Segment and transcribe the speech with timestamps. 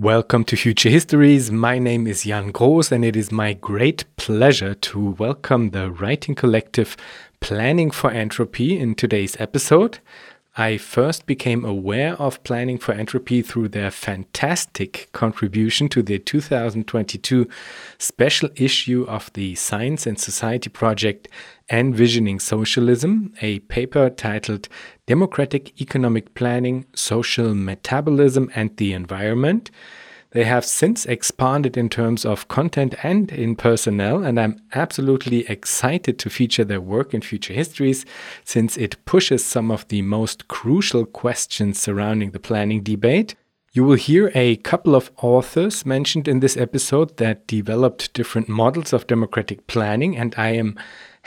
[0.00, 1.50] Welcome to Future Histories.
[1.50, 6.36] My name is Jan Groos, and it is my great pleasure to welcome the writing
[6.36, 6.96] collective
[7.40, 9.98] Planning for Entropy in today's episode.
[10.56, 17.48] I first became aware of Planning for Entropy through their fantastic contribution to the 2022
[17.98, 21.28] special issue of the Science and Society project
[21.70, 24.68] Envisioning Socialism, a paper titled
[25.06, 29.70] Democratic Economic Planning, Social Metabolism, and the Environment.
[30.32, 36.18] They have since expanded in terms of content and in personnel, and I'm absolutely excited
[36.18, 38.04] to feature their work in future histories
[38.44, 43.36] since it pushes some of the most crucial questions surrounding the planning debate.
[43.72, 48.92] You will hear a couple of authors mentioned in this episode that developed different models
[48.92, 50.78] of democratic planning, and I am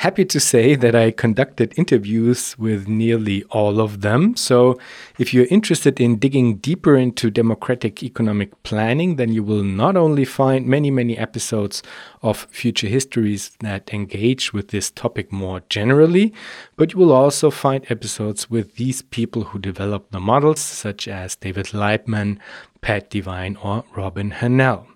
[0.02, 4.36] happy to say that I conducted interviews with nearly all of them.
[4.36, 4.80] So,
[5.20, 10.26] if you're interested in digging deeper into democratic economic planning, then you will not only
[10.26, 11.84] find many, many episodes
[12.24, 16.34] of future histories that engage with this topic more generally,
[16.78, 21.36] but you will also find episodes with these people who develop the models, such as
[21.36, 22.40] David Laibman,
[22.82, 24.91] Pat Devine, or Robin Hahnel.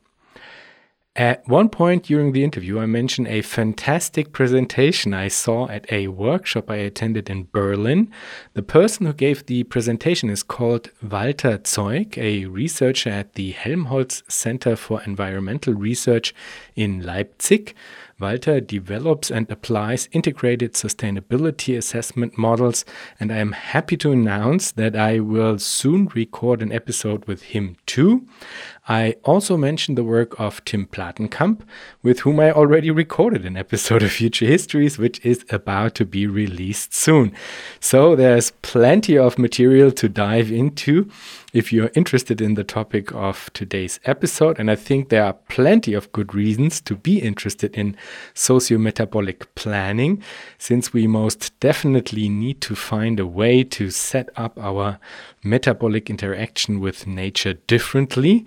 [1.18, 6.10] At one point during the interview, I mentioned a fantastic presentation I saw at a
[6.10, 8.12] workshop I attended in Berlin.
[8.54, 14.24] The person who gave the presentation is called Walter Zeug, a researcher at the Helmholtz
[14.28, 16.36] Center for Environmental Research
[16.76, 17.74] in Leipzig.
[18.18, 22.86] Walter develops and applies integrated sustainability assessment models,
[23.20, 27.76] and I am happy to announce that I will soon record an episode with him
[27.86, 28.26] too.
[28.88, 31.62] I also mentioned the work of Tim Platenkamp,
[32.04, 36.28] with whom I already recorded an episode of Future Histories, which is about to be
[36.28, 37.34] released soon.
[37.80, 41.10] So there's plenty of material to dive into
[41.52, 44.60] if you're interested in the topic of today's episode.
[44.60, 47.98] And I think there are plenty of good reasons to be interested in
[48.36, 50.22] socio-metabolic planning,
[50.60, 55.00] since we most definitely need to find a way to set up our
[55.44, 58.46] metabolic interaction with nature differently.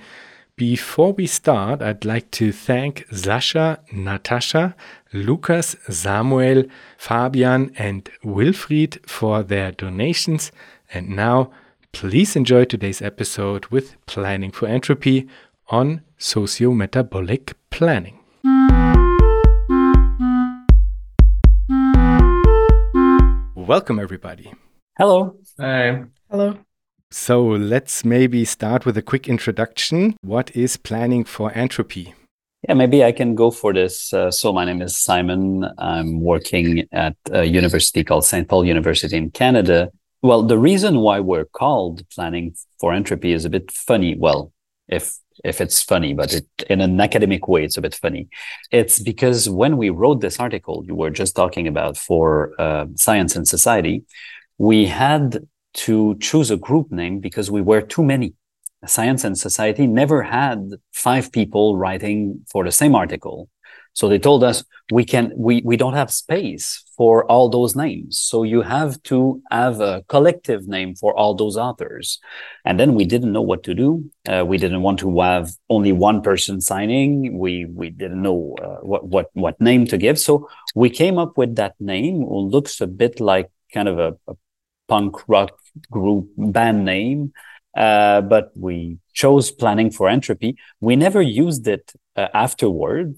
[0.59, 4.75] Before we start, I'd like to thank Sasha, Natasha,
[5.13, 6.65] Lucas, Samuel,
[6.97, 10.51] Fabian, and Wilfried for their donations.
[10.93, 11.53] And now,
[11.93, 15.29] please enjoy today's episode with Planning for Entropy
[15.69, 18.19] on socio-metabolic planning.
[23.55, 24.53] Welcome, everybody.
[24.99, 25.37] Hello.
[25.61, 26.03] Hi.
[26.29, 26.59] Hello.
[27.11, 30.17] So let's maybe start with a quick introduction.
[30.21, 32.15] What is planning for entropy?
[32.69, 34.13] Yeah, maybe I can go for this.
[34.13, 35.65] Uh, so my name is Simon.
[35.79, 38.47] I'm working at a university called St.
[38.47, 39.91] Paul University in Canada.
[40.21, 44.15] Well, the reason why we're called planning for entropy is a bit funny.
[44.19, 44.53] Well,
[44.89, 48.29] if if it's funny, but it, in an academic way, it's a bit funny.
[48.73, 53.37] It's because when we wrote this article you were just talking about for uh, Science
[53.37, 54.03] and Society,
[54.59, 55.47] we had
[55.87, 58.35] to choose a group name because we were too many.
[58.87, 63.49] Science and Society never had five people writing for the same article.
[63.93, 68.21] So they told us we can we we don't have space for all those names.
[68.21, 72.21] So you have to have a collective name for all those authors.
[72.65, 74.09] And then we didn't know what to do.
[74.29, 77.39] Uh, we didn't want to have only one person signing.
[77.39, 80.19] We we didn't know uh, what what what name to give.
[80.19, 82.19] So we came up with that name.
[82.19, 84.35] Who looks a bit like kind of a, a
[84.89, 85.53] punk rock
[85.91, 87.33] group band name.
[87.77, 90.57] Uh, but we chose planning for entropy.
[90.81, 93.17] We never used it uh, afterward,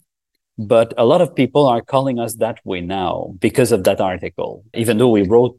[0.59, 4.65] but a lot of people are calling us that way now because of that article.
[4.75, 5.59] Even though we wrote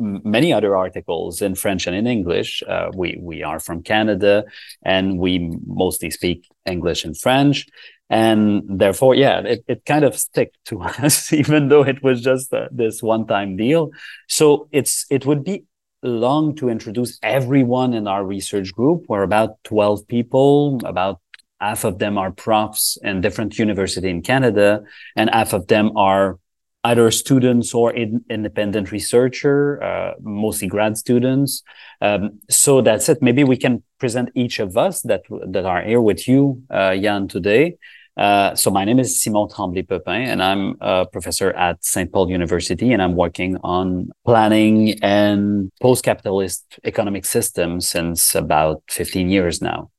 [0.00, 4.44] many other articles in French and in English, uh, we we are from Canada
[4.82, 7.66] and we mostly speak English and French,
[8.10, 12.52] and therefore, yeah, it, it kind of stick to us, even though it was just
[12.52, 13.92] uh, this one time deal.
[14.28, 15.64] So it's it would be
[16.02, 19.04] long to introduce everyone in our research group.
[19.08, 21.20] We're about 12 people, about
[21.60, 24.82] half of them are profs in different university in Canada,
[25.14, 26.38] and half of them are
[26.82, 31.62] either students or in, independent researcher, uh, mostly grad students.
[32.00, 33.20] Um, so that's it.
[33.20, 37.28] Maybe we can present each of us that that are here with you, uh, Jan,
[37.28, 37.76] today.
[38.16, 42.12] Uh, so my name is Simon Tremblay Pepin, and I'm a professor at St.
[42.12, 49.62] Paul University, and I'm working on planning and post-capitalist economic systems since about 15 years
[49.62, 49.90] now.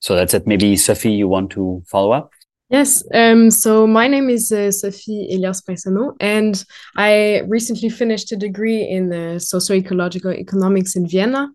[0.00, 0.46] So that's it.
[0.46, 2.30] Maybe Sophie, you want to follow up?
[2.74, 6.64] Yes, um, so my name is uh, Sophie Elias Pinsonnault, and
[6.96, 11.50] I recently finished a degree in uh, socio-ecological economics in Vienna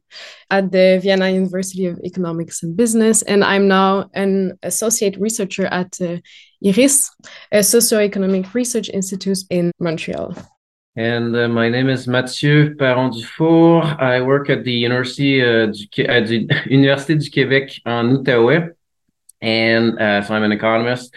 [0.49, 5.99] at the Vienna University of Economics and Business, and I'm now an associate researcher at
[5.99, 6.19] uh,
[6.65, 7.11] IRIS,
[7.51, 10.33] a socio-economic research institute in Montreal.
[10.95, 13.83] And uh, my name is Mathieu Perron Dufour.
[13.83, 18.69] I work at the University, uh, du, the du Québec en Outaouais
[19.41, 21.13] and uh, so I'm an economist,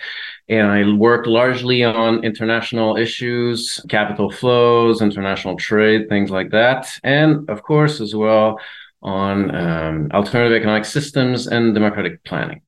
[0.49, 7.49] and I work largely on international issues, capital flows, international trade, things like that, and
[7.49, 8.59] of course as well
[9.03, 12.63] on um, alternative economic systems and democratic planning.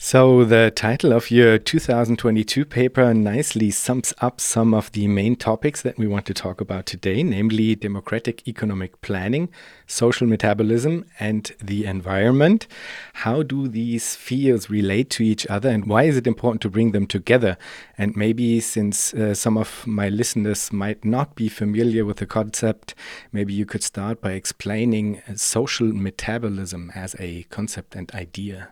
[0.00, 5.82] So, the title of your 2022 paper nicely sums up some of the main topics
[5.82, 9.48] that we want to talk about today, namely democratic economic planning,
[9.88, 12.68] social metabolism, and the environment.
[13.12, 16.92] How do these fields relate to each other, and why is it important to bring
[16.92, 17.58] them together?
[17.98, 22.94] And maybe, since uh, some of my listeners might not be familiar with the concept,
[23.32, 28.68] maybe you could start by explaining social metabolism as a concept and idea.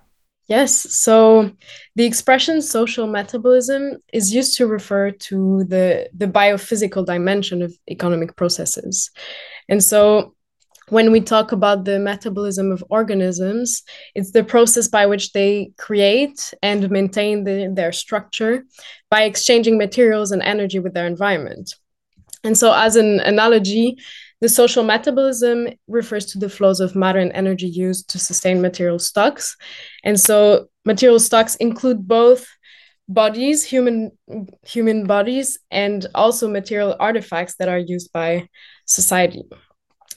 [0.48, 1.50] Yes, so
[1.96, 8.36] the expression social metabolism is used to refer to the, the biophysical dimension of economic
[8.36, 9.10] processes.
[9.68, 10.36] And so
[10.88, 13.82] when we talk about the metabolism of organisms,
[14.14, 18.64] it's the process by which they create and maintain the, their structure
[19.10, 21.74] by exchanging materials and energy with their environment.
[22.44, 23.96] And so, as an analogy,
[24.40, 28.98] the social metabolism refers to the flows of matter and energy used to sustain material
[28.98, 29.56] stocks.
[30.04, 32.46] And so material stocks include both
[33.08, 34.10] bodies, human
[34.62, 38.48] human bodies, and also material artifacts that are used by
[38.84, 39.42] society.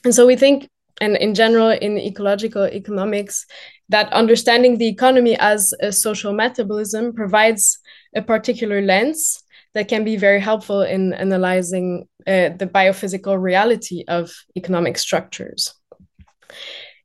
[0.04, 0.68] And so we think,
[1.00, 3.46] and in general in ecological economics,
[3.88, 7.78] that understanding the economy as a social metabolism provides
[8.14, 9.39] a particular lens
[9.74, 15.74] that can be very helpful in analyzing uh, the biophysical reality of economic structures.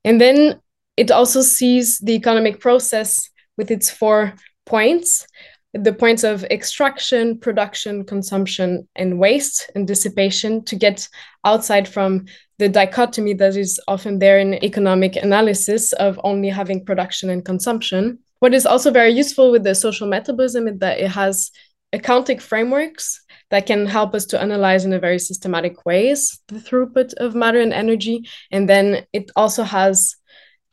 [0.03, 0.59] And then
[0.97, 4.33] it also sees the economic process with its four
[4.65, 5.27] points
[5.75, 11.07] the points of extraction, production, consumption, and waste and dissipation to get
[11.43, 12.25] outside from
[12.59, 18.17] the dichotomy that is often there in economic analysis of only having production and consumption.
[18.39, 21.51] What is also very useful with the social metabolism is that it has
[21.95, 27.13] accounting frameworks that can help us to analyze in a very systematic ways the throughput
[27.15, 28.27] of matter and energy.
[28.51, 30.15] And then it also has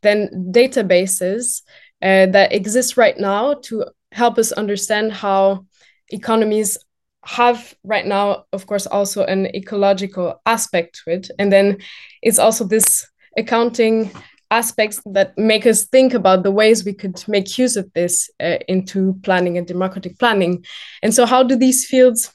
[0.03, 1.63] then databases
[2.03, 5.67] uh, that exist right now to help us understand how
[6.09, 6.77] economies
[7.25, 11.31] have right now of course also an ecological aspect to it.
[11.39, 11.79] And then
[12.21, 13.07] it's also this
[13.39, 14.11] accounting
[14.53, 18.59] aspects that make us think about the ways we could make use of this uh,
[18.69, 20.65] into planning and democratic planning.
[21.03, 22.31] And so, how do these fields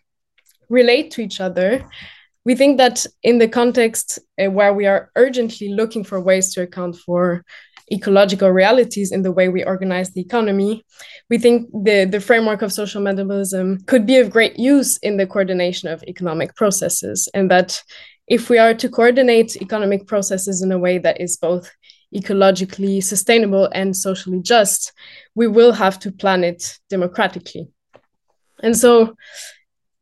[0.67, 1.87] relate to each other?
[2.43, 6.61] We think that in the context uh, where we are urgently looking for ways to
[6.63, 7.45] account for
[7.91, 10.83] ecological realities in the way we organize the economy,
[11.29, 15.27] we think the, the framework of social metabolism could be of great use in the
[15.27, 17.29] coordination of economic processes.
[17.33, 17.81] And that
[18.27, 21.71] if we are to coordinate economic processes in a way that is both
[22.13, 24.93] ecologically sustainable and socially just,
[25.35, 27.67] we will have to plan it democratically.
[28.63, 29.15] And so,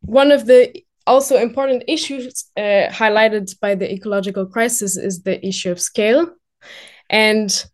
[0.02, 5.72] one of the also important issues uh, highlighted by the ecological crisis is the issue
[5.72, 6.30] of scale.
[7.10, 7.66] And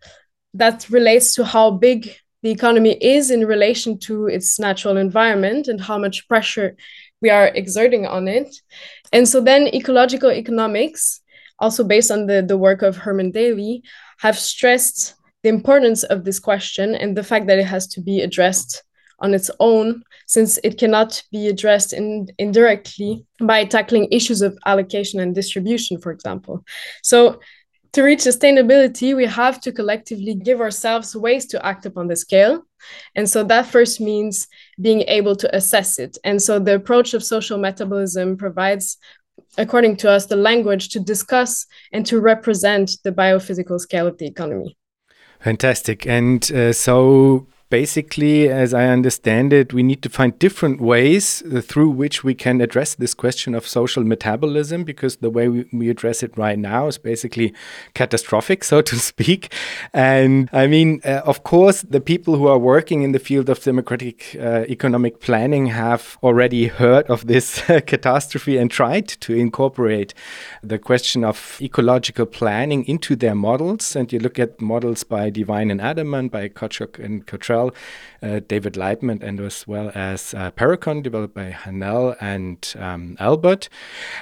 [0.54, 2.14] that relates to how big
[2.44, 6.76] the economy is in relation to its natural environment and how much pressure
[7.22, 8.54] we are exerting on it.
[9.14, 11.22] And so then ecological economics,
[11.60, 13.84] also based on the, the work of Herman Daly,
[14.22, 18.22] have stressed the importance of this question and the fact that it has to be
[18.22, 18.84] addressed
[19.20, 25.20] on its own, since it cannot be addressed in, indirectly by tackling issues of allocation
[25.20, 26.64] and distribution, for example.
[27.04, 27.40] So,
[27.94, 32.64] to reach sustainability, we have to collectively give ourselves ways to act upon the scale.
[33.16, 34.48] And so that first means
[34.80, 36.18] being able to assess it.
[36.24, 38.98] And so the approach of social metabolism provides
[39.58, 44.26] according to us, the language to discuss and to represent the biophysical scale of the
[44.26, 44.78] economy.
[45.40, 46.06] Fantastic.
[46.06, 51.62] And uh, so basically, as I understand it, we need to find different ways uh,
[51.62, 55.90] through which we can address this question of social metabolism because the way we, we,
[55.90, 57.54] address it right now is basically
[57.96, 59.52] catastrophic, so to speak.
[59.94, 63.64] And I mean, uh, of course, the people who are working in the field of
[63.64, 70.14] democratic uh, economic planning have already heard of this catastrophe and tried to incorporate
[70.62, 73.96] the question of ecological planning into their models.
[73.96, 77.74] And you look at models by Devine and Adaman, by Cockshott and Cottrell well,
[78.24, 83.68] uh, David Laibman, and as well as uh, Parecon, developed by Hahnel and um, Albert.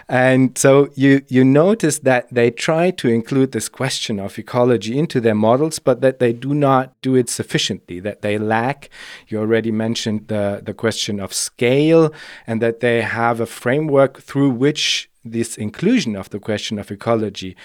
[0.08, 5.19] And so you you notice that they try to include this question of ecology into
[5.19, 8.00] their models, but that they do not do it sufficiently.
[8.00, 8.89] That they lack.
[9.27, 12.13] You already mentioned the the question of scale,
[12.48, 17.55] and that they have a framework through which this inclusion of the question of ecology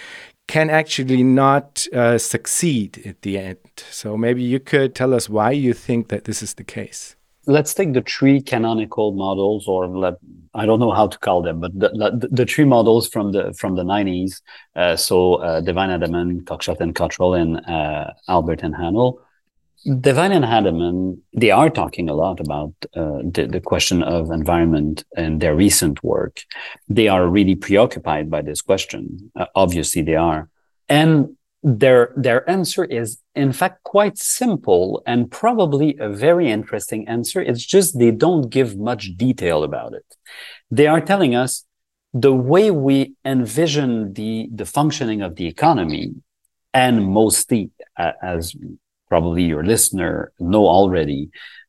[0.47, 3.59] can actually not uh, succeed at the end.
[3.91, 7.17] So maybe you could tell us why you think that this is the case.
[7.47, 10.15] Let's take the three canonical models, or let,
[10.55, 13.53] I don't know how to call them, but the, the, the three models from the
[13.53, 14.41] from the 90s.
[14.75, 19.19] Uh, so uh, Devine Adaman, Cockshott and Cottrell, and uh, Albert and Hahnel.
[19.85, 25.05] Devine and Adaman, they are talking a lot about uh, the, the question of environment
[25.17, 26.41] in their recent work.
[26.89, 29.31] They are really preoccupied by this question.
[29.37, 30.49] Uh, obviously, they are.
[30.89, 37.43] And their, their answer is, in fact, quite simple and probably a very interesting answer.
[37.43, 40.07] It's just they don't give much detail about it.
[40.71, 41.65] They are telling us
[42.15, 46.15] the way we envision the, the functioning of the economy
[46.73, 48.55] and mostly uh, as
[49.15, 51.23] probably your listener know already,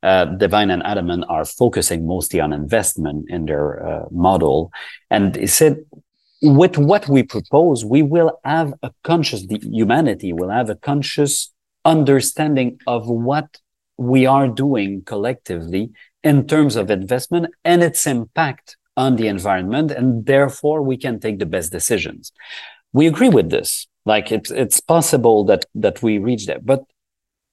[0.10, 4.72] uh, Devine and Adaman are focusing mostly on investment in their uh, model.
[5.16, 5.74] And they said,
[6.42, 11.34] with what we propose, we will have a conscious, the humanity will have a conscious
[11.96, 13.48] understanding of what
[14.12, 15.84] we are doing collectively
[16.24, 19.92] in terms of investment and its impact on the environment.
[19.92, 22.32] And therefore we can take the best decisions.
[22.92, 23.70] We agree with this.
[24.14, 26.82] Like it's, it's possible that, that we reach there, but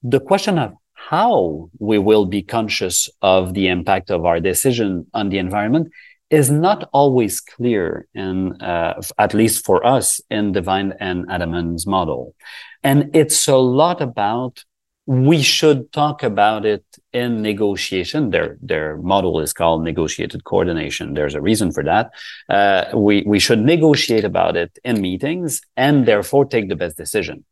[0.03, 5.29] the question of how we will be conscious of the impact of our decision on
[5.29, 5.91] the environment
[6.31, 12.35] is not always clear in uh, at least for us in Devine and Adaman's model
[12.83, 14.65] and it's a lot about
[15.07, 18.31] we should talk about it in negotiation.
[18.31, 21.15] Their their model is called negotiated coordination.
[21.15, 22.13] There's a reason for that.
[22.49, 27.45] Uh, we we should negotiate about it in meetings and therefore take the best decision.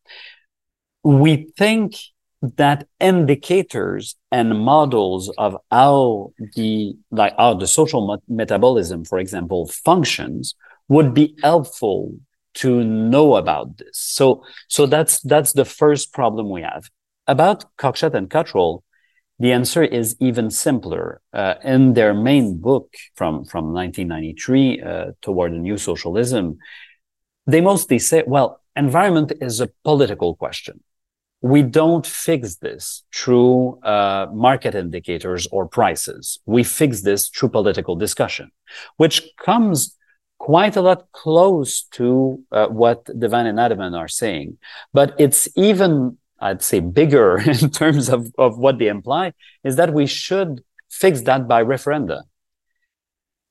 [1.02, 1.96] We think
[2.42, 10.54] that indicators and models of how the like how the social metabolism for example functions
[10.88, 12.12] would be helpful
[12.52, 13.98] to know about this.
[13.98, 16.90] So so that's that's the first problem we have.
[17.26, 18.84] About cockshott and cottrell
[19.38, 21.22] the answer is even simpler.
[21.32, 26.58] Uh, in their main book from from 1993 uh, toward a new socialism
[27.46, 30.80] they mostly say well environment is a political question
[31.42, 36.38] we don't fix this through uh, market indicators or prices.
[36.44, 38.50] We fix this through political discussion,
[38.98, 39.96] which comes
[40.38, 44.58] quite a lot close to uh, what Devine and Adaman are saying.
[44.92, 49.32] But it's even, I'd say, bigger in terms of, of what they imply,
[49.64, 52.22] is that we should fix that by referenda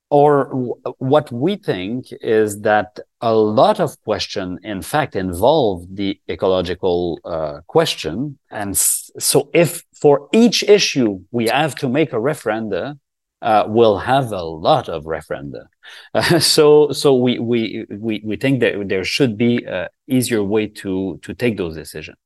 [0.10, 7.20] or what we think is that a lot of question in fact involve the ecological
[7.26, 8.38] uh, question.
[8.50, 12.98] And so if for each issue we have to make a referenda
[13.42, 15.66] uh, we'll have a lot of referenda.
[16.14, 20.68] Uh, so so we, we we we think that there should be a easier way
[20.68, 22.18] to to take those decisions.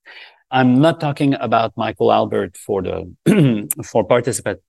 [0.50, 4.60] I'm not talking about michael albert for the for participant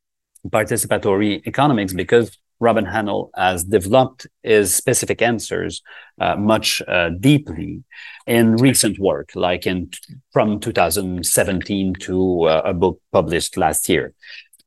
[0.49, 5.83] participatory economics because Robin Hahnel has developed his specific answers
[6.21, 7.85] uh, much uh, deeply
[8.26, 9.90] in recent work, like in
[10.33, 14.14] from 2017 to uh, a book published last year.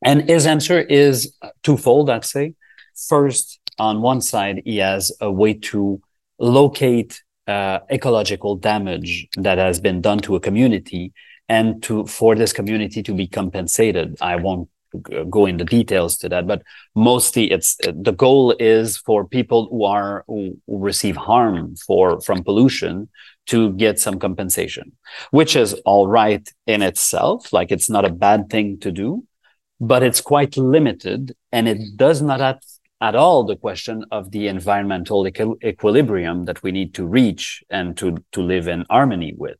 [0.03, 2.53] And his answer is twofold, I'd say.
[3.09, 5.99] First, on one side, he has a way to
[6.39, 11.13] locate uh, ecological damage that has been done to a community
[11.49, 14.17] and to for this community to be compensated.
[14.21, 14.69] I won't
[15.29, 16.61] go into details to that, but
[16.95, 22.43] mostly it's uh, the goal is for people who are who, receive harm for from
[22.43, 23.09] pollution
[23.47, 24.91] to get some compensation,
[25.31, 27.51] which is all right in itself.
[27.53, 29.23] Like it's not a bad thing to do,
[29.79, 32.63] but it's quite limited and it does not at,
[33.01, 37.97] at all the question of the environmental equi- equilibrium that we need to reach and
[37.97, 39.57] to, to live in harmony with.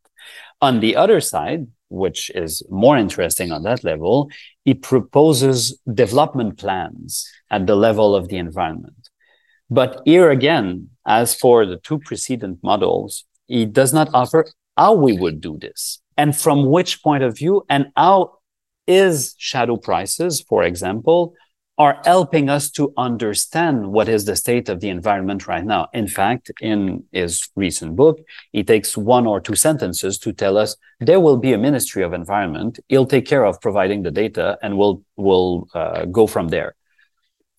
[0.62, 4.30] On the other side, which is more interesting on that level,
[4.68, 9.10] it proposes development plans at the level of the environment.
[9.70, 14.46] But here again, as for the two precedent models, it does not offer
[14.76, 18.40] how we would do this and from which point of view and how
[18.88, 21.34] is shadow prices, for example,
[21.78, 25.88] are helping us to understand what is the state of the environment right now.
[25.94, 28.20] In fact, in his recent book,
[28.52, 32.14] he takes one or two sentences to tell us there will be a Ministry of
[32.14, 32.80] Environment.
[32.88, 36.76] He'll take care of providing the data and we'll, we'll uh, go from there.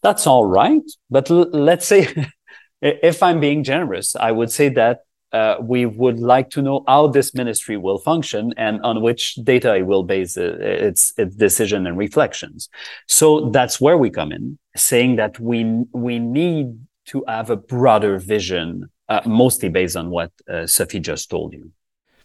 [0.03, 0.83] That's all right.
[1.11, 2.09] But let's say,
[2.83, 5.01] if I'm being generous, I would say that
[5.33, 9.75] uh, we would like to know how this ministry will function and on which data
[9.77, 12.69] it will base its, its decision and reflections.
[13.07, 18.19] So that's where we come in, saying that we we need to have a broader
[18.19, 21.73] vision, uh, mostly based on what uh, Sophie just told you.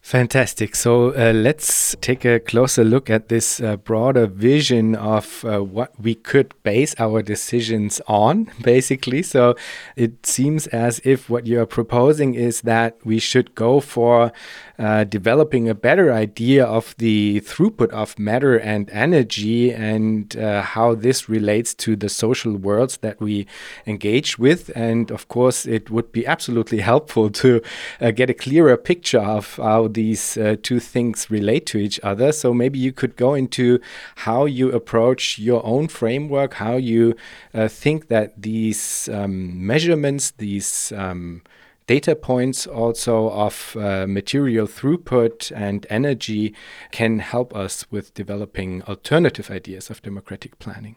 [0.03, 0.75] Fantastic.
[0.75, 5.97] So uh, let's take a closer look at this uh, broader vision of uh, what
[5.97, 9.23] we could base our decisions on, basically.
[9.23, 9.55] So
[9.95, 14.33] it seems as if what you're proposing is that we should go for
[14.79, 20.95] uh, developing a better idea of the throughput of matter and energy and uh, how
[20.95, 23.45] this relates to the social worlds that we
[23.85, 24.71] engage with.
[24.75, 27.61] And of course, it would be absolutely helpful to
[28.01, 32.31] uh, get a clearer picture of how these uh, two things relate to each other.
[32.31, 33.79] So maybe you could go into
[34.17, 37.15] how you approach your own framework, how you
[37.53, 41.43] uh, think that these um, measurements, these um,
[41.85, 46.55] data points also of uh, material throughput and energy
[46.91, 50.95] can help us with developing alternative ideas of democratic planning?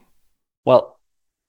[0.64, 0.98] Well,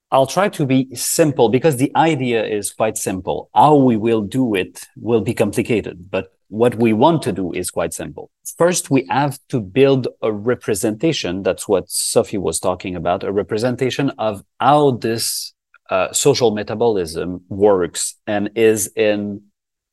[0.10, 3.50] I'll try to be simple because the idea is quite simple.
[3.53, 7.70] How we will do it will be complicated, but what we want to do is
[7.70, 8.32] quite simple.
[8.58, 11.44] First, we have to build a representation.
[11.44, 15.53] That's what Sophie was talking about, a representation of how this
[15.89, 19.41] uh, social metabolism works and is in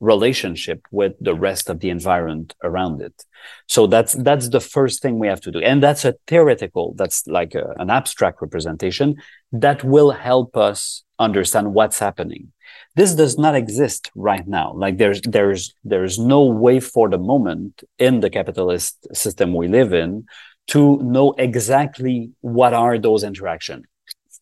[0.01, 3.25] relationship with the rest of the environment around it.
[3.67, 7.27] So that's that's the first thing we have to do, and that's a theoretical, that's
[7.27, 9.17] like a, an abstract representation
[9.53, 12.53] that will help us understand what's happening.
[12.97, 14.73] This does not exist right now.
[14.75, 19.93] Like there's there's there's no way for the moment in the capitalist system we live
[19.93, 20.27] in
[20.67, 23.85] to know exactly what are those interactions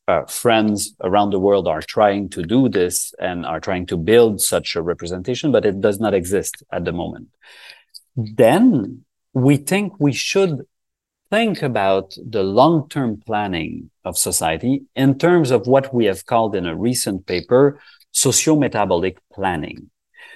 [0.09, 4.41] uh, friends around the world are trying to do this and are trying to build
[4.41, 7.29] such a representation, but it does not exist at the moment.
[8.17, 10.67] Then we think we should
[11.31, 16.67] think about the long-term planning of society in terms of what we have called in
[16.67, 19.89] a recent paper, socio-metabolic planning.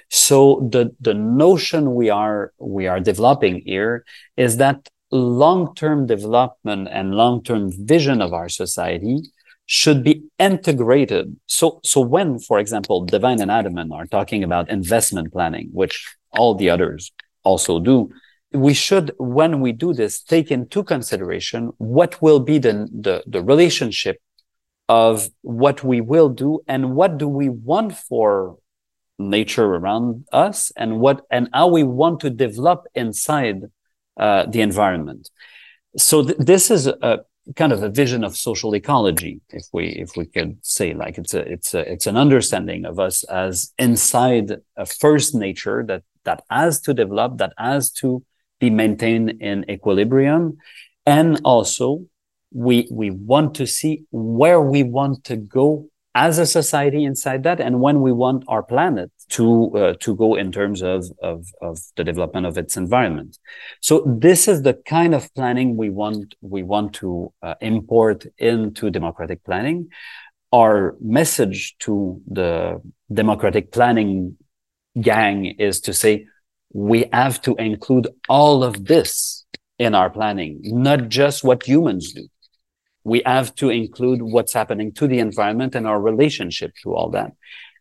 [0.09, 4.05] So the, the notion we are, we are developing here
[4.37, 9.21] is that long-term development and long-term vision of our society
[9.67, 11.37] should be integrated.
[11.45, 16.55] So, so when, for example, Devine and Adaman are talking about investment planning, which all
[16.55, 17.11] the others
[17.43, 18.09] also do,
[18.53, 23.43] we should, when we do this, take into consideration what will be the, the, the
[23.43, 24.21] relationship
[24.87, 28.57] of what we will do and what do we want for
[29.19, 33.63] nature around us and what and how we want to develop inside
[34.17, 35.29] uh, the environment.
[35.97, 37.19] So th- this is a,
[37.55, 41.33] kind of a vision of social ecology, if we if we could say like it's
[41.33, 46.43] a it's a it's an understanding of us as inside a first nature that that
[46.49, 48.23] has to develop, that has to
[48.59, 50.57] be maintained in equilibrium,
[51.05, 52.05] and also
[52.53, 57.59] we we want to see where we want to go as a society inside that
[57.59, 61.77] and when we want our planet to uh, to go in terms of, of of
[61.95, 63.37] the development of its environment.
[63.81, 68.89] So this is the kind of planning we want we want to uh, import into
[68.89, 69.89] democratic planning.
[70.51, 72.81] Our message to the
[73.13, 74.37] democratic planning
[74.99, 76.25] gang is to say
[76.73, 79.45] we have to include all of this
[79.77, 82.27] in our planning not just what humans do
[83.07, 87.31] we have to include what's happening to the environment and our relationship to all that.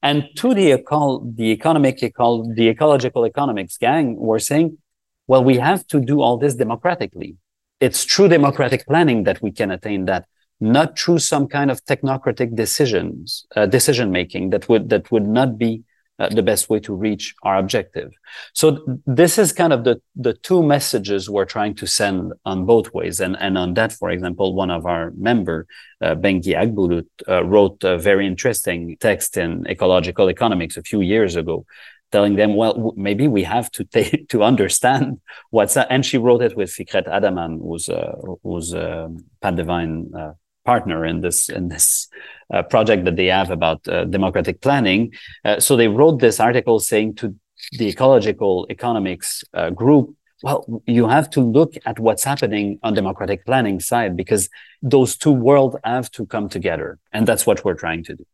[0.02, 4.78] And to the, eco- the economic, eco- the ecological economics gang, we're saying,
[5.26, 7.36] well, we have to do all this democratically.
[7.80, 10.26] It's through democratic planning that we can attain that,
[10.60, 15.58] not through some kind of technocratic decisions, uh, decision making that would, that would not
[15.58, 15.82] be
[16.18, 18.10] uh, the best way to reach our objective.
[18.54, 22.64] So th- this is kind of the, the two messages we're trying to send on
[22.64, 23.20] both ways.
[23.20, 25.66] And, and on that, for example, one of our member,
[26.00, 31.36] uh, Bengi Akbulut, uh, wrote a very interesting text in ecological economics a few years
[31.36, 31.66] ago,
[32.12, 35.88] telling them, well, w- maybe we have to take, to understand what's that.
[35.90, 39.08] And she wrote it with Fikret Adaman, who's, uh, who's, uh,
[39.42, 40.32] Pat Devine, uh,
[40.66, 42.08] partner in this in this
[42.52, 45.12] uh, project that they have about uh, democratic planning.
[45.44, 47.34] Uh, so they wrote this article saying to
[47.72, 53.44] the ecological economics uh, group, Well, you have to look at what's happening on democratic
[53.46, 54.48] planning side because
[54.82, 56.98] those two worlds have to come together.
[57.12, 58.24] And that's what we're trying to do.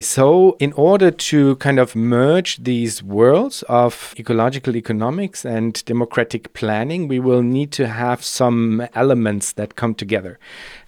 [0.00, 7.08] So, in order to kind of merge these worlds of ecological economics and democratic planning,
[7.08, 10.38] we will need to have some elements that come together.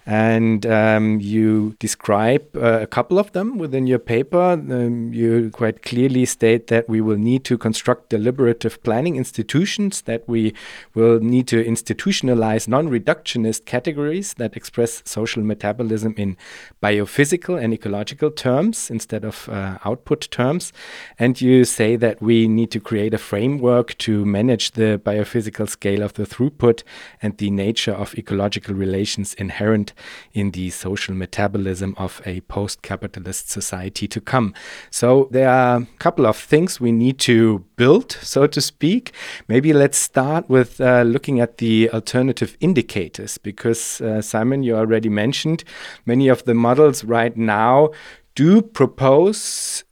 [0.07, 4.53] And um, you describe uh, a couple of them within your paper.
[4.53, 10.25] Um, you quite clearly state that we will need to construct deliberative planning institutions, that
[10.25, 10.53] we
[10.93, 16.37] will need to institutionalize non reductionist categories that express social metabolism in
[16.81, 20.71] biophysical and ecological terms instead of uh, output terms.
[21.19, 26.01] And you say that we need to create a framework to manage the biophysical scale
[26.01, 26.83] of the throughput
[27.21, 29.93] and the nature of ecological relations inherent
[30.33, 34.53] in the social metabolism of a post capitalist society to come.
[34.89, 39.13] So there are a couple of things we need to build, so to speak.
[39.47, 45.09] Maybe let's start with uh, looking at the alternative indicators, because uh, Simon, you already
[45.09, 45.63] mentioned
[46.05, 47.89] many of the models right now
[48.35, 49.83] do propose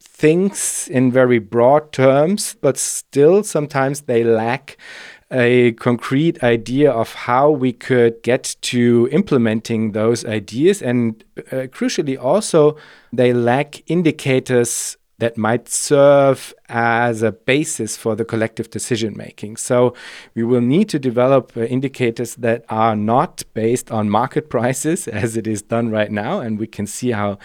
[0.00, 4.76] things in very broad terms, but still sometimes they lack
[5.30, 10.82] a concrete idea of how we could get to implementing those ideas.
[10.82, 12.76] And uh, crucially, also,
[13.12, 19.56] they lack indicators that might serve as a basis for the collective decision making.
[19.56, 19.94] So
[20.34, 25.36] we will need to develop uh, indicators that are not based on market prices as
[25.36, 26.40] it is done right now.
[26.40, 27.38] And we can see how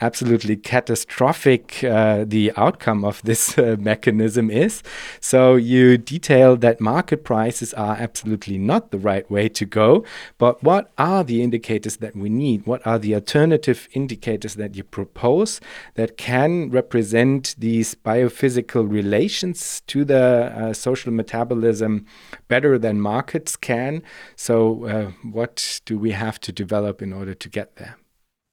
[0.00, 4.82] absolutely catastrophic uh, the outcome of this uh, mechanism is.
[5.20, 10.04] So you detail that market prices are absolutely not the right way to go.
[10.36, 12.66] But what are the indicators that we need?
[12.66, 15.60] What are the alternative indicators that you propose
[15.94, 17.13] that can represent
[17.58, 22.06] these biophysical relations to the uh, social metabolism
[22.48, 24.02] better than markets can.
[24.36, 27.96] So, uh, what do we have to develop in order to get there?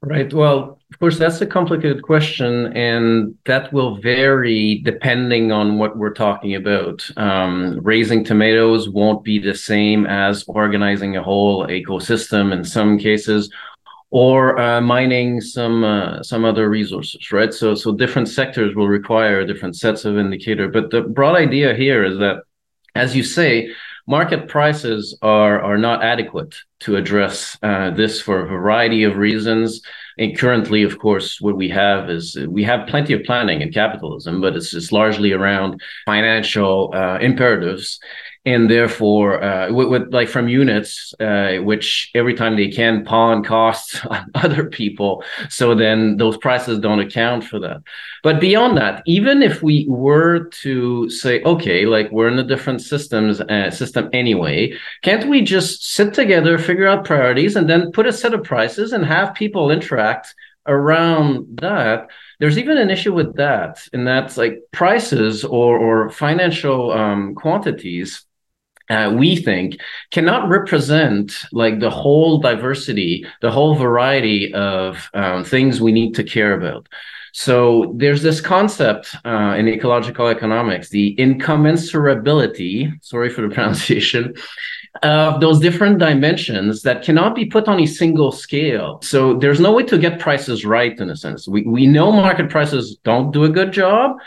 [0.04, 0.34] Right.
[0.34, 6.16] Well, of course, that's a complicated question, and that will vary depending on what we're
[6.16, 7.08] talking about.
[7.18, 13.52] Um, raising tomatoes won't be the same as organizing a whole ecosystem in some cases,
[14.12, 17.54] or uh, mining some uh, some other resources, right?
[17.54, 20.68] So so different sectors will require different sets of indicator.
[20.68, 22.44] But the broad idea here is that,
[22.94, 23.72] as you say,
[24.08, 29.82] market prices are are not adequate to address uh, this for a variety of reasons.
[30.18, 34.42] And currently, of course, what we have is we have plenty of planning in capitalism,
[34.42, 38.00] but it's just largely around financial uh, imperatives
[38.46, 43.44] and therefore uh, with, with, like from units uh, which every time they can pawn
[43.44, 45.24] costs on other people.
[45.50, 47.84] So then those prices don't account for that.
[48.24, 52.82] But beyond that even if we were to say okay like we're in a different
[52.82, 54.74] systems uh, system anyway
[55.04, 58.94] can't we just sit together figure out priorities and then put a set of prices
[58.94, 60.34] and have people interact
[60.68, 62.08] around that?
[62.40, 68.26] There's even an issue with that and that's like prices or or financial um, quantities
[68.92, 69.80] uh, we think
[70.12, 76.24] cannot represent like the whole diversity the whole variety of um, things we need to
[76.24, 76.88] care about.
[77.34, 84.34] So there's this concept uh, in ecological economics the incommensurability sorry for the pronunciation
[85.04, 89.00] of those different dimensions that cannot be put on a single scale.
[89.02, 91.48] So there's no way to get prices right in a sense.
[91.48, 94.18] We, we know market prices don't do a good job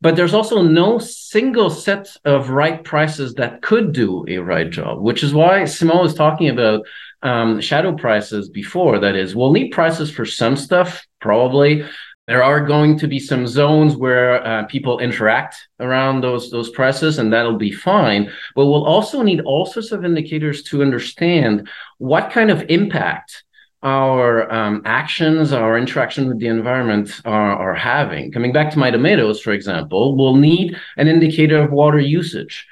[0.00, 5.00] but there's also no single set of right prices that could do a right job,
[5.00, 6.86] which is why Simon was talking about
[7.22, 8.98] um, shadow prices before.
[8.98, 11.84] That is, we'll need prices for some stuff, probably.
[12.26, 17.18] There are going to be some zones where uh, people interact around those those prices,
[17.18, 18.32] and that'll be fine.
[18.56, 23.44] But we'll also need all sorts of indicators to understand what kind of impact
[23.82, 28.32] our um, actions, our interaction with the environment are, are having.
[28.32, 32.66] Coming back to my tomatoes, for example, we'll need an indicator of water usage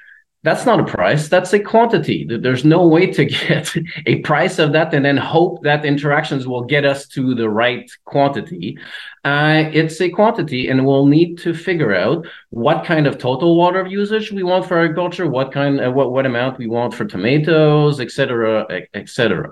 [0.45, 2.27] that's not a price that's a quantity.
[2.29, 3.75] There's no way to get
[4.07, 7.91] a price of that and then hope that interactions will get us to the right
[8.05, 8.79] quantity.
[9.25, 13.87] Uh, it's a quantity and we'll need to figure out what kind of total water
[13.87, 18.01] usage we want for agriculture what kind uh, what, what amount we want for tomatoes
[18.01, 19.49] etc etc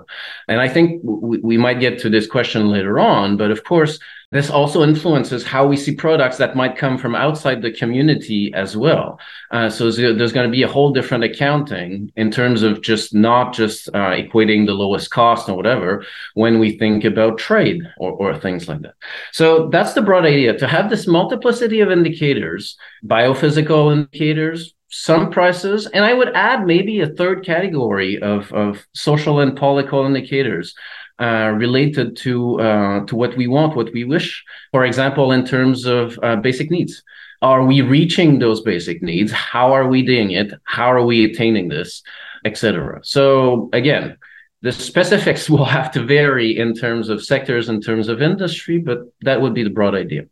[0.47, 3.99] and i think we might get to this question later on but of course
[4.33, 8.75] this also influences how we see products that might come from outside the community as
[8.75, 9.19] well.
[9.51, 13.53] Uh, so there's going to be a whole different accounting in terms of just not
[13.53, 18.37] just uh, equating the lowest cost or whatever when we think about trade or, or
[18.37, 18.95] things like that.
[19.31, 25.87] So that's the broad idea to have this multiplicity of indicators, biophysical indicators, some prices,
[25.87, 30.75] and I would add maybe a third category of, of social and political indicators
[31.23, 32.33] uh, related to
[32.67, 34.27] uh, to what we want, what we wish.
[34.73, 36.93] For example, in terms of uh, basic needs,
[37.41, 39.31] are we reaching those basic needs?
[39.31, 40.49] How are we doing it?
[40.63, 42.03] How are we attaining this,
[42.45, 42.99] etc.
[43.03, 44.17] So again,
[44.63, 48.99] the specifics will have to vary in terms of sectors, in terms of industry, but
[49.21, 50.23] that would be the broad idea.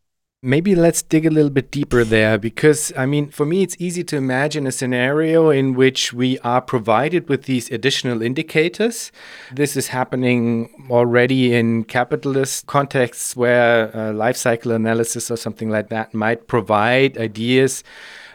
[0.43, 4.03] Maybe let's dig a little bit deeper there because, I mean, for me, it's easy
[4.05, 9.11] to imagine a scenario in which we are provided with these additional indicators.
[9.53, 16.11] This is happening already in capitalist contexts where life cycle analysis or something like that
[16.15, 17.83] might provide ideas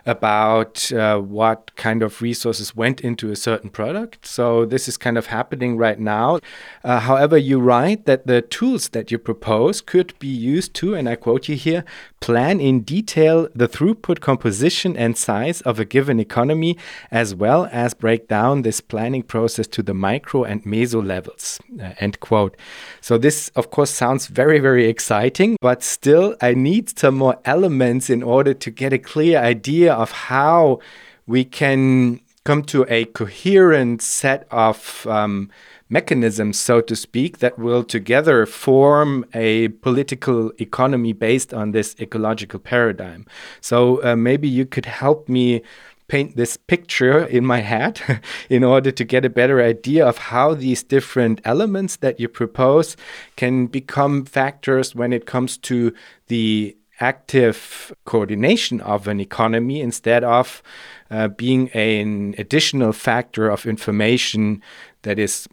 [0.06, 4.24] about uh, what kind of resources went into a certain product.
[4.24, 6.38] So this is kind of happening right now.
[6.84, 11.08] Uh, however, you write that the tools that you propose could be used to, and
[11.08, 11.84] I quote you here,
[12.26, 16.76] plan in detail the throughput composition and size of a given economy,
[17.12, 21.60] as well as break down this planning process to the micro and meso levels.
[21.80, 22.56] Uh, end quote.
[23.00, 28.10] So this, of course, sounds very, very exciting, but still, I need some more elements
[28.10, 30.80] in order to get a clear idea of how
[31.28, 35.48] we can come to a coherent set of um,
[35.88, 42.58] mechanisms, so to speak, that will together form a political economy based on this ecological
[42.58, 43.26] paradigm.
[43.60, 45.62] So uh, maybe you could help me
[46.08, 48.00] paint this picture in my head
[48.48, 52.96] in order to get a better idea of how these different elements that you propose
[53.36, 55.92] can become factors when it comes to
[56.28, 60.62] the active coordination of an economy instead of
[61.10, 64.62] uh, being an additional factor of information
[65.02, 65.46] that is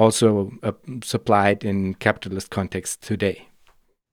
[0.00, 0.72] also uh,
[1.04, 3.46] supplied in capitalist context today?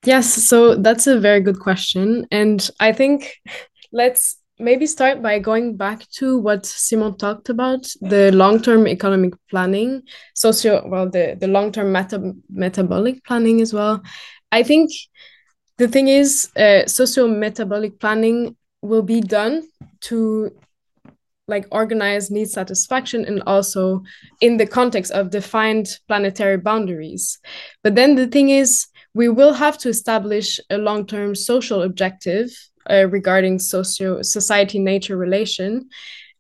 [0.06, 2.28] Yes, so that's a very good question.
[2.30, 3.34] And I think
[3.92, 9.34] let's maybe start by going back to what Simon talked about the long term economic
[9.50, 10.04] planning,
[10.36, 14.02] socio, well, the, the long term meta- metabolic planning as well.
[14.52, 14.92] I think
[15.78, 19.64] the thing is, uh, socio metabolic planning will be done
[20.02, 20.52] to
[21.48, 24.04] like organized need satisfaction and also
[24.42, 27.40] in the context of defined planetary boundaries.
[27.84, 32.50] But then the thing is, we will have to establish a long-term social objective
[32.90, 35.90] uh, regarding socio society nature relation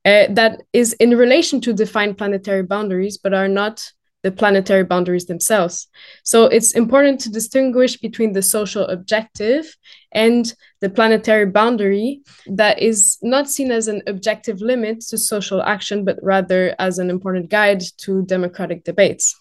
[0.06, 3.84] uh, that is in relation to defined planetary boundaries, but are not
[4.24, 5.88] the planetary boundaries themselves.
[6.24, 9.76] So it's important to distinguish between the social objective
[10.12, 16.04] and the planetary boundary that is not seen as an objective limit to social action,
[16.04, 19.36] but rather as an important guide to democratic debates.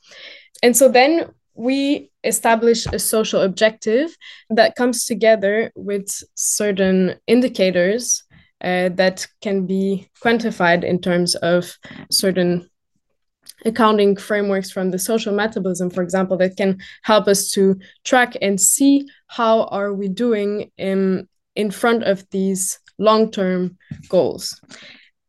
[0.63, 4.15] And so then we establish a social objective
[4.51, 8.23] that comes together with certain indicators
[8.63, 11.77] uh, that can be quantified in terms of
[12.11, 12.69] certain
[13.65, 18.61] accounting frameworks from the social metabolism for example that can help us to track and
[18.61, 23.77] see how are we doing in in front of these long-term
[24.09, 24.61] goals.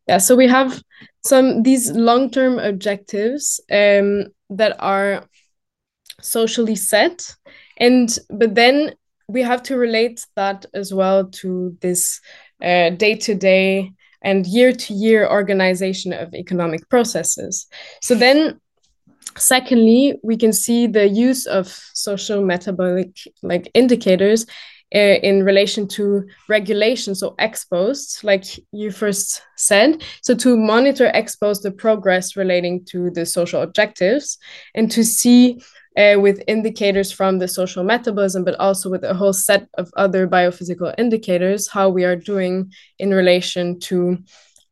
[0.07, 0.81] Yeah so we have
[1.23, 5.23] some these long-term objectives um, that are
[6.21, 7.35] socially set.
[7.77, 8.95] And but then
[9.27, 12.21] we have to relate that as well to this
[12.61, 13.91] uh, day-to-day
[14.27, 17.65] and year to year organization of economic processes.
[18.01, 18.59] So then
[19.37, 23.11] secondly we can see the use of social metabolic
[23.41, 24.45] like indicators
[24.95, 31.11] uh, in relation to regulations so ex post like you first said so to monitor
[31.13, 34.37] ex post the progress relating to the social objectives
[34.75, 35.61] and to see
[35.97, 40.27] uh, with indicators from the social metabolism, but also with a whole set of other
[40.27, 44.17] biophysical indicators, how we are doing in relation to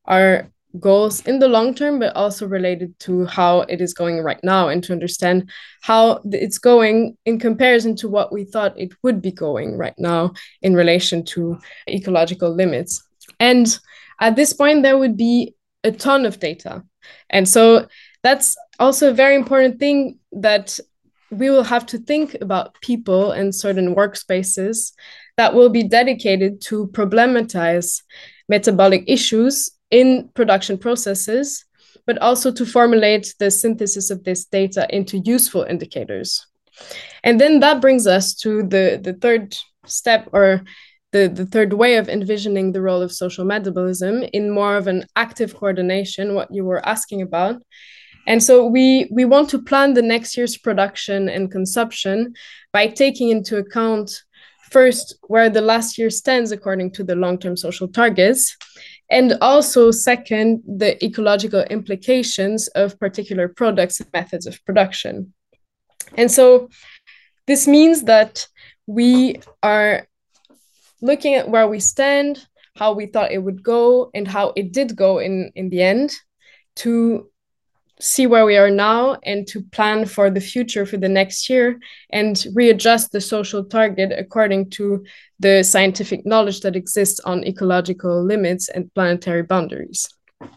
[0.05, 0.47] our
[0.79, 4.67] goals in the long term, but also related to how it is going right now
[4.67, 5.49] and to understand
[5.81, 10.33] how it's going in comparison to what we thought it would be going right now
[10.61, 11.57] in relation to
[11.89, 13.03] ecological limits.
[13.39, 13.77] And
[14.19, 16.83] at this point, there would be a ton of data.
[17.29, 17.87] And so
[18.23, 20.79] that's also a very important thing that
[21.31, 24.93] we will have to think about people and certain workspaces
[25.37, 28.01] that will be dedicated to problematize
[28.47, 31.65] metabolic issues in production processes,
[32.05, 36.45] but also to formulate the synthesis of this data into useful indicators.
[37.23, 40.63] And then that brings us to the, the third step or
[41.11, 45.05] the, the third way of envisioning the role of social metabolism in more of an
[45.15, 47.61] active coordination, what you were asking about,
[48.27, 52.33] and so we we want to plan the next year's production and consumption
[52.71, 54.23] by taking into account
[54.71, 58.57] first where the last year stands according to the long-term social targets
[59.09, 65.31] and also second the ecological implications of particular products and methods of production.
[66.15, 66.69] And so
[67.45, 68.47] this means that
[68.87, 70.07] we are
[71.01, 74.95] looking at where we stand how we thought it would go and how it did
[74.95, 76.13] go in in the end
[76.75, 77.29] to
[77.99, 81.79] see where we are now and to plan for the future for the next year
[82.09, 85.03] and readjust the social target according to
[85.39, 90.09] the scientific knowledge that exists on ecological limits and planetary boundaries.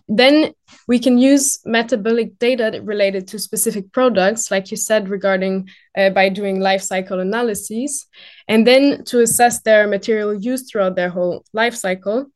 [0.09, 0.53] Then
[0.89, 6.29] we can use metabolic data related to specific products, like you said, regarding uh, by
[6.29, 8.07] doing life cycle analyses,
[8.49, 12.27] and then to assess their material use throughout their whole life cycle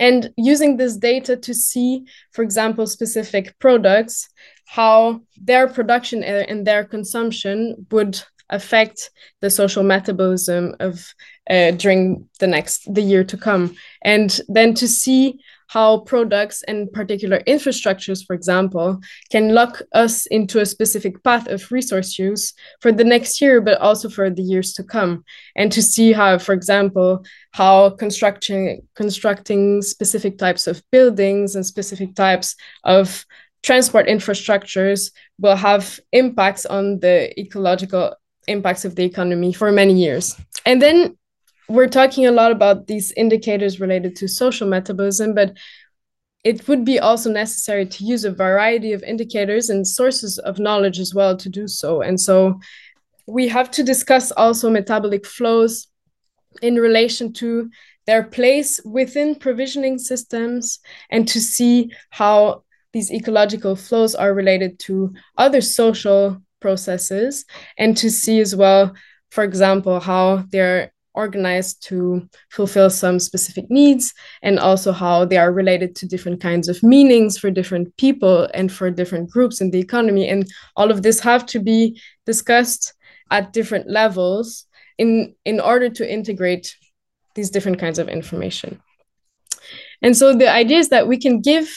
[0.00, 4.28] and using this data to see, for example, specific products,
[4.66, 11.14] how their production and their consumption would affect the social metabolism of
[11.50, 13.74] uh, during the next the year to come.
[14.02, 15.40] And then to see
[15.72, 21.72] how products and particular infrastructures, for example, can lock us into a specific path of
[21.72, 25.24] resource use for the next year, but also for the years to come.
[25.56, 32.14] And to see how, for example, how constructing constructing specific types of buildings and specific
[32.14, 32.54] types
[32.84, 33.24] of
[33.62, 38.14] transport infrastructures will have impacts on the ecological
[38.46, 40.36] impacts of the economy for many years.
[40.66, 41.16] And then
[41.72, 45.56] we're talking a lot about these indicators related to social metabolism, but
[46.44, 50.98] it would be also necessary to use a variety of indicators and sources of knowledge
[50.98, 52.02] as well to do so.
[52.02, 52.60] And so
[53.26, 55.88] we have to discuss also metabolic flows
[56.60, 57.70] in relation to
[58.06, 60.78] their place within provisioning systems
[61.10, 67.46] and to see how these ecological flows are related to other social processes
[67.78, 68.92] and to see as well
[69.30, 75.52] for example how they're organized to fulfill some specific needs and also how they are
[75.52, 79.78] related to different kinds of meanings for different people and for different groups in the
[79.78, 80.28] economy.
[80.28, 82.94] And all of this have to be discussed
[83.30, 84.66] at different levels
[84.98, 86.76] in in order to integrate
[87.34, 88.80] these different kinds of information.
[90.02, 91.68] And so the idea is that we can give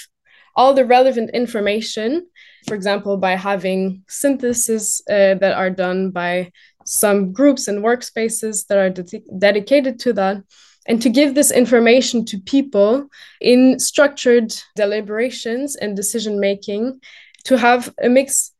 [0.55, 2.27] all the relevant information
[2.67, 6.51] for example by having synthesis uh, that are done by
[6.85, 10.37] some groups and workspaces that are de dedicated to that
[10.87, 13.07] and to give this information to people
[13.41, 16.99] in structured deliberations and decision making
[17.43, 18.51] to have a mix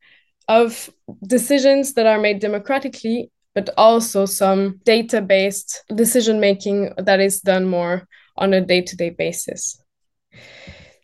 [0.48, 0.90] of
[1.26, 7.64] decisions that are made democratically but also some data based decision making that is done
[7.64, 9.80] more on a day to day basis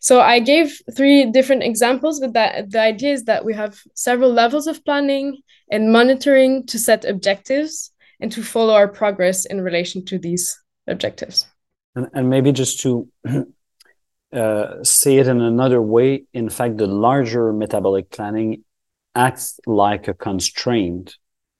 [0.03, 4.33] so I gave three different examples, but that the idea is that we have several
[4.33, 5.37] levels of planning
[5.71, 7.89] and monitoring to set objectives
[8.19, 11.47] and to follow our progress in relation to these objectives.
[11.95, 13.07] And, and maybe just to
[14.33, 18.65] uh, say it in another way, in fact, the larger metabolic planning
[19.15, 21.15] acts like a constraint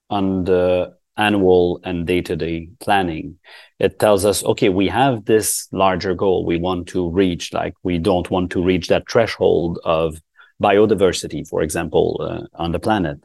[0.09, 3.37] on the annual and day-to-day planning.
[3.79, 6.45] It tells us okay we have this larger goal.
[6.45, 10.21] We want to reach like we don't want to reach that threshold of
[10.61, 13.23] biodiversity for example uh, on the planet.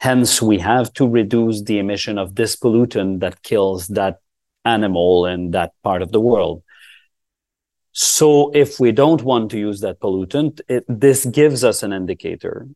[0.00, 4.20] Hence we have to reduce the emission of this pollutant that kills that
[4.64, 6.62] animal in that part of the world.
[7.92, 12.68] So if we don't want to use that pollutant it, this gives us an indicator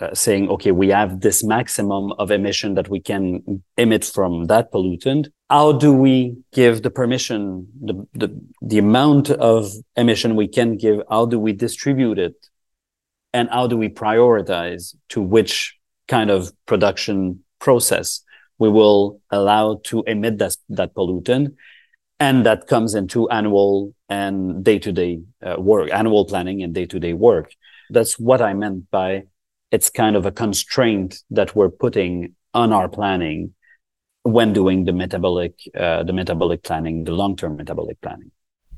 [0.00, 4.72] uh, saying, okay, we have this maximum of emission that we can emit from that
[4.72, 5.28] pollutant.
[5.48, 11.00] How do we give the permission, the, the, the amount of emission we can give?
[11.08, 12.34] How do we distribute it?
[13.32, 15.76] And how do we prioritize to which
[16.08, 18.20] kind of production process
[18.58, 21.54] we will allow to emit that, that pollutant?
[22.20, 25.20] And that comes into annual and day to day
[25.58, 27.52] work, annual planning and day to day work.
[27.90, 29.24] That's what I meant by
[29.74, 33.52] it's kind of a constraint that we're putting on our planning
[34.22, 38.30] when doing the metabolic uh, the metabolic planning the long-term metabolic planning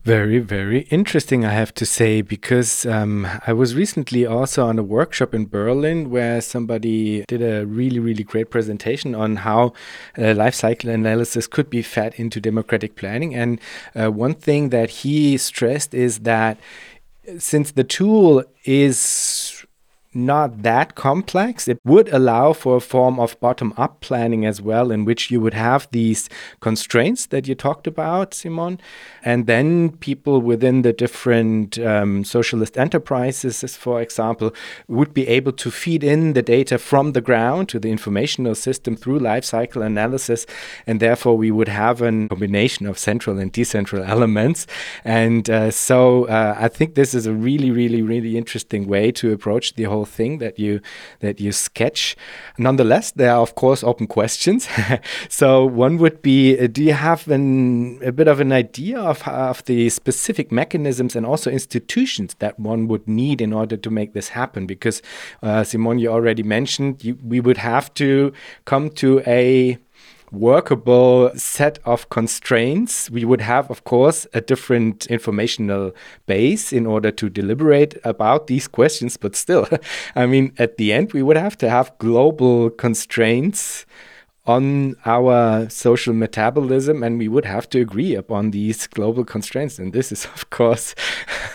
[0.07, 4.85] very, very interesting, I have to say, because um, I was recently also on a
[4.85, 9.73] workshop in Berlin where somebody did a really, really great presentation on how
[10.17, 13.35] uh, life cycle analysis could be fed into democratic planning.
[13.35, 13.59] And
[13.97, 16.57] uh, one thing that he stressed is that
[17.39, 19.46] since the tool is
[20.17, 21.69] not that complex.
[21.69, 25.41] It would allow for a form of bottom up planning as well, in which you
[25.41, 26.29] would have these
[26.61, 28.81] constraints that you talked about, Simon.
[29.23, 34.55] And then people within the different um, socialist enterprises, for example,
[34.89, 38.97] would be able to feed in the data from the ground to the informational system
[38.97, 40.47] through life cycle analysis.
[40.87, 44.67] And therefore, we would have a combination of central and decentral elements.
[45.05, 49.33] And uh, so uh, I think this is a really, really, really interesting way to
[49.33, 50.81] approach the whole thing that you
[51.21, 52.17] that you sketch.
[52.59, 54.69] Nonetheless, there are of course open questions.
[55.29, 59.27] so one would be: uh, Do you have an, a bit of an idea of,
[59.29, 64.13] of the specific mechanisms and also institutions that one would need in order to make
[64.13, 64.67] this happen?
[64.67, 65.03] Because
[65.43, 68.33] uh, Simon, you already mentioned you, we would have to
[68.65, 69.79] come to a
[70.33, 73.11] workable set of constraints.
[73.11, 75.93] We would have, of course, a different informational
[76.27, 79.69] base in order to deliberate about these questions, but still,
[80.17, 83.87] I mean, at the end, we would have to have global constraints
[84.47, 89.79] on our social metabolism and we would have to agree upon these global constraints.
[89.79, 90.95] And this is of course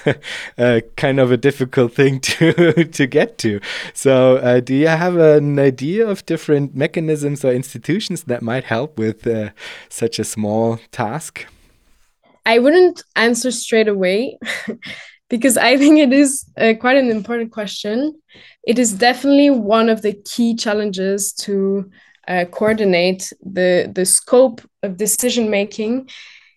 [0.58, 3.60] a kind of a difficult thing to to get to.
[3.94, 8.98] So uh, do you have an idea of different mechanisms or institutions that might help
[8.98, 9.50] with uh,
[9.90, 11.46] such a small task?
[12.46, 14.40] I wouldn't answer straight away
[15.30, 18.22] because i think it is uh, quite an important question.
[18.64, 21.90] It is definitely one of the key challenges to
[22.28, 26.10] uh, coordinate the, the scope of decision making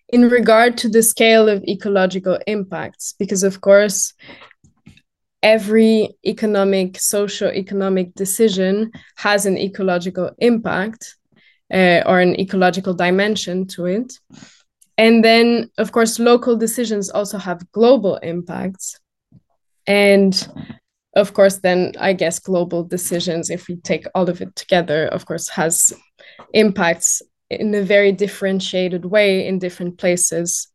[0.09, 3.13] in regard to the scale of ecological impacts.
[3.17, 4.13] Because, of course,
[5.41, 11.15] every economic, social economic decision has an ecological impact
[11.73, 14.13] uh, or an ecological dimension to it.
[14.97, 18.99] And then, of course, local decisions also have global impacts.
[19.87, 20.33] And
[21.15, 25.25] of course, then I guess global decisions, if we take all of it together, of
[25.25, 25.93] course, has
[26.53, 30.67] impacts in a very differentiated way in different places.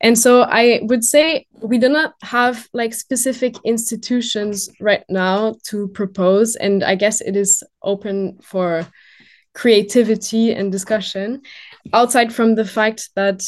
[0.00, 5.88] And so I would say we do not have like specific institutions right now to
[5.88, 6.56] propose.
[6.56, 8.86] And I guess it is open for
[9.54, 11.42] creativity and discussion
[11.92, 13.42] outside from the fact that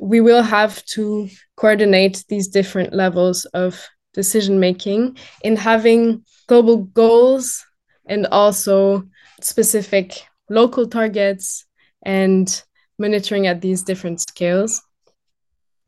[0.00, 7.64] we will have to coordinate these different levels of decision making in having global goals
[8.06, 9.04] and also
[9.40, 11.66] specific local targets
[12.04, 12.62] and
[12.98, 14.82] monitoring at these different scales.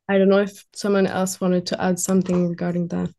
[0.09, 3.11] I don't know if someone else wanted to add something regarding that.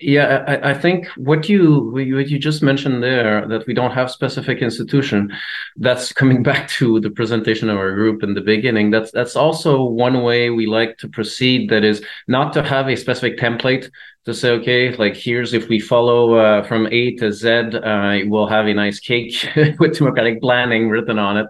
[0.00, 4.12] Yeah, I, I, think what you what you just mentioned there that we don't have
[4.12, 5.32] specific institution.
[5.76, 8.92] That's coming back to the presentation of our group in the beginning.
[8.92, 11.70] That's that's also one way we like to proceed.
[11.70, 13.90] That is not to have a specific template
[14.28, 18.46] to say, okay, like here's if we follow uh, from A to Z, uh, we'll
[18.46, 19.34] have a nice cake
[19.78, 21.46] with democratic planning written on it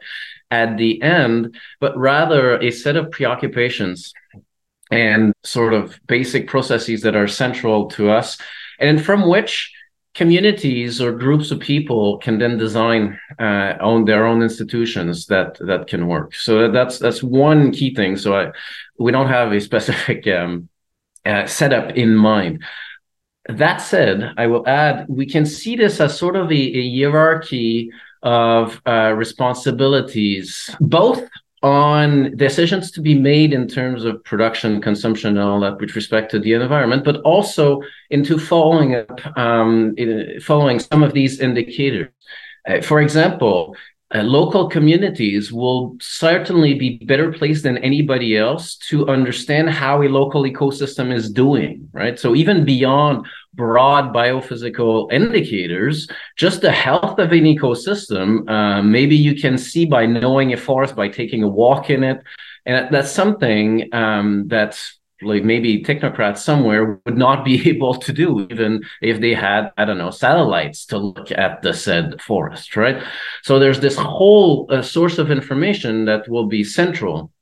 [0.50, 4.12] at the end, but rather a set of preoccupations
[4.90, 8.38] and sort of basic processes that are central to us,
[8.78, 9.72] and from which
[10.14, 15.88] communities or groups of people can then design uh, own their own institutions that that
[15.88, 16.32] can work.
[16.34, 18.16] So that's that's one key thing.
[18.16, 18.52] So I,
[18.98, 20.68] we don't have a specific um,
[21.24, 22.62] uh, setup in mind.
[23.48, 27.90] That said, I will add we can see this as sort of a, a hierarchy
[28.22, 31.22] of uh, responsibilities, both
[31.62, 36.30] on decisions to be made in terms of production, consumption, and all that with respect
[36.30, 39.94] to the environment, but also into following up, um,
[40.40, 42.10] following some of these indicators.
[42.68, 43.74] Uh, for example,
[44.14, 50.08] uh, local communities will certainly be better placed than anybody else to understand how a
[50.08, 52.18] local ecosystem is doing, right?
[52.18, 59.34] So even beyond broad biophysical indicators, just the health of an ecosystem, uh, maybe you
[59.34, 62.22] can see by knowing a forest, by taking a walk in it.
[62.64, 68.46] And that's something um, that's like maybe technocrats somewhere would not be able to do
[68.50, 73.02] even if they had i don't know satellites to look at the said forest right?
[73.42, 77.32] So there's this whole uh, source of information that will be central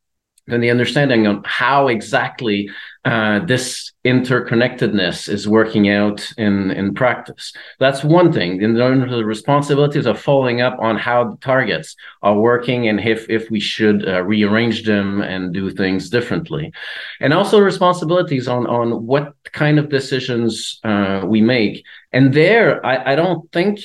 [0.48, 2.70] and the understanding of how exactly
[3.06, 7.52] uh, this interconnectedness is working out in, in practice.
[7.78, 8.60] That's one thing.
[8.60, 12.98] In terms of the responsibilities of following up on how the targets are working and
[12.98, 16.72] if, if we should uh, rearrange them and do things differently.
[17.20, 21.84] And also responsibilities on, on what kind of decisions uh, we make.
[22.12, 23.78] And there, I, I don't think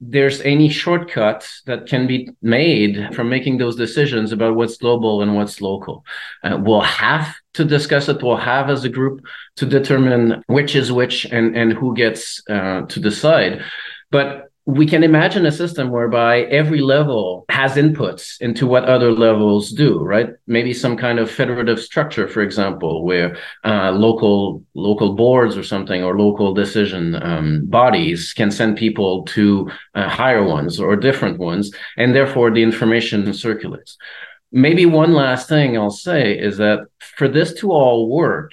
[0.00, 5.36] there's any shortcut that can be made from making those decisions about what's global and
[5.36, 6.04] what's local.
[6.42, 8.22] Uh, we'll have to discuss it.
[8.22, 9.20] We'll have as a group
[9.56, 13.62] to determine which is which and, and who gets uh, to decide.
[14.10, 19.70] But we can imagine a system whereby every level has inputs into what other levels
[19.70, 20.30] do right?
[20.46, 26.02] Maybe some kind of federative structure for example where uh, local local boards or something
[26.02, 31.72] or local decision um, bodies can send people to uh, higher ones or different ones
[31.96, 33.96] and therefore the information circulates.
[34.52, 36.80] Maybe one last thing i'll say is that
[37.16, 38.52] for this to all work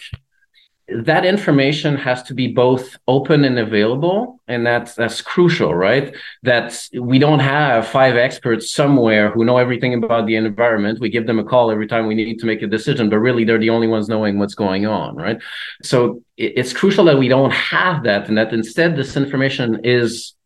[0.90, 6.16] that information has to be both open and available and that's that's crucial right?
[6.44, 11.02] That we don't have five experts somewhere who know everything about the environment.
[11.02, 13.44] We give them a call every time we need to make a decision but really
[13.44, 15.38] they're the only ones knowing what's going on right?
[15.84, 20.37] So it's crucial that we don't have that and that instead this information is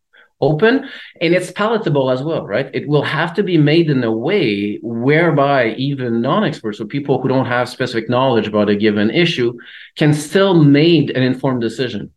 [0.42, 0.88] open
[1.20, 2.68] and it's palatable as well, right?
[2.74, 7.28] It will have to be made in a way whereby even non-experts or people who
[7.28, 9.56] don't have specific knowledge about a given issue
[9.96, 12.10] can still make an informed decision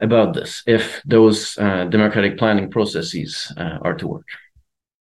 [0.00, 4.26] about this if those uh, democratic planning processes uh, are to work.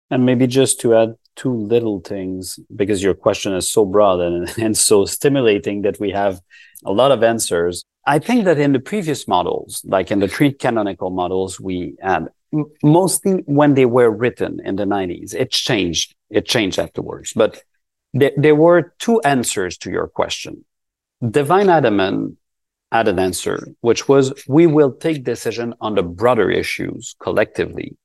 [0.09, 4.53] And maybe just to add two little things, because your question is so broad and,
[4.57, 6.39] and so stimulating that we have
[6.85, 7.83] a lot of answers.
[8.05, 12.29] I think that in the previous models, like in the three canonical models we had,
[12.83, 15.33] mostly when they were written in the 90s.
[15.33, 16.15] It changed.
[16.29, 17.33] It changed afterwards.
[17.35, 17.61] But
[18.13, 20.65] there, there were two answers to your question.
[21.27, 22.35] Devine Adaman
[22.91, 27.97] had an answer, which was we will take decision on the broader issues collectively.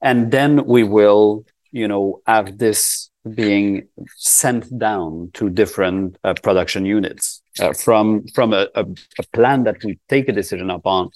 [0.00, 6.84] And then we will, you know, have this being sent down to different uh, production
[6.84, 8.84] units uh, from from a, a,
[9.18, 11.10] a, plan that we take a decision upon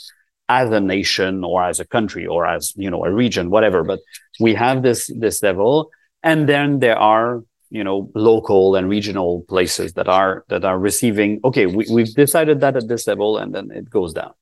[0.48, 4.00] as a nation or as a country or as you know a region whatever but
[4.40, 5.90] we have this this level
[6.22, 11.40] and then there are you know local and regional places that are that are receiving
[11.44, 14.32] okay we, we've decided that at this level and then it goes down.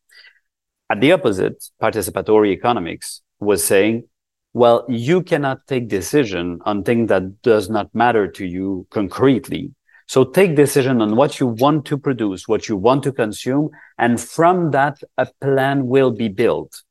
[0.88, 4.04] At the opposite participatory economics was saying
[4.52, 9.74] well you cannot take decision on things that does not matter to you concretely
[10.06, 14.20] so take decision on what you want to produce, what you want to consume, and
[14.20, 16.82] from that, a plan will be built.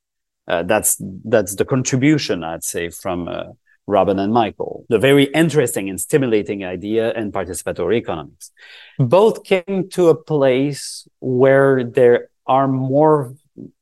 [0.47, 3.45] Uh, that's that's the contribution I'd say from uh,
[3.88, 4.86] Robin and Michael.
[4.89, 8.51] The very interesting and stimulating idea in participatory economics.
[8.97, 13.36] Both came to a place where there are more,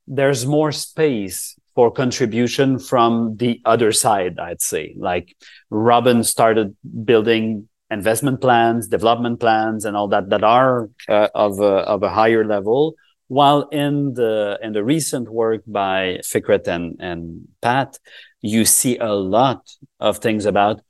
[0.08, 4.94] there's more space for contribution from the other side, I'd say.
[4.98, 5.36] Like
[5.70, 11.76] Robin started building investment plans, development plans, and all that that are uh, of a,
[11.94, 12.96] of a higher level.
[13.28, 18.00] While in the in the recent work by Fikret and and Pat,
[18.42, 19.62] you see a lot
[20.00, 20.82] of things about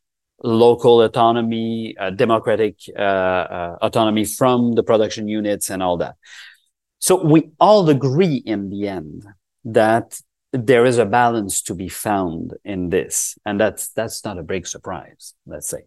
[0.43, 6.15] local autonomy, uh, democratic uh, uh autonomy from the production units, and all that.
[6.99, 9.25] So we all agree in the end
[9.65, 10.19] that
[10.53, 14.67] there is a balance to be found in this, and that's that's not a big
[14.67, 15.33] surprise.
[15.45, 15.83] Let's say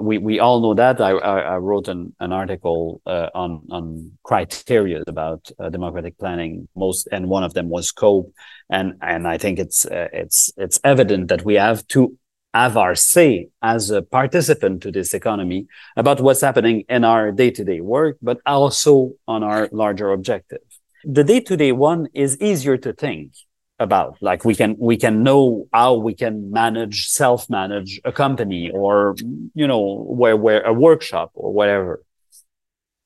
[0.00, 1.00] we we all know that.
[1.00, 6.68] I I, I wrote an an article uh, on on criteria about uh, democratic planning.
[6.74, 8.32] Most and one of them was scope,
[8.70, 12.16] and and I think it's uh, it's it's evident that we have to
[12.52, 17.50] have our say as a participant to this economy about what's happening in our day
[17.50, 20.58] to day work, but also on our larger objective.
[21.04, 23.32] The day to day one is easier to think
[23.80, 28.70] about like we can we can know how we can manage self manage a company
[28.70, 29.16] or
[29.54, 32.02] you know where where a workshop or whatever.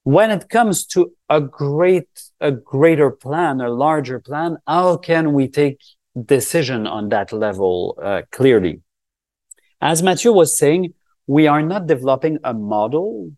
[0.02, 2.08] When it comes to a great
[2.40, 5.80] a greater plan a larger plan how can we take
[6.26, 8.82] decision on that level uh, clearly?
[9.80, 10.92] As mathieu was saying
[11.26, 13.32] we are not developing a model.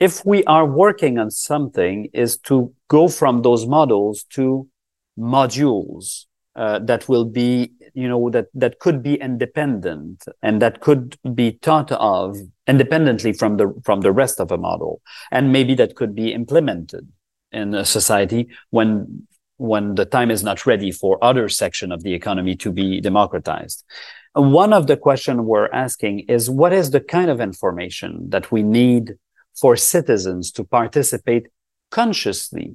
[0.00, 4.68] If we are working on something is to go from those models to
[5.16, 6.26] modules
[6.56, 11.58] uh, that will be you know that that could be independent and that could be
[11.62, 12.36] thought of
[12.66, 15.00] independently from the from the rest of a model.
[15.30, 17.08] And maybe that could be implemented
[17.52, 19.26] in a society when
[19.56, 23.84] when the time is not ready for other section of the economy to be democratized.
[24.34, 28.64] One of the question we're asking is what is the kind of information that we
[28.64, 29.14] need
[29.54, 31.46] for citizens to participate
[31.92, 32.74] consciously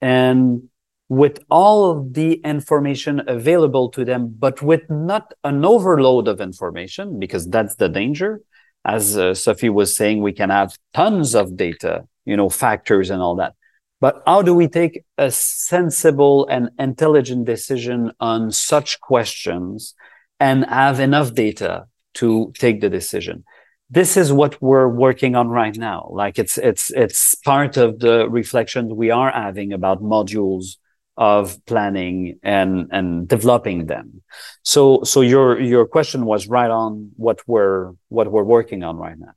[0.00, 0.68] and
[1.08, 7.48] with all the information available to them, but with not an overload of information, because
[7.48, 8.40] that's the danger.
[8.84, 13.22] As uh, Sophie was saying, we can have tons of data, you know, factors and
[13.22, 13.54] all that.
[14.00, 19.94] But how do we take a sensible and intelligent decision on such questions
[20.38, 23.44] and have enough data to take the decision
[23.90, 28.28] this is what we're working on right now like it's it's it's part of the
[28.28, 30.76] reflections we are having about modules
[31.16, 34.22] of planning and and developing them
[34.62, 39.18] so so your your question was right on what we're what we're working on right
[39.18, 39.32] now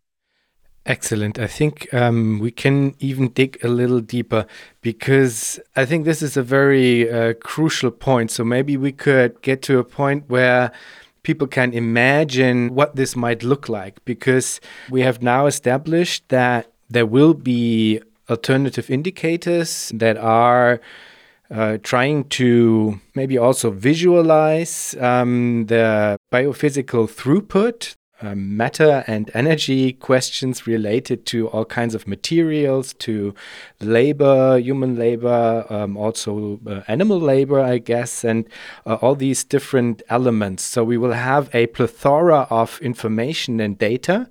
[0.86, 1.38] Excellent.
[1.38, 4.48] I think um, we can even dig a little deeper
[4.82, 8.32] because I think this is a very uh, crucial point.
[8.32, 10.72] So maybe we could get to a point where
[11.22, 14.60] people can imagine what this might look like because
[14.90, 20.82] we have now established that there will be alternative indicators that are
[21.52, 30.68] uh, trying to maybe also visualize um, the biophysical throughput um, matter and energy questions
[30.68, 33.34] related to all kinds of materials, to
[33.80, 38.46] labor, human labor, um, also uh, animal labor, I guess, and
[38.86, 40.64] uh, all these different elements.
[40.64, 44.28] So we will have a plethora of information and data.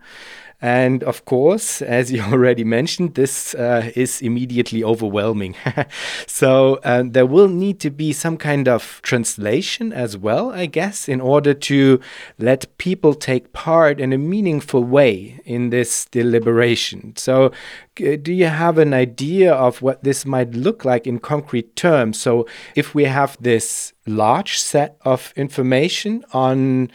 [0.60, 5.54] And of course, as you already mentioned, this uh, is immediately overwhelming.
[6.26, 11.08] so uh, there will need to be some kind of translation as well, I guess,
[11.08, 12.00] in order to
[12.38, 17.14] let people take part in a meaningful way in this deliberation.
[17.16, 17.52] So
[17.98, 22.20] do you have an idea of what this might look like in concrete terms?
[22.20, 22.46] So,
[22.76, 26.90] if we have this large set of information on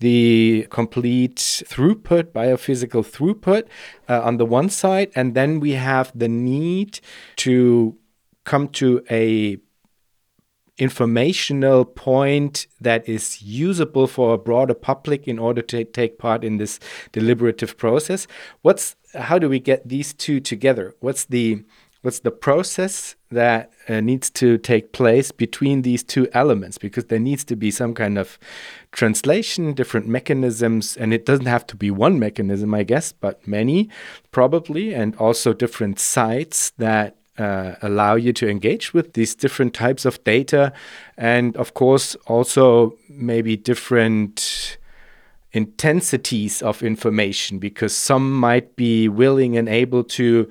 [0.00, 3.64] the complete throughput, biophysical throughput
[4.08, 7.00] uh, on the one side, and then we have the need
[7.36, 7.96] to
[8.44, 9.58] come to a
[10.78, 16.56] informational point that is usable for a broader public in order to take part in
[16.56, 16.78] this
[17.10, 18.26] deliberative process.
[18.62, 20.94] What's how do we get these two together?
[21.00, 21.64] What's the
[22.02, 27.18] what's the process that uh, needs to take place between these two elements because there
[27.18, 28.38] needs to be some kind of
[28.92, 33.88] translation different mechanisms and it doesn't have to be one mechanism i guess but many
[34.30, 40.04] probably and also different sites that uh, allow you to engage with these different types
[40.04, 40.72] of data
[41.16, 44.78] and of course also maybe different
[45.52, 50.48] intensities of information because some might be willing and able to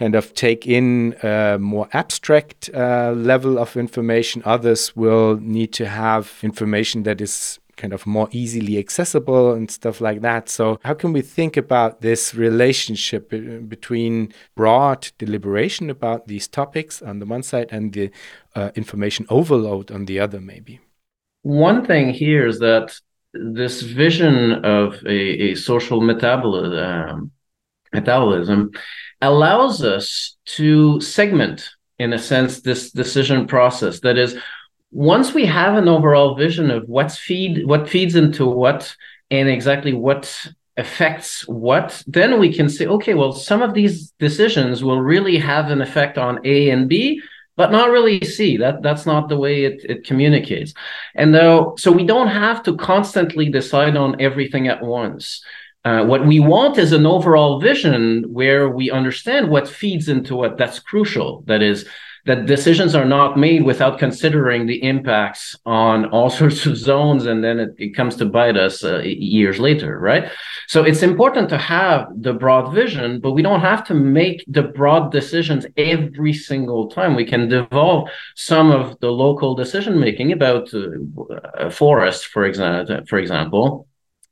[0.00, 4.42] kind of take in a more abstract uh, level of information.
[4.46, 10.00] Others will need to have information that is kind of more easily accessible and stuff
[10.00, 10.48] like that.
[10.48, 13.28] So, how can we think about this relationship
[13.68, 18.10] between broad deliberation about these topics on the one side and the
[18.54, 20.80] uh, information overload on the other, maybe?
[21.42, 22.98] One thing here is that
[23.32, 27.32] this vision of a, a social metabolism,
[27.92, 28.70] metabolism
[29.20, 31.68] allows us to segment,
[31.98, 34.00] in a sense, this decision process.
[34.00, 34.36] That is,
[34.90, 38.94] once we have an overall vision of what's feed, what feeds into what,
[39.30, 44.82] and exactly what affects what, then we can say, okay, well, some of these decisions
[44.82, 47.22] will really have an effect on A and B,
[47.56, 48.56] but not really C.
[48.56, 50.72] That that's not the way it, it communicates.
[51.14, 55.44] And though so we don't have to constantly decide on everything at once.
[55.84, 60.58] Uh, what we want is an overall vision where we understand what feeds into what.
[60.58, 61.42] That's crucial.
[61.46, 61.86] That is,
[62.26, 67.42] that decisions are not made without considering the impacts on all sorts of zones, and
[67.42, 70.30] then it, it comes to bite us uh, years later, right?
[70.68, 74.64] So it's important to have the broad vision, but we don't have to make the
[74.64, 77.14] broad decisions every single time.
[77.14, 83.18] We can devolve some of the local decision making about uh, forests, for example, for
[83.18, 83.86] example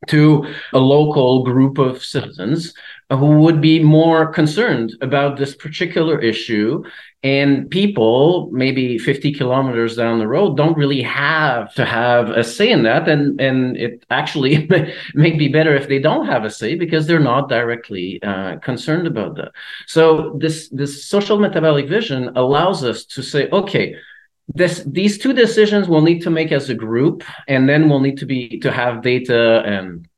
[0.06, 2.72] to a local group of citizens
[3.10, 6.82] who would be more concerned about this particular issue.
[7.24, 12.70] And people maybe 50 kilometers down the road don't really have to have a say
[12.70, 13.08] in that.
[13.08, 14.68] And and it actually
[15.14, 19.08] may be better if they don't have a say because they're not directly uh, concerned
[19.08, 19.50] about that.
[19.88, 23.96] So this this social metabolic vision allows us to say okay
[24.54, 28.18] this these two decisions we'll need to make as a group and then we'll need
[28.18, 30.08] to be to have data and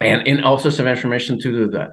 [0.00, 1.90] and, and also some information to do that.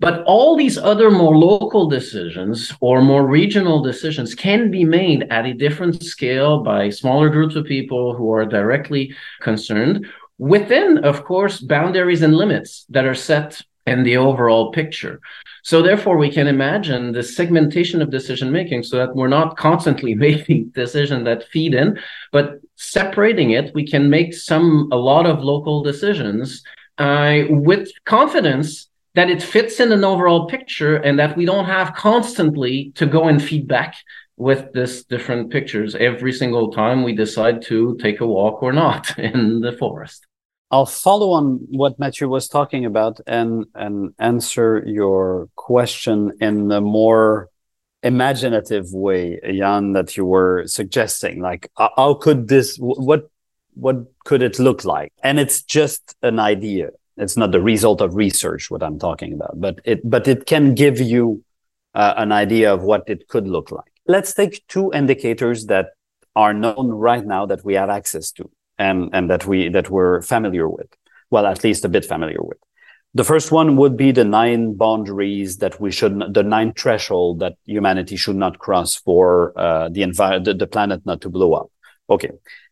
[0.00, 5.46] But all these other more local decisions or more regional decisions can be made at
[5.46, 10.06] a different scale by smaller groups of people who are directly concerned
[10.38, 15.20] within of course boundaries and limits that are set in the overall picture
[15.62, 20.14] so therefore, we can imagine the segmentation of decision making so that we're not constantly
[20.28, 21.98] making decisions that feed in,
[22.32, 26.64] but separating it, we can make some a lot of local decisions
[26.98, 31.94] uh, with confidence that it fits in an overall picture and that we don't have
[31.94, 33.94] constantly to go and feedback
[34.36, 39.16] with this different pictures every single time we decide to take a walk or not
[39.18, 40.26] in the forest.
[40.72, 46.80] I'll follow on what Mathieu was talking about and and answer your question in a
[46.80, 47.50] more
[48.02, 51.42] imaginative way, Jan, that you were suggesting.
[51.42, 52.78] Like, how could this?
[52.78, 53.28] What
[53.74, 55.12] what could it look like?
[55.22, 56.88] And it's just an idea.
[57.18, 58.70] It's not the result of research.
[58.70, 61.44] What I'm talking about, but it but it can give you
[61.94, 63.92] uh, an idea of what it could look like.
[64.06, 65.90] Let's take two indicators that
[66.34, 70.22] are known right now that we have access to and, and that we that we're
[70.22, 70.88] familiar with.
[71.30, 72.58] Well, at least a bit familiar with.
[73.14, 77.56] The first one would be the nine boundaries that we should, the nine threshold that
[77.66, 81.70] humanity should not cross for uh, the environment, the, the, planet not to blow up.
[82.08, 82.30] Okay,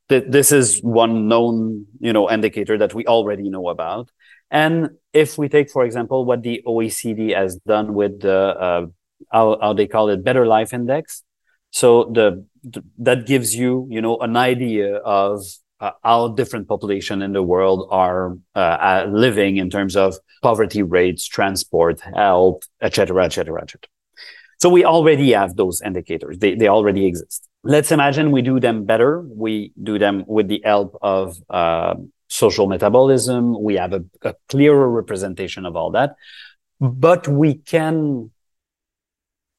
[0.08, 4.10] Th- this is one known, you know, indicator that we already know about.
[4.50, 8.86] And if we take, for example, what the OECD has done with the uh,
[9.30, 11.22] how, how they call it, Better Life Index,
[11.70, 15.44] so the, the that gives you, you know, an idea of
[15.80, 21.26] uh, how different population in the world are uh, living in terms of poverty rates,
[21.26, 23.80] transport, health, etc., etc., etc.
[24.60, 27.48] So we already have those indicators; they they already exist.
[27.62, 29.20] Let's imagine we do them better.
[29.20, 31.94] We do them with the help of uh,
[32.28, 33.60] social metabolism.
[33.62, 36.16] We have a, a clearer representation of all that,
[36.78, 38.30] but we can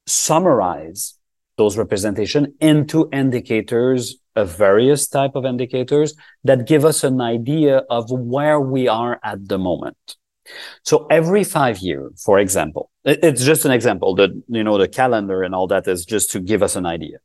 [0.07, 1.15] summarize
[1.57, 8.09] those representation into indicators of various type of indicators that give us an idea of
[8.09, 9.97] where we are at the moment.
[10.83, 15.43] So every five year, for example, it's just an example that, you know, the calendar
[15.43, 17.17] and all that is just to give us an idea.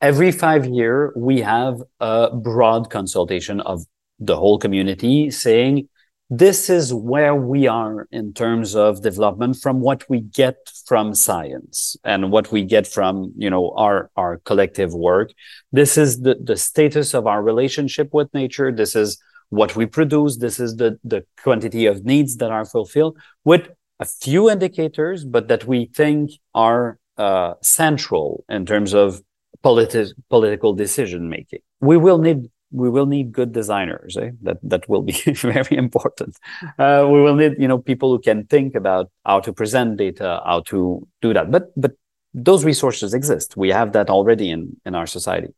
[0.00, 3.84] Every five year, we have a broad consultation of
[4.18, 5.88] the whole community saying,
[6.28, 11.96] this is where we are in terms of development from what we get from science
[12.04, 15.32] and what we get from you know our our collective work.
[15.72, 18.72] This is the the status of our relationship with nature.
[18.72, 20.38] This is what we produce.
[20.38, 23.68] This is the the quantity of needs that are fulfilled with
[24.00, 29.22] a few indicators but that we think are uh, central in terms of
[29.64, 34.16] politi- political decision making we will need we will need good designers.
[34.16, 34.30] Eh?
[34.42, 36.36] That that will be very important.
[36.78, 40.42] Uh, we will need you know people who can think about how to present data,
[40.44, 41.50] how to do that.
[41.50, 41.92] But but
[42.34, 43.56] those resources exist.
[43.56, 45.54] We have that already in in our society.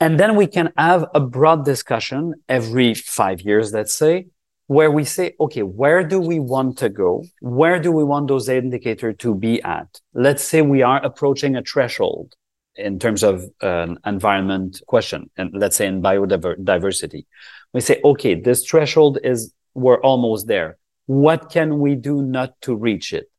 [0.00, 4.28] And then we can have a broad discussion every five years, let's say,
[4.68, 7.24] where we say, okay, where do we want to go?
[7.40, 10.00] Where do we want those indicators to be at?
[10.14, 12.36] Let's say we are approaching a threshold
[12.78, 17.26] in terms of an environment question, and let's say in biodiversity,
[17.72, 20.78] we say, okay, this threshold is, we're almost there.
[21.06, 23.30] What can we do not to reach it?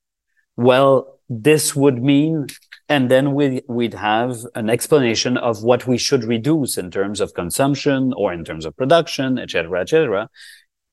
[0.56, 2.48] Well, this would mean,
[2.88, 7.34] and then we, we'd have an explanation of what we should reduce in terms of
[7.34, 10.30] consumption or in terms of production, etc., etc.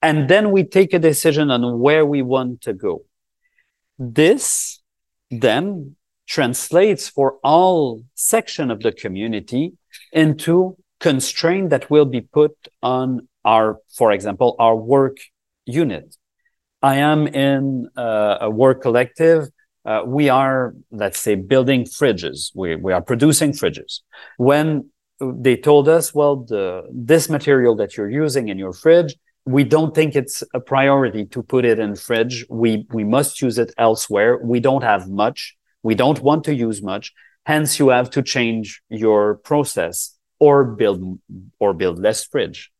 [0.03, 3.05] And then we take a decision on where we want to go.
[3.99, 4.83] This
[5.31, 5.97] then
[6.27, 9.73] translates for all section of the community
[10.13, 12.53] into constraint that will be put
[12.83, 15.19] on our, for example, our work
[15.65, 16.17] unit.
[16.83, 19.49] I am in uh, a work collective.
[19.85, 22.51] Uh, we are, let's say, building fridges.
[22.55, 24.01] We, we are producing fridges.
[24.37, 29.15] When they told us, well, the, this material that you're using in your fridge,
[29.45, 32.45] we don't think it's a priority to put it in fridge.
[32.51, 34.39] We, we must use it elsewhere.
[34.43, 35.57] We don't have much.
[35.87, 37.13] We don't want to use much.
[37.45, 41.21] Hence, you have to change your process or build
[41.61, 42.73] or build less fridge.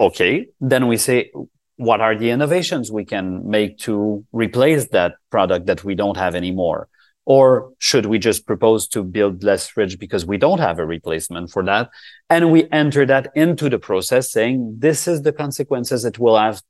[0.00, 0.48] Okay.
[0.60, 1.30] Then we say,
[1.76, 6.34] what are the innovations we can make to replace that product that we don't have
[6.34, 6.88] anymore?
[7.26, 11.52] Or should we just propose to build less fridge because we don't have a replacement
[11.52, 11.90] for that?
[12.28, 16.60] And we enter that into the process saying, this is the consequences it will have,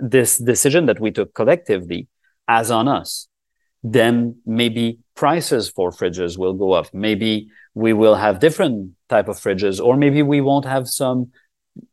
[0.00, 2.08] this decision that we took collectively
[2.46, 3.28] as on us
[3.92, 6.92] then maybe prices for fridges will go up.
[6.92, 11.32] Maybe we will have different type of fridges, or maybe we won't have some,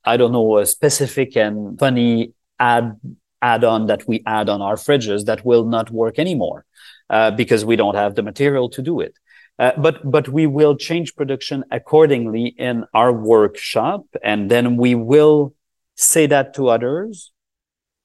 [0.03, 2.99] I don't know, a specific and funny add
[3.41, 6.65] add-on that we add on our fridges that will not work anymore
[7.09, 9.13] uh, because we don't have the material to do it.
[9.59, 15.53] Uh, but but we will change production accordingly in our workshop, and then we will
[15.95, 17.31] say that to others.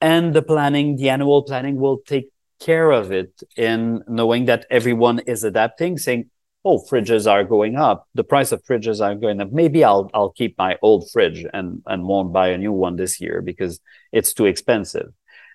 [0.01, 2.30] And the planning, the annual planning, will take
[2.61, 6.30] care of it in knowing that everyone is adapting, saying,
[6.64, 8.06] "Oh, fridges are going up.
[8.14, 9.50] The price of fridges are going up.
[9.52, 13.20] Maybe I'll I'll keep my old fridge and and won't buy a new one this
[13.20, 13.80] year because
[14.12, 15.08] it's too expensive,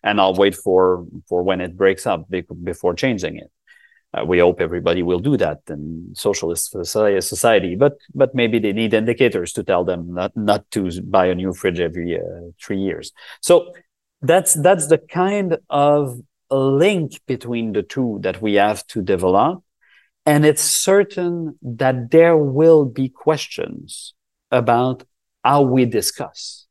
[0.04, 2.30] and I'll wait for for when it breaks up
[2.64, 3.52] before changing it."
[4.16, 8.94] Uh, we hope everybody will do that in socialist society, but but maybe they need
[8.94, 13.12] indicators to tell them not not to buy a new fridge every uh, three years.
[13.42, 13.74] So
[14.22, 19.64] that's that's the kind of link between the two that we have to develop,
[20.26, 24.14] and it's certain that there will be questions
[24.52, 25.04] about
[25.44, 26.68] how we discuss.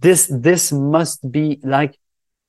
[0.00, 1.96] This this must be like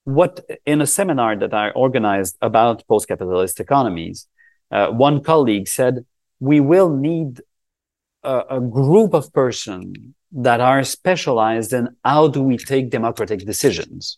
[0.03, 4.27] what in a seminar that I organized about post-capitalist economies,
[4.71, 6.05] uh, one colleague said,
[6.39, 7.41] we will need
[8.23, 9.97] a, a group of persons
[10.31, 14.17] that are specialized in how do we take democratic decisions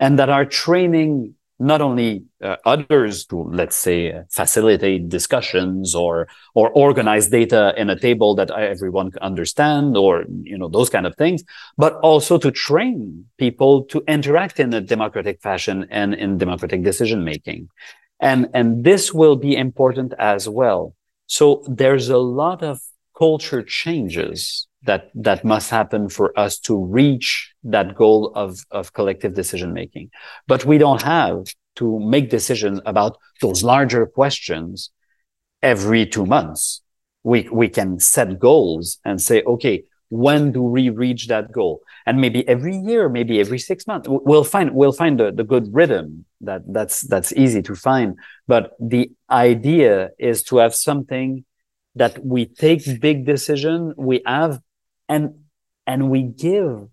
[0.00, 6.70] and that are training not only uh, others to let's say facilitate discussions or or
[6.70, 11.14] organize data in a table that everyone can understand or you know those kind of
[11.16, 11.44] things
[11.76, 17.22] but also to train people to interact in a democratic fashion and in democratic decision
[17.22, 17.68] making
[18.22, 20.94] and and this will be important as well.
[21.26, 22.80] So there's a lot of
[23.18, 29.34] culture changes that that must happen for us to reach that goal of of collective
[29.34, 30.10] decision making
[30.46, 31.44] but we don't have
[31.76, 34.90] to make decisions about those larger questions
[35.62, 36.82] every two months.
[37.22, 41.80] We we can set goals and say okay when do we reach that goal?
[42.04, 44.08] And maybe every year maybe every six months.
[44.10, 48.16] We'll find we'll find the, the good rhythm that that's that's easy to find.
[48.46, 51.44] But the idea is to have something
[51.94, 54.58] that we take big decision we have
[55.08, 55.34] and
[55.86, 56.88] and we give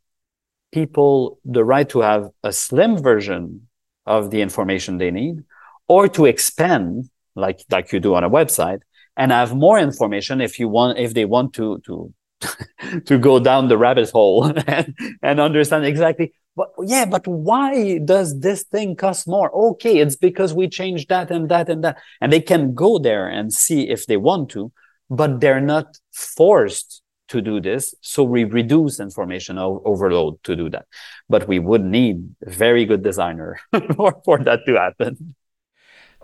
[0.72, 3.68] people the right to have a slim version
[4.06, 5.44] of the information they need
[5.88, 8.82] or to expand like like you do on a website
[9.18, 12.14] and have more information if you want if they want to to
[13.06, 18.40] to go down the rabbit hole and, and understand exactly but yeah but why does
[18.40, 19.52] this thing cost more?
[19.68, 21.98] Okay it's because we changed that and that and that.
[22.22, 24.72] And they can go there and see if they want to
[25.10, 27.96] but they're not forced to do this.
[28.02, 30.86] So we reduce information overload to do that.
[31.28, 33.60] But we would need a very good designer
[33.96, 35.36] for, for that to happen.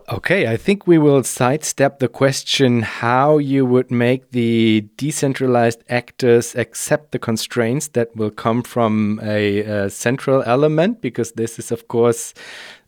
[0.07, 6.53] Okay, I think we will sidestep the question how you would make the decentralized actors
[6.53, 11.87] accept the constraints that will come from a, a central element, because this is, of
[11.87, 12.35] course,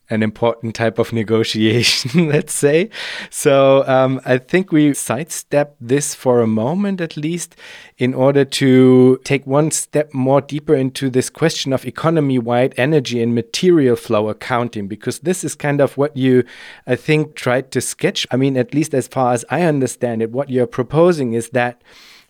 [0.10, 2.90] an important type of negotiation, let's say.
[3.30, 7.56] So um, I think we sidestep this for a moment at least
[7.98, 13.22] in order to take one step more deeper into this question of economy wide energy
[13.22, 16.44] and material flow accounting, because this is kind of what you,
[16.86, 18.26] I think, tried to sketch.
[18.32, 21.82] I mean, at least as far as I understand it, what you're proposing is that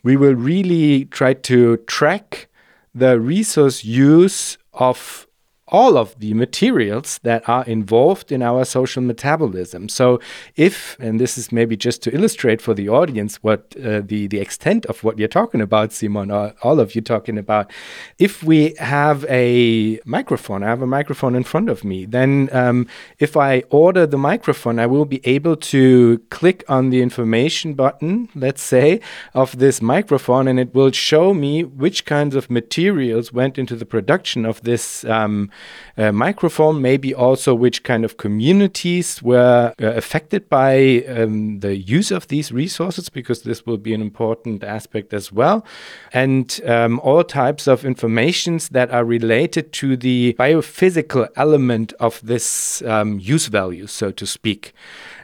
[0.04, 2.48] we will really try to track
[2.96, 5.27] the resource use of
[5.70, 9.90] all of the materials that are involved in our social metabolism.
[9.90, 10.20] So,
[10.56, 14.40] if, and this is maybe just to illustrate for the audience what uh, the, the
[14.40, 17.72] extent of what you're talking about, Simon, or all of you talking about,
[18.18, 22.88] if we have a microphone, I have a microphone in front of me, then um,
[23.20, 28.30] if I order the microphone, I will be able to click on the information button,
[28.36, 29.02] let's say,
[29.34, 33.86] of this microphone, and it will show me which kinds of materials went into the
[33.86, 35.04] production of this.
[35.04, 35.50] Um,
[35.98, 42.12] uh, microphone, maybe also which kind of communities were uh, affected by um, the use
[42.12, 45.66] of these resources, because this will be an important aspect as well,
[46.14, 52.82] and um, all types of informations that are related to the biophysical element of this
[52.84, 54.74] um, use value, so to speak.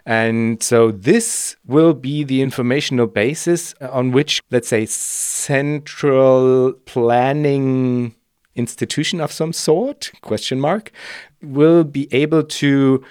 [0.06, 8.14] And so this will be the informational basis on which, let's say, central planning
[8.56, 10.92] institution of some sort question mark
[11.42, 13.04] will be able to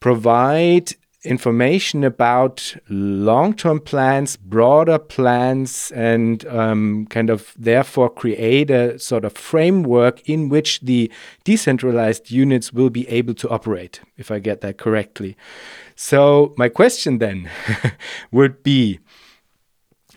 [0.00, 0.92] provide
[1.24, 9.32] information about long-term plans broader plans and um, kind of therefore create a sort of
[9.32, 11.10] framework in which the
[11.44, 15.36] decentralized units will be able to operate if i get that correctly.
[15.96, 17.50] So my question then
[18.30, 19.00] would be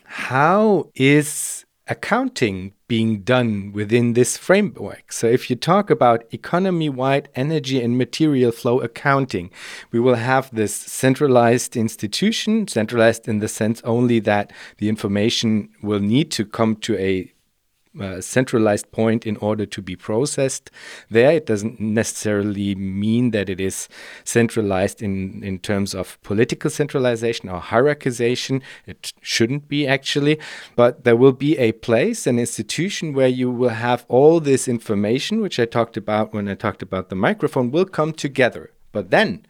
[0.04, 1.57] how is
[1.88, 5.12] accounting being done within this framework.
[5.12, 9.50] So, if you talk about economy wide energy and material flow accounting,
[9.92, 16.00] we will have this centralized institution, centralized in the sense only that the information will
[16.00, 17.32] need to come to a
[18.20, 20.70] centralized point in order to be processed
[21.10, 21.32] there.
[21.32, 23.88] It doesn't necessarily mean that it is
[24.24, 28.62] centralized in, in terms of political centralization or hierarchization.
[28.86, 30.38] It shouldn't be actually,
[30.76, 35.40] but there will be a place, an institution where you will have all this information,
[35.40, 38.70] which I talked about when I talked about the microphone, will come together.
[38.92, 39.44] But then,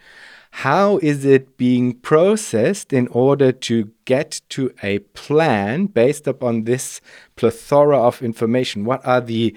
[0.51, 7.01] how is it being processed in order to get to a plan based upon this
[7.39, 8.85] plethora of information?
[8.85, 9.57] What are the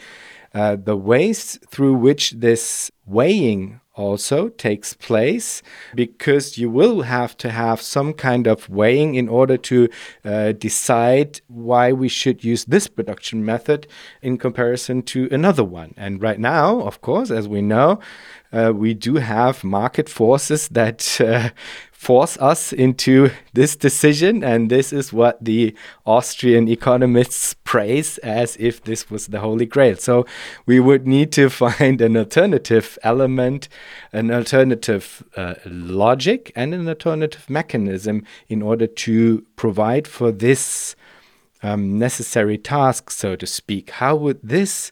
[0.54, 5.62] uh, the ways through which this weighing also takes place
[5.96, 9.88] because you will have to have some kind of weighing in order to
[10.26, 13.88] uh, decide why we should use this production method
[14.22, 15.94] in comparison to another one.
[15.98, 18.00] And right now, of course, as we know,
[18.52, 21.50] uh, we do have market forces that uh,
[22.02, 24.43] force us into this decision.
[24.43, 29.97] And this is what the Austrian economists praise as if this was the Holy Grail.
[29.97, 30.26] So
[30.66, 33.70] we would need to find an alternative element,
[34.12, 40.95] an alternative uh, logic, and an alternative mechanism in order to provide for this
[41.62, 43.91] um, necessary task, so to speak.
[43.91, 44.91] How would this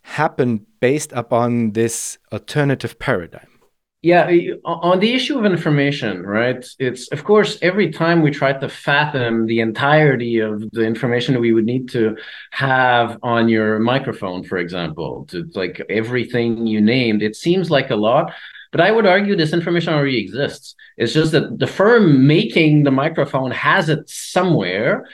[0.00, 3.57] happen based upon this alternative paradigm?
[4.00, 4.30] Yeah,
[4.64, 6.64] on the issue of information, right?
[6.78, 11.52] It's of course every time we try to fathom the entirety of the information we
[11.52, 12.16] would need to
[12.52, 17.96] have on your microphone, for example, to like everything you named, it seems like a
[17.96, 18.32] lot.
[18.72, 20.74] But I would argue this information already exists.
[20.96, 25.06] It's just that the firm making the microphone has it somewhere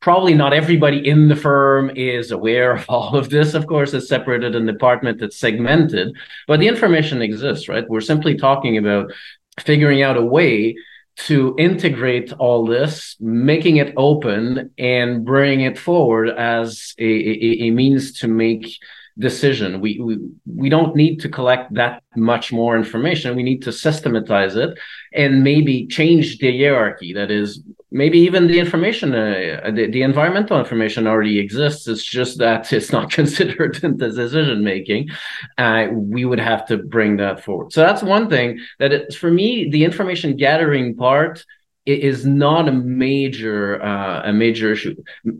[0.00, 3.54] probably not everybody in the firm is aware of all of this.
[3.54, 6.14] Of course, it's separated in department, it's segmented,
[6.46, 7.88] but the information exists, right?
[7.88, 9.12] We're simply talking about
[9.60, 10.76] figuring out a way
[11.16, 17.70] to integrate all this, making it open and bring it forward as a, a, a
[17.70, 18.76] means to make
[19.18, 19.80] decision.
[19.80, 23.36] We, we we don't need to collect that much more information.
[23.36, 24.78] We need to systematize it
[25.12, 27.14] and maybe change the hierarchy.
[27.14, 31.88] That is, maybe even the information, uh, the, the environmental information already exists.
[31.88, 35.08] It's just that it's not considered in the decision making.
[35.56, 37.72] Uh, we would have to bring that forward.
[37.72, 38.58] So that's one thing.
[38.78, 41.44] That it, for me, the information gathering part
[41.86, 44.96] is not a major uh, a major issue.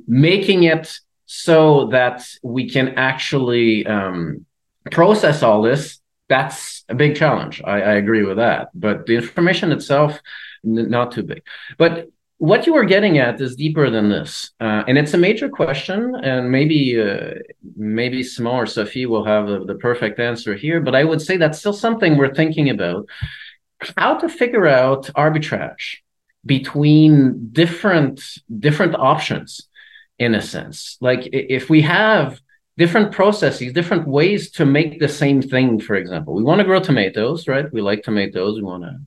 [0.06, 4.46] Making it so that we can actually um,
[4.90, 7.62] process all this that's a big challenge.
[7.64, 8.70] I, I, agree with that.
[8.74, 10.20] But the information itself
[10.64, 11.42] n- not too big.
[11.78, 12.08] But
[12.38, 16.14] what you are getting at is deeper than this uh, and it's a major question
[16.22, 17.30] and maybe uh,
[17.76, 21.38] maybe Simon or Sophie will have the, the perfect answer here but i would say
[21.38, 23.06] that's still something we're thinking about.
[23.96, 25.98] How to figure out arbitrage
[26.44, 28.22] between different
[28.58, 29.68] different options
[30.18, 30.96] in a sense.
[31.00, 32.40] Like if we have
[32.76, 36.80] different processes, different ways to make the same thing, for example, we want to grow
[36.80, 37.72] tomatoes, right?
[37.72, 38.56] We like tomatoes.
[38.56, 38.98] We want to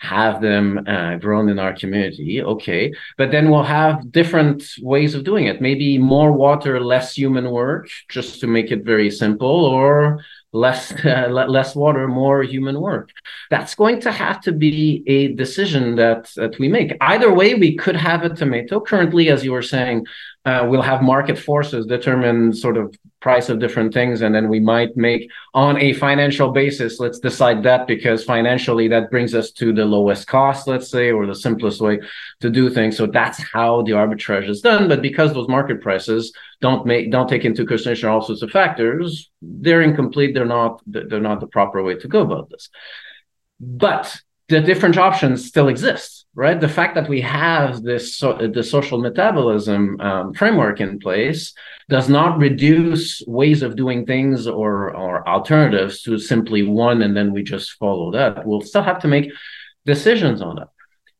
[0.00, 2.40] have them uh, grown in our community.
[2.40, 2.92] Okay.
[3.16, 5.60] But then we'll have different ways of doing it.
[5.60, 10.20] Maybe more water, less human work, just to make it very simple, or
[10.52, 13.10] less uh, less water more human work
[13.50, 17.76] that's going to have to be a decision that that we make either way we
[17.76, 20.06] could have a tomato currently as you were saying
[20.48, 24.60] uh, we'll have market forces determine sort of price of different things and then we
[24.60, 25.22] might make
[25.52, 30.26] on a financial basis let's decide that because financially that brings us to the lowest
[30.26, 31.98] cost let's say or the simplest way
[32.40, 32.96] to do things.
[32.96, 34.88] So that's how the arbitrage is done.
[34.88, 39.30] But because those market prices don't make don't take into consideration all sorts of factors
[39.42, 40.34] they're incomplete.
[40.34, 42.68] They're not they're not the proper way to go about this.
[43.60, 46.58] But the different options still exist, right?
[46.58, 51.52] The fact that we have this so, the social metabolism um, framework in place
[51.88, 57.32] does not reduce ways of doing things or or alternatives to simply one and then
[57.32, 58.46] we just follow that.
[58.46, 59.30] We'll still have to make
[59.84, 60.68] decisions on that.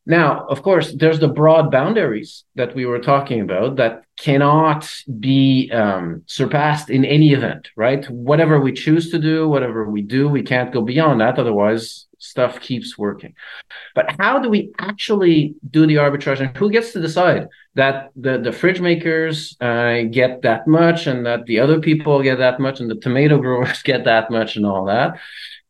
[0.09, 5.69] Now, of course, there's the broad boundaries that we were talking about that cannot be
[5.71, 8.03] um, surpassed in any event, right?
[8.09, 11.37] Whatever we choose to do, whatever we do, we can't go beyond that.
[11.37, 13.35] Otherwise, stuff keeps working.
[13.93, 18.39] But how do we actually do the arbitrage and who gets to decide that the,
[18.39, 22.79] the fridge makers uh, get that much and that the other people get that much
[22.79, 25.19] and the tomato growers get that much and all that?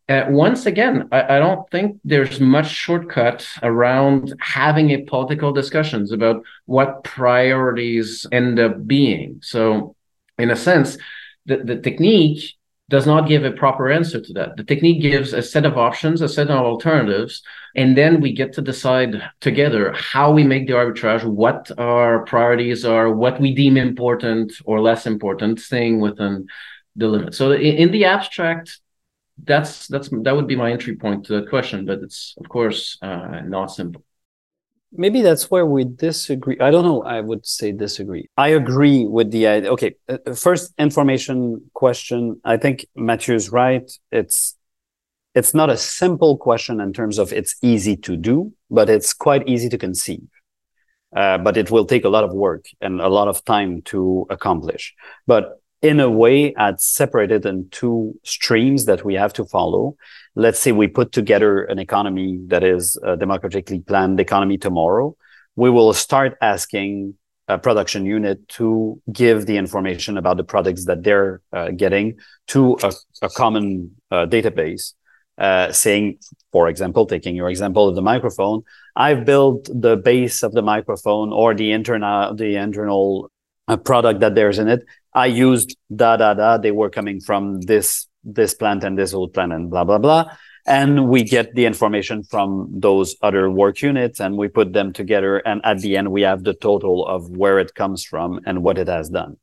[0.10, 6.12] Uh, once again, I, I, don't think there's much shortcut around having a political discussions
[6.12, 9.40] about what priorities end up being.
[9.44, 9.96] So,
[10.40, 10.98] in a sense,
[11.46, 12.56] the, the technique
[12.90, 14.58] does not give a proper answer to that.
[14.58, 17.44] The technique gives a set of options, a set of alternatives,
[17.76, 22.84] and then we get to decide together how we make the arbitrage, what our priorities
[22.84, 26.48] are, what we deem important or less important, staying within
[26.96, 27.36] the limit.
[27.36, 28.80] So in, in the abstract,
[29.44, 32.98] that's that's that would be my entry point to that question, but it's of course
[33.02, 34.04] uh, not simple.
[34.92, 36.58] Maybe that's where we disagree.
[36.60, 38.28] I don't know i would say disagree.
[38.38, 42.42] I agree with the idea okay uh, first information question.
[42.44, 43.90] I think mathieu is right.
[44.12, 44.56] It's
[45.36, 49.48] it's not a simple question in terms of it's easy to do, but it's quite
[49.48, 50.28] easy to conceive.
[51.16, 54.28] Uh, but it will take a lot of work and a lot of time to
[54.30, 54.94] accomplish.
[55.26, 59.96] But in a way, I'd separate it in two streams that we have to follow.
[60.36, 65.16] Let's say we put together an economy that is a democratically planned economy tomorrow.
[65.56, 67.16] We will start asking
[67.48, 72.78] a production unit to give the information about the products that they're uh, getting to
[72.84, 74.94] a, a common uh, database
[75.40, 76.20] uh, saying,
[76.52, 78.62] for example, taking your example of the microphone,
[78.96, 83.32] I've built the base of the microphone or the internal the internal
[83.70, 84.86] uh, product that there's in it.
[85.14, 86.58] I used da da da.
[86.58, 90.32] They were coming from this this plant and this old plant and blah blah blah.
[90.68, 95.38] And we get the information from those other work units and we put them together.
[95.38, 98.78] And at the end, we have the total of where it comes from and what
[98.78, 99.38] it has done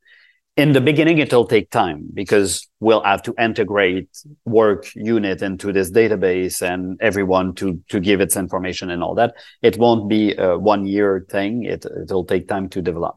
[0.57, 4.09] in the beginning, it'll take time because we'll have to integrate
[4.47, 9.35] work unit into this database and everyone to, to give its information and all that.
[9.61, 11.65] It won't be a one year thing.
[11.65, 13.17] It, it'll take time to develop.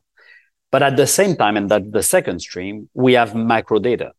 [0.71, 4.13] But at the same time, and that the second stream, we have macro data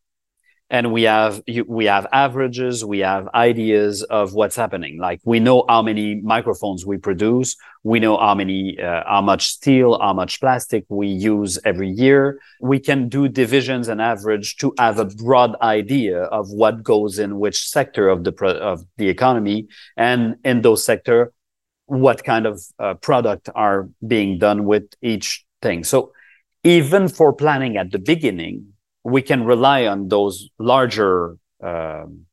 [0.70, 4.98] and we have we have averages we have ideas of what's happening.
[4.98, 7.57] Like we know how many microphones we produce.
[7.82, 12.40] We know how many uh, how much steel how much plastic we use every year.
[12.61, 17.40] We can do divisions and average to have a broad idea of what goes in
[17.40, 19.66] which sector of the pro- of the economy.
[19.96, 21.32] And in those sector
[21.86, 25.82] what kind of uh, product are being done with each thing.
[25.82, 26.12] So
[26.64, 28.72] even for planning at the beginning
[29.04, 32.26] we can rely on those larger, um,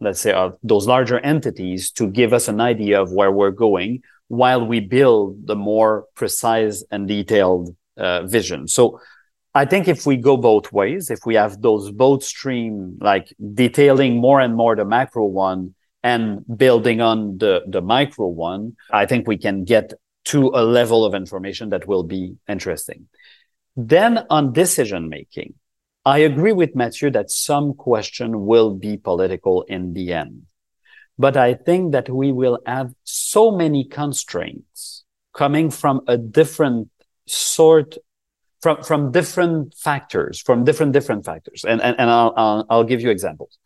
[0.00, 4.02] let's say, uh, those larger entities to give us an idea of where we're going
[4.28, 8.66] while we build the more precise and detailed uh, vision.
[8.66, 9.00] So
[9.54, 14.16] I think if we go both ways, if we have those both stream, like detailing
[14.16, 19.26] more and more the macro one and building on the, the micro one, I think
[19.26, 19.92] we can get
[20.26, 23.08] to a level of information that will be interesting.
[23.76, 25.54] Then on decision making,
[26.04, 30.46] I agree with Mathieu that some question will be political in the end.
[31.18, 35.04] But I think that we will have so many constraints
[35.34, 36.88] coming from a different
[37.26, 37.96] sort,
[38.62, 41.64] from, from different factors, from different, different factors.
[41.68, 43.58] And, and, and I'll, I'll, I'll give you examples.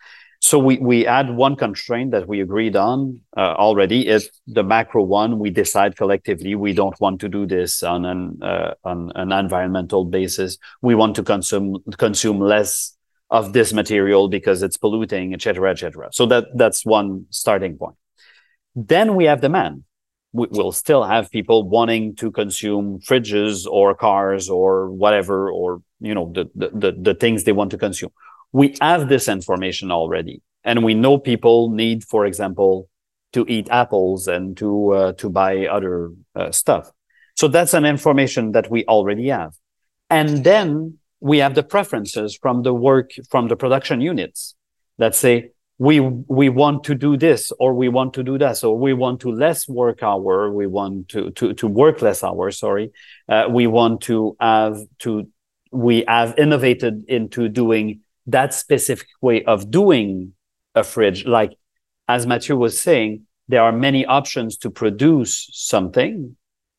[0.45, 5.03] So we, we add one constraint that we agreed on uh, already is the macro
[5.03, 5.39] one.
[5.39, 10.05] We decide collectively we don't want to do this on an uh, on an environmental
[10.05, 10.59] basis.
[10.83, 12.95] We want to consume consume less
[13.31, 16.11] of this material because it's polluting, etc., etc.
[16.13, 17.97] So that that's one starting point.
[18.75, 19.85] Then we have demand.
[20.35, 26.15] We, will still have people wanting to consume fridges or cars or whatever, or you
[26.15, 28.11] know the the, the, the things they want to consume
[28.55, 32.89] we have this information already and we know people need for example
[33.33, 36.91] to eat apples and to uh, to buy other uh, stuff.
[37.35, 39.55] So that's an information that we already have.
[40.09, 44.55] And then we have the preferences from the work from the production units
[44.99, 48.73] that say we we want to do this or we want to do that so
[48.73, 52.93] we want to less work hour we want to to to work less hours sorry.
[53.29, 55.29] Uh, we want to have to
[55.73, 60.33] we have innovated into doing that specific way of doing
[60.75, 61.27] a fridge.
[61.27, 61.53] Like,
[62.09, 66.37] as Mathieu was saying, there are many options to produce something,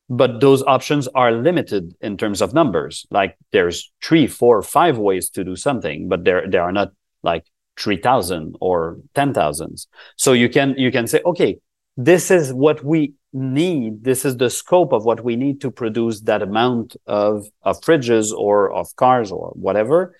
[0.08, 3.06] but those options are limited in terms of numbers.
[3.10, 6.92] Like there's three, four, five ways to do something, but there, there are not
[7.22, 7.44] like
[7.78, 9.86] 3000 or 10,000s.
[10.16, 11.58] So you can, you can say, okay,
[11.96, 14.04] this is what we need.
[14.04, 18.32] This is the scope of what we need to produce that amount of, of fridges
[18.32, 20.14] or of cars or whatever.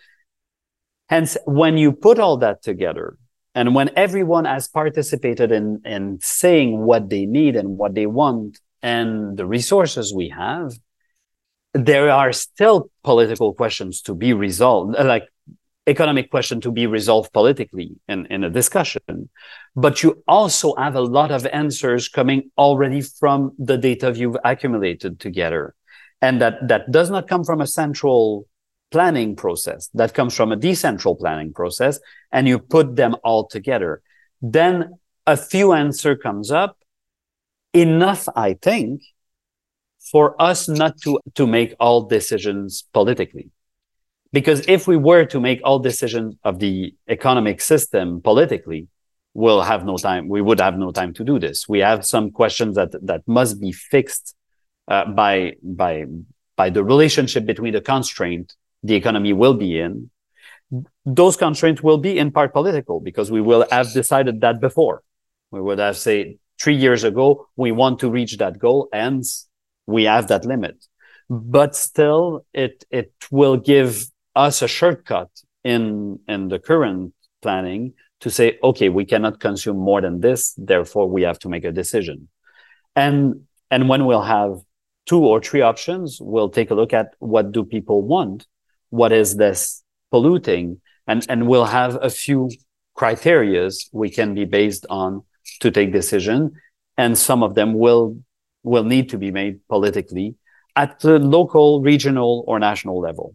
[1.09, 3.17] Hence, when you put all that together,
[3.55, 8.61] and when everyone has participated in, in saying what they need and what they want
[8.83, 10.75] and the resources we have,
[11.73, 15.29] there are still political questions to be resolved, uh, like
[15.87, 19.31] economic question to be resolved politically in, in a discussion.
[19.75, 25.21] But you also have a lot of answers coming already from the data you've accumulated
[25.21, 25.75] together.
[26.21, 28.47] And that, that does not come from a central
[28.91, 31.99] planning process that comes from a decentral planning process
[32.33, 34.03] and you put them all together.
[34.41, 36.79] Then a few answer comes up.
[37.73, 39.03] Enough i think
[40.11, 43.51] for us not to to make all decisions politically.
[44.33, 48.89] Because if we were to make all decisions of the economic system politically
[49.35, 51.69] we'll have no time we would have no time to do this.
[51.69, 54.35] We have some questions that that must be fixed
[54.89, 56.07] uh, by by
[56.57, 58.55] by the relationship between the constraint
[58.87, 60.11] the economy will be in
[61.05, 65.03] those constraints will be in part political because we will have decided that before.
[65.51, 69.23] We would have said three years ago, we want to reach that goal and
[69.87, 70.85] we have that limit.
[71.29, 75.31] But still, it, it will give us a shortcut
[75.65, 80.55] in, in the current planning to say, okay, we cannot consume more than this.
[80.57, 82.29] Therefore, we have to make a decision.
[82.95, 84.59] And, and when we'll have
[85.05, 88.47] two or three options, we'll take a look at what do people want?
[88.91, 90.81] What is this polluting?
[91.07, 92.51] And, and we'll have a few
[92.97, 95.23] criterias we can be based on
[95.61, 96.53] to take decision.
[96.97, 98.19] And some of them will,
[98.63, 100.35] will need to be made politically
[100.75, 103.35] at the local, regional, or national level.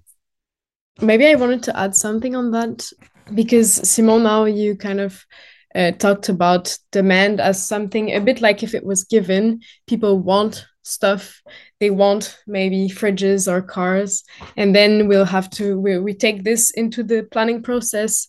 [1.01, 2.87] Maybe I wanted to add something on that
[3.33, 5.25] because Simon, now you kind of
[5.73, 10.65] uh, talked about demand as something a bit like if it was given, people want
[10.83, 11.41] stuff
[11.81, 14.23] they want maybe fridges or cars.
[14.55, 18.27] And then we'll have to we, we take this into the planning process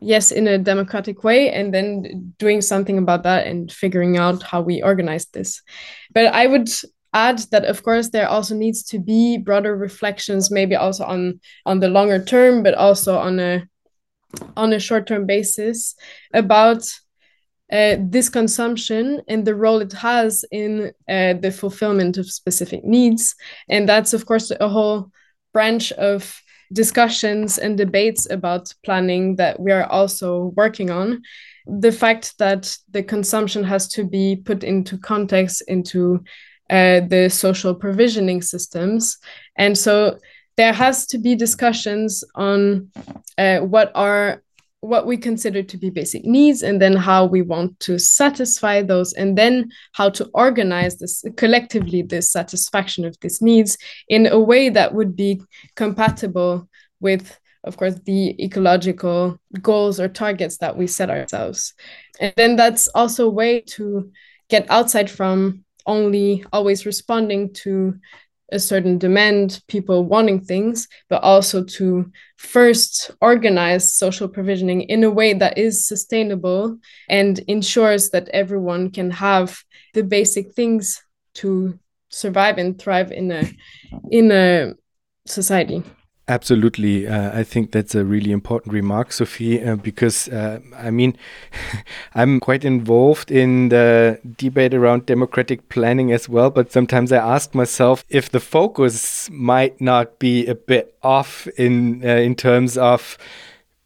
[0.00, 4.60] yes in a democratic way and then doing something about that and figuring out how
[4.60, 5.62] we organize this.
[6.12, 6.68] But i would
[7.14, 11.78] add that of course there also needs to be broader reflections maybe also on on
[11.78, 13.62] the longer term but also on a
[14.56, 15.94] on a short term basis
[16.32, 16.82] about
[17.72, 23.34] uh, this consumption and the role it has in uh, the fulfillment of specific needs
[23.68, 25.10] and that's of course a whole
[25.52, 26.40] branch of
[26.72, 31.22] discussions and debates about planning that we are also working on
[31.66, 36.22] the fact that the consumption has to be put into context into
[36.70, 39.18] uh, the social provisioning systems.
[39.56, 40.18] And so
[40.56, 42.90] there has to be discussions on
[43.38, 44.42] uh, what are
[44.84, 49.12] what we consider to be basic needs and then how we want to satisfy those
[49.14, 53.78] and then how to organize this collectively this satisfaction of these needs
[54.08, 55.40] in a way that would be
[55.74, 56.68] compatible
[57.00, 61.74] with of course the ecological goals or targets that we set ourselves.
[62.20, 64.10] And then that's also a way to
[64.48, 67.98] get outside from only always responding to
[68.52, 75.10] a certain demand, people wanting things, but also to first organize social provisioning in a
[75.10, 79.58] way that is sustainable and ensures that everyone can have
[79.94, 81.02] the basic things
[81.34, 81.78] to
[82.10, 83.50] survive and thrive in a
[84.10, 84.74] in a
[85.26, 85.82] society.
[86.26, 87.06] Absolutely.
[87.06, 91.18] Uh, I think that's a really important remark, Sophie, uh, because uh, I mean,
[92.14, 96.48] I'm quite involved in the debate around democratic planning as well.
[96.48, 102.02] But sometimes I ask myself if the focus might not be a bit off in
[102.02, 103.18] uh, in terms of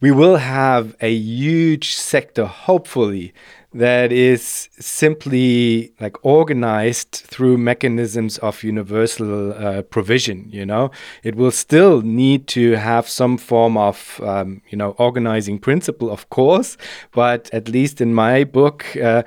[0.00, 3.34] we will have a huge sector, hopefully,
[3.72, 10.90] that is simply like organized through mechanisms of universal uh, provision you know?
[11.22, 16.28] It will still need to have some form of um, you know organizing principle of
[16.30, 16.76] course
[17.12, 19.22] but at least in my book uh,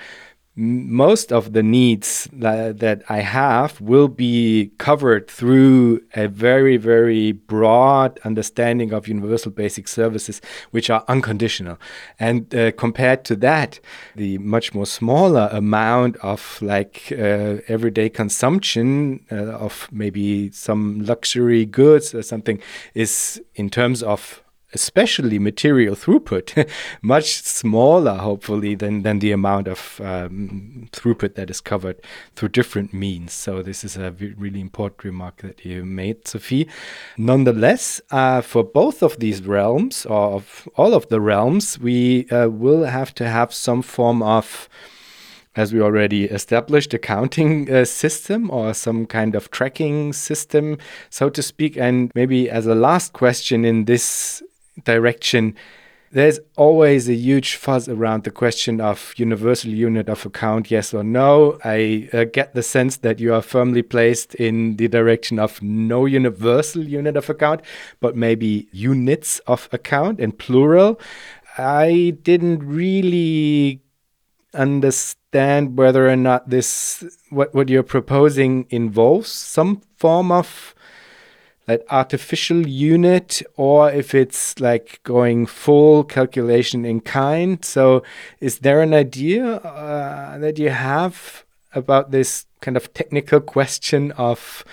[0.56, 7.32] most of the needs that, that, I have will be covered through a very, very
[7.32, 10.42] broad understanding of universal basic services,
[10.72, 11.78] which are unconditional.
[12.20, 13.80] And uh, compared to that,
[14.16, 21.66] the much more smaller amount of like uh, everyday consumption uh, of maybe some luxury
[21.66, 22.60] goods or something
[22.94, 26.70] is in terms of especially material throughput,
[27.02, 32.02] much smaller, hopefully, than, than the amount of um, throughput that is covered
[32.36, 33.34] through different means.
[33.34, 36.68] So, this is a really important remark that you made, Sophie.
[37.18, 42.48] Nonetheless, uh, for both of these realms, or of all of the realms, we uh,
[42.48, 44.70] will have to have some form of
[45.56, 50.78] as we already established, accounting uh, system or some kind of tracking system,
[51.10, 51.76] so to speak.
[51.78, 54.42] And maybe as a last question in this
[54.84, 55.56] direction,
[56.14, 61.04] there's always a huge fuzz around the question of universal unit of account, yes or
[61.04, 61.58] no.
[61.64, 66.06] I uh, get the sense that you are firmly placed in the direction of no
[66.06, 67.62] universal unit of account,
[68.02, 71.00] but maybe units of account in plural.
[71.58, 73.82] I didn't really
[74.54, 80.76] understand whether or not this what what you're proposing involves some form of
[81.66, 87.64] that artificial unit or if it's like going full calculation in kind.
[87.64, 88.04] So,
[88.40, 94.64] is there an idea uh, that you have about this kind of technical question of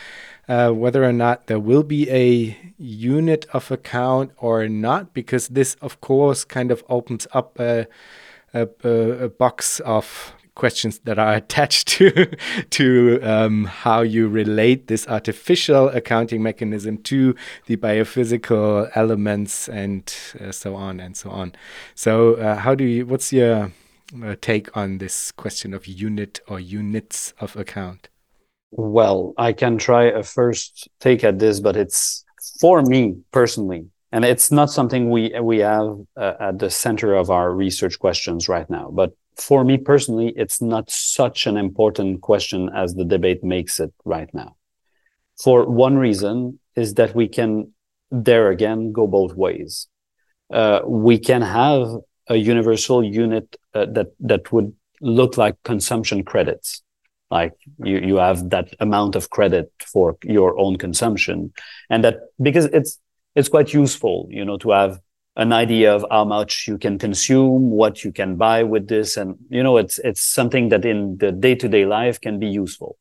[0.48, 5.12] uh, whether or not there will be a unit of account or not?
[5.12, 7.86] Because this, of course, kind of opens up a,
[8.54, 12.26] a, a box of questions that are attached to
[12.68, 17.34] to um, how you relate this artificial accounting mechanism to
[17.66, 21.52] the biophysical elements and uh, so on and so on.
[21.94, 23.06] So, uh, how do you?
[23.06, 23.72] What's your
[24.22, 28.08] uh, take on this question of unit or units of account?
[28.70, 32.24] Well, I can try a first take at this, but it's
[32.60, 37.30] for me personally, and it's not something we we have uh, at the center of
[37.30, 38.90] our research questions right now.
[38.92, 43.92] But for me personally, it's not such an important question as the debate makes it
[44.04, 44.56] right now.
[45.42, 47.72] For one reason is that we can
[48.10, 49.86] there again go both ways.
[50.52, 51.88] Uh, we can have
[52.28, 56.82] a universal unit uh, that that would look like consumption credits
[57.30, 57.52] like
[57.84, 61.52] you you have that amount of credit for your own consumption
[61.90, 62.98] and that because it's
[63.34, 64.98] it's quite useful you know to have
[65.38, 69.36] an idea of how much you can consume what you can buy with this and
[69.48, 72.98] you know it's it's something that in the day-to-day life can be useful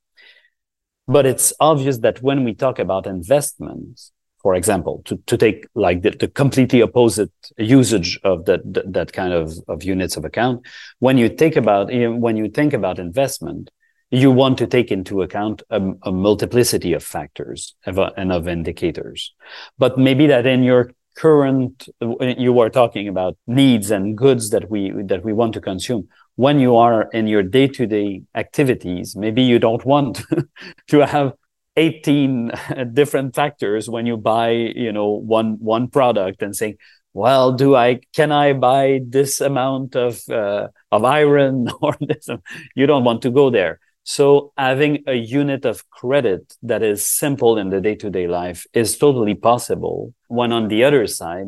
[1.07, 6.03] but it's obvious that when we talk about investments for example to, to take like
[6.03, 10.65] the, the completely opposite usage of that, that that kind of of units of account
[10.99, 13.71] when you think about when you think about investment
[14.09, 19.33] you want to take into account a, a multiplicity of factors and of indicators.
[19.77, 24.91] But maybe that in your current, you are talking about needs and goods that we,
[25.05, 26.07] that we want to consume.
[26.35, 30.21] When you are in your day to day activities, maybe you don't want
[30.87, 31.33] to have
[31.75, 32.51] 18
[32.93, 36.75] different factors when you buy, you know, one, one product and saying,
[37.13, 42.29] well, do I, can I buy this amount of, uh, of iron or this?
[42.75, 43.79] You don't want to go there
[44.09, 49.35] so having a unit of credit that is simple in the day-to-day life is totally
[49.35, 50.13] possible.
[50.29, 51.47] When on the other side,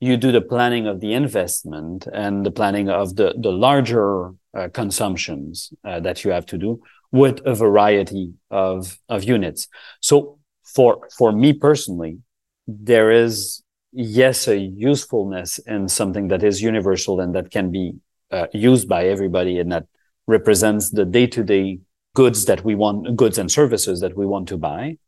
[0.00, 4.68] you do the planning of the investment and the planning of the, the larger uh,
[4.72, 6.80] consumptions uh, that you have to do
[7.12, 9.68] with a variety of, of units.
[10.00, 12.20] So for, for me personally,
[12.66, 13.62] there is,
[13.92, 17.96] yes, a usefulness in something that is universal and that can be
[18.30, 19.84] uh, used by everybody and that
[20.26, 21.80] represents the day-to-day
[22.14, 24.98] goods that we want, goods and services that we want to buy.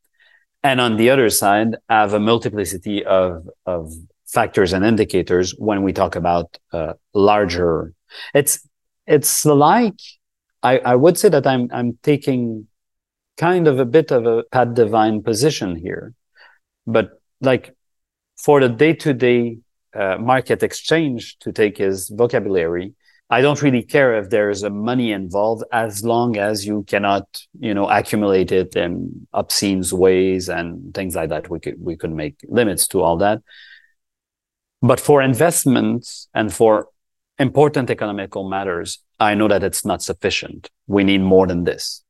[0.62, 3.92] And on the other side, have a multiplicity of, of
[4.26, 7.94] factors and indicators when we talk about uh, larger.
[8.34, 8.66] It's,
[9.06, 9.98] it's like,
[10.62, 12.68] I, I would say that I'm, I'm taking
[13.38, 16.14] kind of a bit of a Pat Devine position here,
[16.86, 17.74] but like
[18.36, 19.58] for the day to day
[19.94, 22.94] market exchange to take his vocabulary,
[23.32, 27.24] I don't really care if there's a money involved as long as you cannot,
[27.60, 31.48] you know, accumulate it in obscene ways and things like that.
[31.48, 33.40] We could we could make limits to all that.
[34.82, 36.88] But for investments and for
[37.38, 40.68] important economical matters, I know that it's not sufficient.
[40.88, 42.02] We need more than this.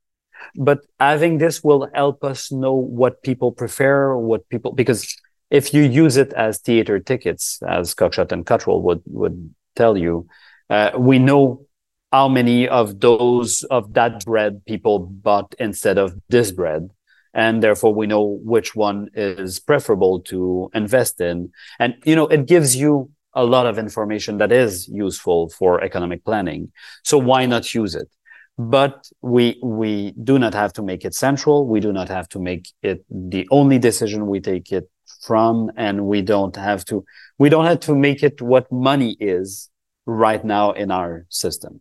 [0.56, 5.14] But having this will help us know what people prefer, what people because
[5.50, 10.26] if you use it as theater tickets, as Cockshott and Cottrell would would tell you,
[10.70, 11.66] uh, we know
[12.12, 16.90] how many of those of that bread people bought instead of this bread
[17.32, 21.50] and therefore we know which one is preferable to invest in.
[21.78, 26.24] And you know it gives you a lot of information that is useful for economic
[26.24, 26.72] planning
[27.04, 28.08] so why not use it?
[28.58, 31.66] But we we do not have to make it central.
[31.66, 34.90] We do not have to make it the only decision we take it
[35.22, 37.04] from and we don't have to
[37.38, 39.69] we don't have to make it what money is
[40.10, 41.80] right now in our system.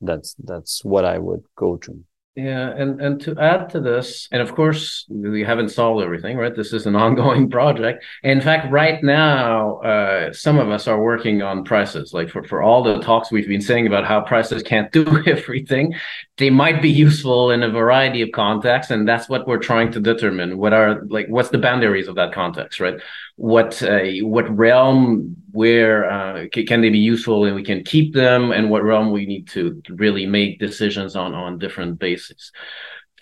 [0.00, 2.04] That's that's what I would go to.
[2.36, 6.54] Yeah, and and to add to this, and of course we haven't solved everything, right?
[6.54, 8.04] This is an ongoing project.
[8.22, 12.14] In fact, right now, uh, some of us are working on prices.
[12.14, 15.94] Like for for all the talks we've been saying about how prices can't do everything,
[16.40, 20.00] they might be useful in a variety of contexts, and that's what we're trying to
[20.00, 20.56] determine.
[20.56, 22.98] What are like what's the boundaries of that context, right?
[23.36, 28.52] What uh, what realm where uh, can they be useful and we can keep them,
[28.52, 32.52] and what realm we need to really make decisions on on different bases.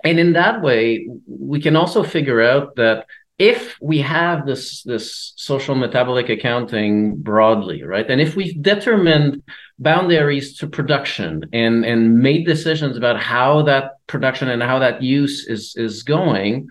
[0.04, 3.06] And in that way, we can also figure out that
[3.38, 9.40] if we have this this social metabolic accounting broadly right and if we've determined
[9.78, 15.46] boundaries to production and and made decisions about how that production and how that use
[15.46, 16.68] is is going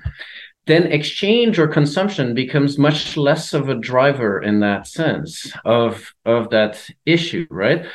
[0.65, 6.49] then exchange or consumption becomes much less of a driver in that sense of of
[6.49, 7.85] that issue right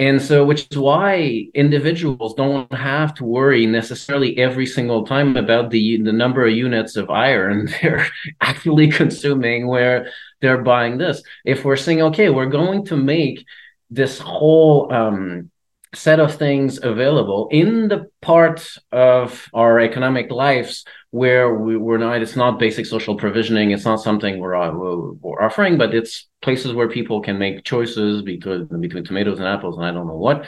[0.00, 5.70] and so, which is why individuals don't have to worry necessarily every single time about
[5.70, 8.06] the the number of units of iron they're
[8.40, 10.08] actually consuming where
[10.40, 11.22] they're buying this.
[11.44, 13.44] If we're saying, okay, we're going to make
[13.90, 15.50] this whole um,
[15.94, 22.20] set of things available in the part of our economic lives where we, are not
[22.20, 26.74] it's not basic social provisioning it's not something we're, uh, we're offering but it's places
[26.74, 30.44] where people can make choices between between tomatoes and apples and i don't know what.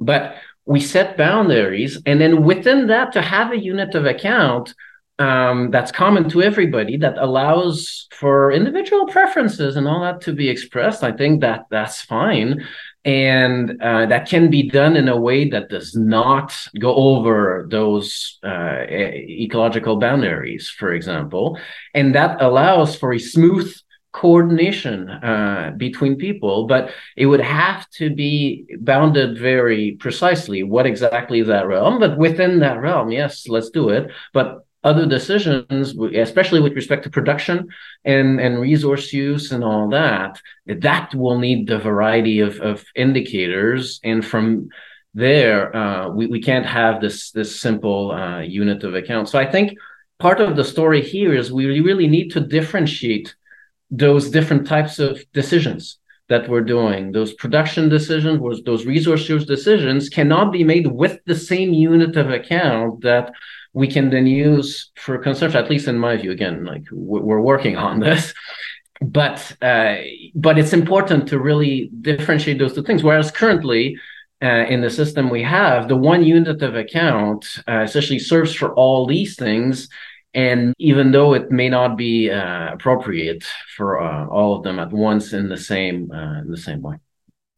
[0.00, 4.74] But we set boundaries and then within that to have a unit of account
[5.18, 10.48] um, that's common to everybody that allows for individual preferences and all that to be
[10.48, 12.64] expressed i think that that's fine
[13.04, 18.38] and uh, that can be done in a way that does not go over those
[18.44, 21.58] uh, ecological boundaries for example
[21.94, 23.74] and that allows for a smooth
[24.12, 30.62] coordination uh, between people, but it would have to be bounded very precisely.
[30.62, 32.00] What exactly is that realm?
[32.00, 34.10] But within that realm, yes, let's do it.
[34.32, 37.68] But other decisions, especially with respect to production
[38.04, 44.00] and, and resource use and all that, that will need the variety of, of indicators.
[44.04, 44.68] And from
[45.14, 49.28] there, uh, we, we can't have this, this simple uh, unit of account.
[49.28, 49.76] So I think
[50.18, 53.34] part of the story here is we really need to differentiate
[53.90, 55.98] those different types of decisions
[56.28, 57.10] that we're doing.
[57.10, 62.30] Those production decisions, those resource use decisions cannot be made with the same unit of
[62.30, 63.32] account that
[63.72, 66.30] we can then use for consumption, at least in my view.
[66.30, 68.34] Again, like we're working on this,
[69.00, 69.96] but uh,
[70.34, 73.02] but it's important to really differentiate those two things.
[73.02, 73.98] Whereas currently,
[74.42, 78.72] uh, in the system we have, the one unit of account uh, essentially serves for
[78.74, 79.88] all these things.
[80.34, 83.44] And even though it may not be uh, appropriate
[83.76, 86.96] for uh, all of them at once in the same uh, in the same way.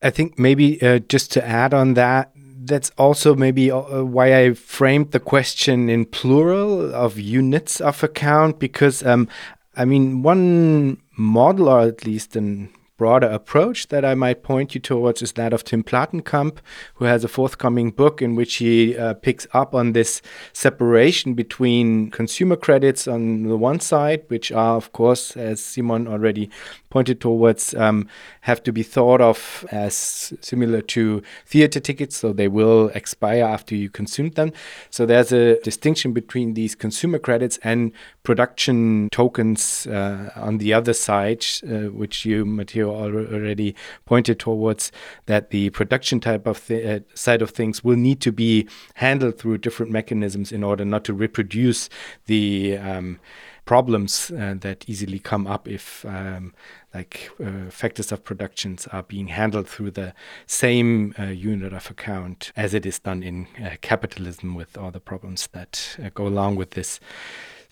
[0.02, 0.78] I think maybe
[1.08, 2.32] just to add on that,
[2.62, 8.58] that's also maybe uh, why I framed the question in plural of units of account
[8.58, 9.28] because um,
[9.76, 12.70] I mean one model or at least an
[13.00, 16.58] broader approach that I might point you towards is that of Tim Platenkamp,
[16.96, 20.20] who has a forthcoming book in which he uh, picks up on this
[20.52, 26.50] separation between consumer credits on the one side, which are, of course, as Simon already
[26.90, 28.06] pointed towards, um,
[28.42, 33.74] have to be thought of as similar to theater tickets, so they will expire after
[33.74, 34.52] you consume them.
[34.90, 37.92] So there's a distinction between these consumer credits and
[38.24, 44.92] production tokens uh, on the other side, uh, which you, Mathieu, already pointed towards
[45.26, 49.38] that the production type of th- uh, side of things will need to be handled
[49.38, 51.88] through different mechanisms in order not to reproduce
[52.26, 53.18] the um,
[53.64, 56.52] problems uh, that easily come up if um,
[56.92, 60.12] like uh, factors of productions are being handled through the
[60.46, 65.00] same uh, unit of account as it is done in uh, capitalism with all the
[65.00, 66.98] problems that uh, go along with this.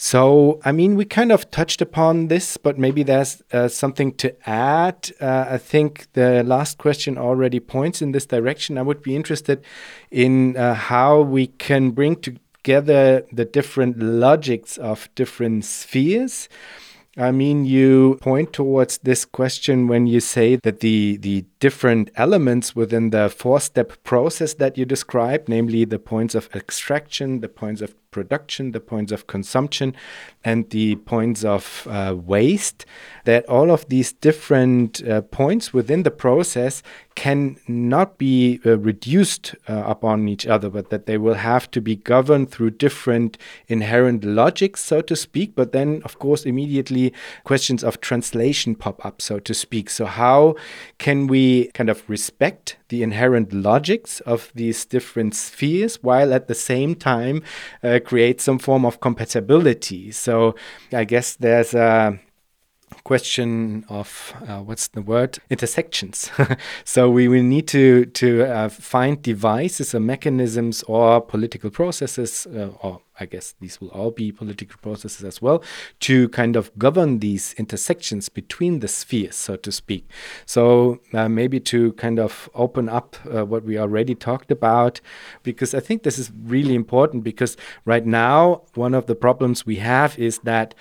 [0.01, 4.33] So, I mean, we kind of touched upon this, but maybe there's uh, something to
[4.49, 5.11] add.
[5.21, 8.79] Uh, I think the last question already points in this direction.
[8.79, 9.65] I would be interested
[10.13, 16.49] in uh, how we can bring together the different logics of different spheres.
[17.17, 22.77] I mean, you point towards this question when you say that the, the different elements
[22.77, 27.81] within the four step process that you describe, namely the points of extraction, the points
[27.81, 29.95] of production, the points of consumption,
[30.43, 32.85] and the points of uh, waste,
[33.25, 36.83] that all of these different uh, points within the process
[37.15, 41.81] can not be uh, reduced uh, upon each other, but that they will have to
[41.81, 43.37] be governed through different
[43.67, 45.55] inherent logics, so to speak.
[45.55, 47.13] But then, of course, immediately
[47.45, 49.91] questions of translation pop up, so to speak.
[49.91, 50.55] So, how
[50.99, 56.55] can we kind of respect the inherent logics of these different spheres while at the
[56.55, 57.43] same time
[57.83, 60.11] uh, create some form of compatibility?
[60.13, 60.55] So,
[60.93, 62.19] I guess there's a
[63.05, 66.31] question of uh, what's the word intersections
[66.85, 72.71] so we will need to to uh, find devices or mechanisms or political processes uh,
[72.83, 75.63] or I guess these will all be political processes as well
[76.01, 80.09] to kind of govern these intersections between the spheres, so to speak.
[80.47, 85.01] So uh, maybe to kind of open up uh, what we already talked about,
[85.43, 87.25] because I think this is really important.
[87.25, 90.75] Because right now, one of the problems we have is that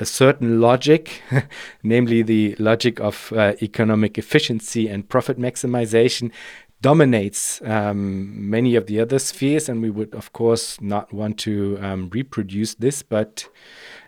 [0.00, 1.22] a certain logic,
[1.82, 6.32] namely the logic of uh, economic efficiency and profit maximization,
[6.80, 11.78] dominates um, many of the other spheres, and we would, of course, not want to
[11.80, 13.02] um, reproduce this.
[13.02, 13.48] But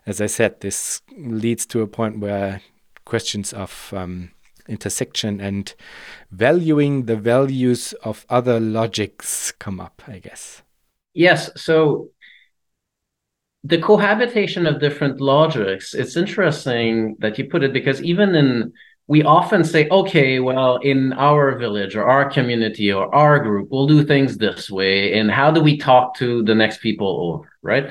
[0.04, 2.60] as I said, this leads to a point where
[3.04, 4.32] questions of um,
[4.68, 5.74] intersection and
[6.30, 10.62] valuing the values of other logics come up, I guess.
[11.14, 11.50] Yes.
[11.56, 12.10] So
[13.66, 18.72] the cohabitation of different logics, it's interesting that you put it because even in
[19.08, 23.86] we often say, okay, well, in our village or our community or our group, we'll
[23.86, 25.16] do things this way.
[25.16, 27.88] And how do we talk to the next people over, right?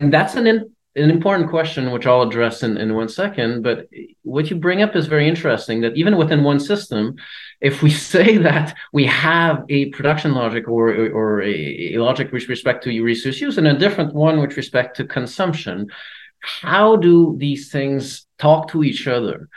[0.00, 3.62] And that's an in, an important question, which I'll address in, in one second.
[3.62, 3.88] But
[4.22, 7.16] what you bring up is very interesting that even within one system,
[7.60, 12.48] if we say that we have a production logic or, or a, a logic with
[12.48, 15.88] respect to resource use and a different one with respect to consumption,
[16.40, 19.48] how do these things talk to each other?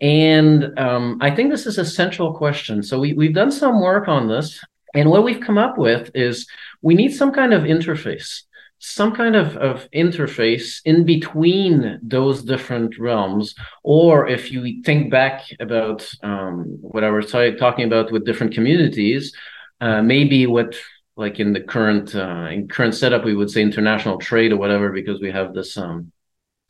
[0.00, 2.82] And um, I think this is a central question.
[2.82, 4.62] So we, we've done some work on this.
[4.94, 6.46] And what we've come up with is
[6.82, 8.42] we need some kind of interface,
[8.86, 13.54] some kind of, of interface in between those different realms.
[13.82, 19.34] Or if you think back about um, what I was talking about with different communities,
[19.80, 20.76] uh, maybe what
[21.16, 24.90] like in the current uh, in current setup we would say international trade or whatever
[24.90, 26.12] because we have this um,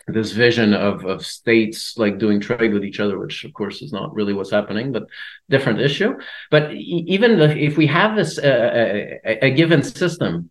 [0.07, 3.93] this vision of of states like doing trade with each other, which of course is
[3.93, 5.05] not really what's happening, but
[5.49, 6.15] different issue.
[6.51, 10.51] But even if we have this uh, a, a, given system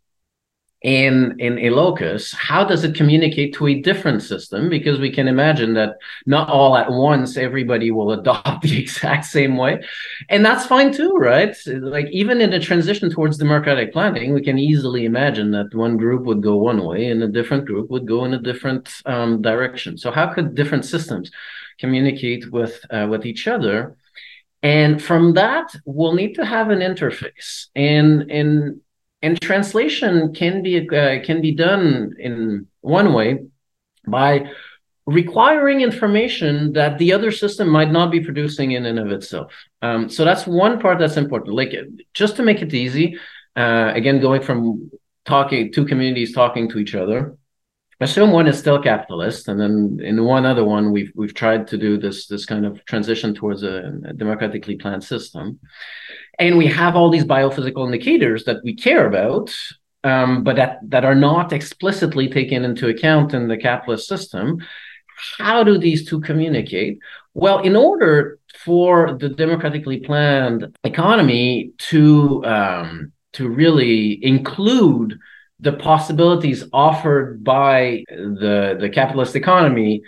[0.84, 4.70] in in a locus how does it communicate to a different system?
[4.70, 5.96] Because we can imagine that
[6.26, 9.82] not all at once everybody will adopt the exact same way.
[10.30, 11.56] And that's fine too right?
[11.68, 16.24] Like even in a transition towards democratic planning we can easily imagine that one group
[16.24, 19.98] would go one way and a different group would go in a different um, direction.
[19.98, 21.32] So how could different systems
[21.80, 23.96] communicate with uh, with each other?
[24.62, 27.68] And from that we'll need to have an interface.
[27.74, 28.82] And and
[29.24, 33.40] and translation can be uh, can be done in one way
[34.06, 34.52] by
[35.06, 39.52] requiring information that the other system might not be producing in and of itself.
[39.82, 41.56] Um, so that's one part that's important.
[41.56, 41.74] Like
[42.14, 43.18] just to make it easy,
[43.56, 44.92] uh, again, going from
[45.26, 47.38] talking two communities talking to each other.
[48.02, 51.78] Assume one is still capitalist, and then in one other one, we've we've tried to
[51.78, 55.60] do this this kind of transition towards a, a democratically planned system
[56.44, 59.54] and we have all these biophysical indicators that we care about
[60.04, 64.58] um, but that, that are not explicitly taken into account in the capitalist system.
[65.38, 67.00] How do these two communicate?
[67.34, 75.18] Well in order for the democratically planned economy to um, to really include
[75.60, 80.02] the possibilities offered by the the capitalist economy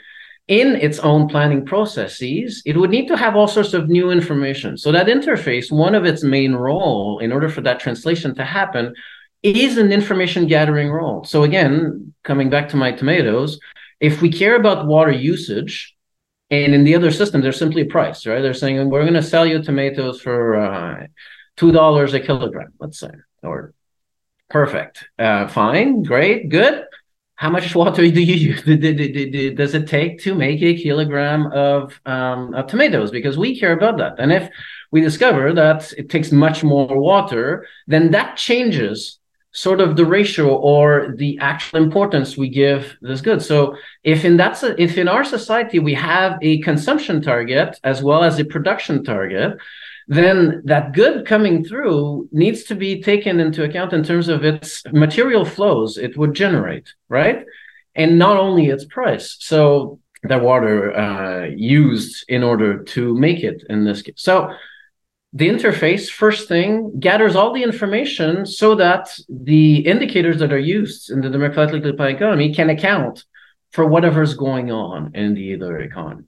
[0.48, 4.78] in its own planning processes, it would need to have all sorts of new information.
[4.78, 8.94] So that interface, one of its main role in order for that translation to happen
[9.42, 11.24] is an information gathering role.
[11.24, 13.60] So again, coming back to my tomatoes,
[14.00, 15.96] if we care about water usage,
[16.52, 18.42] and in the other system, there's simply a price, right?
[18.42, 21.08] They're saying we're going to sell you tomatoes for uh,
[21.58, 23.10] two dollars a kilogram, let's say,
[23.42, 23.74] or
[24.48, 26.86] perfect, uh, fine, great, good
[27.36, 28.62] how much water do you use?
[29.56, 33.12] Does it take to make a kilogram of, um, of tomatoes?
[33.12, 34.16] Because we care about that.
[34.20, 34.50] And if
[34.92, 39.20] we discover that it takes much more water, then that changes
[39.52, 43.42] sort of the ratio or the actual importance we give this good.
[43.42, 48.24] So if in that if in our society we have a consumption target as well
[48.24, 49.58] as a production target,
[50.08, 54.84] then that good coming through needs to be taken into account in terms of its
[54.92, 57.46] material flows it would generate, right?
[57.96, 59.38] And not only its price.
[59.40, 64.16] So the water uh, used in order to make it in this case.
[64.18, 64.52] So
[65.34, 71.10] the interface, first thing, gathers all the information so that the indicators that are used
[71.10, 73.26] in the democratically planned economy can account
[73.72, 76.24] for whatever's going on in the other economy.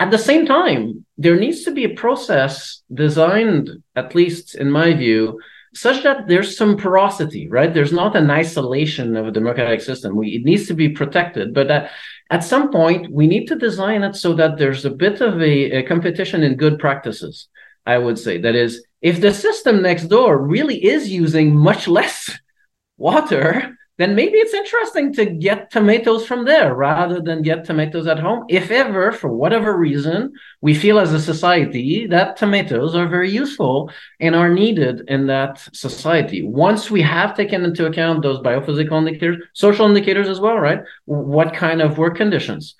[0.00, 4.94] At the same time, there needs to be a process designed, at least in my
[4.94, 5.38] view,
[5.74, 7.72] such that there's some porosity, right?
[7.72, 10.16] There's not an isolation of a democratic system.
[10.16, 11.90] We, it needs to be protected, but at,
[12.30, 15.70] at some point, we need to design it so that there's a bit of a,
[15.70, 17.48] a competition in good practices.
[17.84, 22.30] I would say that is, if the system next door really is using much less
[22.96, 28.18] water, then maybe it's interesting to get tomatoes from there rather than get tomatoes at
[28.18, 28.46] home.
[28.48, 30.32] If ever, for whatever reason,
[30.62, 35.68] we feel as a society that tomatoes are very useful and are needed in that
[35.74, 36.42] society.
[36.42, 40.80] Once we have taken into account those biophysical indicators, social indicators as well, right?
[41.04, 42.76] What kind of work conditions?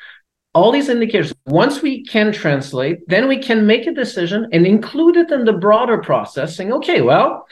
[0.55, 5.19] All these indicators, once we can translate, then we can make a decision and include
[5.19, 7.47] it in the broader process, saying, okay, well,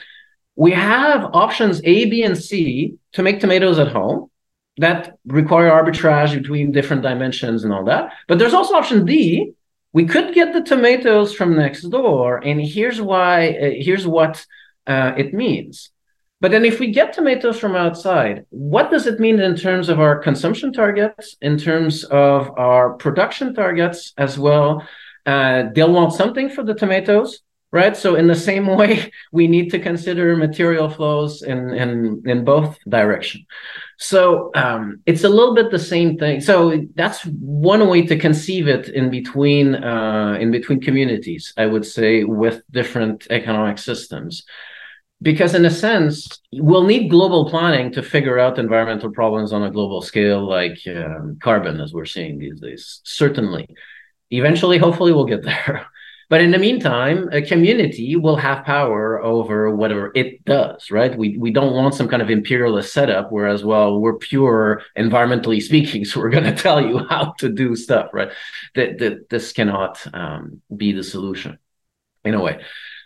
[0.59, 4.29] we have options A, B, and C to make tomatoes at home
[4.75, 8.11] that require arbitrage between different dimensions and all that.
[8.27, 9.53] But there's also option D.
[9.93, 13.35] We could get the tomatoes from next door, and here's why.
[13.51, 14.45] Uh, here's what
[14.85, 15.91] uh, it means.
[16.41, 20.01] But then, if we get tomatoes from outside, what does it mean in terms of
[20.01, 24.85] our consumption targets, in terms of our production targets as well,
[25.25, 27.39] uh, they'll want something for the tomatoes,
[27.71, 27.95] right?
[27.95, 32.77] So in the same way, we need to consider material flows in in in both
[32.87, 33.45] direction.
[33.97, 36.39] So um, it's a little bit the same thing.
[36.41, 41.85] So that's one way to conceive it in between uh, in between communities, I would
[41.85, 44.43] say, with different economic systems.
[45.21, 49.69] Because in a sense, we'll need global planning to figure out environmental problems on a
[49.69, 53.01] global scale, like um, carbon, as we're seeing these days.
[53.03, 53.67] Certainly,
[54.31, 55.87] eventually, hopefully, we'll get there.
[56.29, 61.17] But in the meantime, a community will have power over whatever it does, right?
[61.17, 66.05] We we don't want some kind of imperialist setup, whereas well, we're pure environmentally speaking,
[66.05, 68.31] so we're going to tell you how to do stuff, right?
[68.75, 71.57] That that this cannot um, be the solution,
[72.23, 72.61] in a way.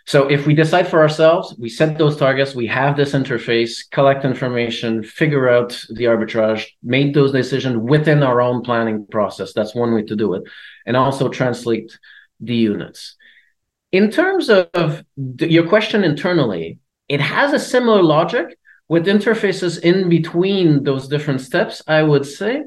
[0.06, 4.26] So if we decide for ourselves, we set those targets, we have this interface, collect
[4.26, 9.54] information, figure out the arbitrage, make those decisions within our own planning process.
[9.54, 10.42] That's one way to do it,
[10.84, 11.98] and also translate
[12.40, 13.16] the units.
[13.92, 15.04] In terms of
[15.40, 16.78] your question internally,
[17.08, 18.58] it has a similar logic
[18.88, 22.64] with interfaces in between those different steps, I would say.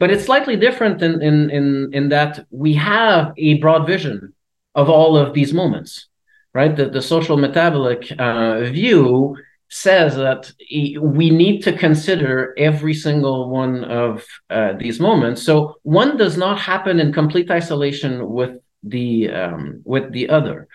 [0.00, 4.34] But it's slightly different in, in, in, in that we have a broad vision
[4.74, 6.08] of all of these moments,
[6.52, 6.74] right?
[6.74, 9.36] The, the social metabolic uh, view
[9.68, 10.52] says that
[11.00, 15.42] we need to consider every single one of uh, these moments.
[15.42, 20.68] So one does not happen in complete isolation with the um, with the other.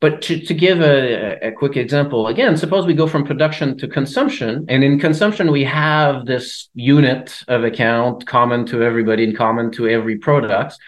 [0.00, 3.88] But to, to give a, a quick example, again, suppose we go from production to
[3.88, 9.72] consumption, and in consumption we have this unit of account common to everybody and common
[9.72, 10.78] to every product.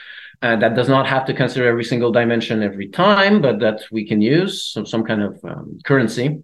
[0.43, 4.07] Uh, that does not have to consider every single dimension every time, but that we
[4.07, 6.43] can use some, some kind of um, currency.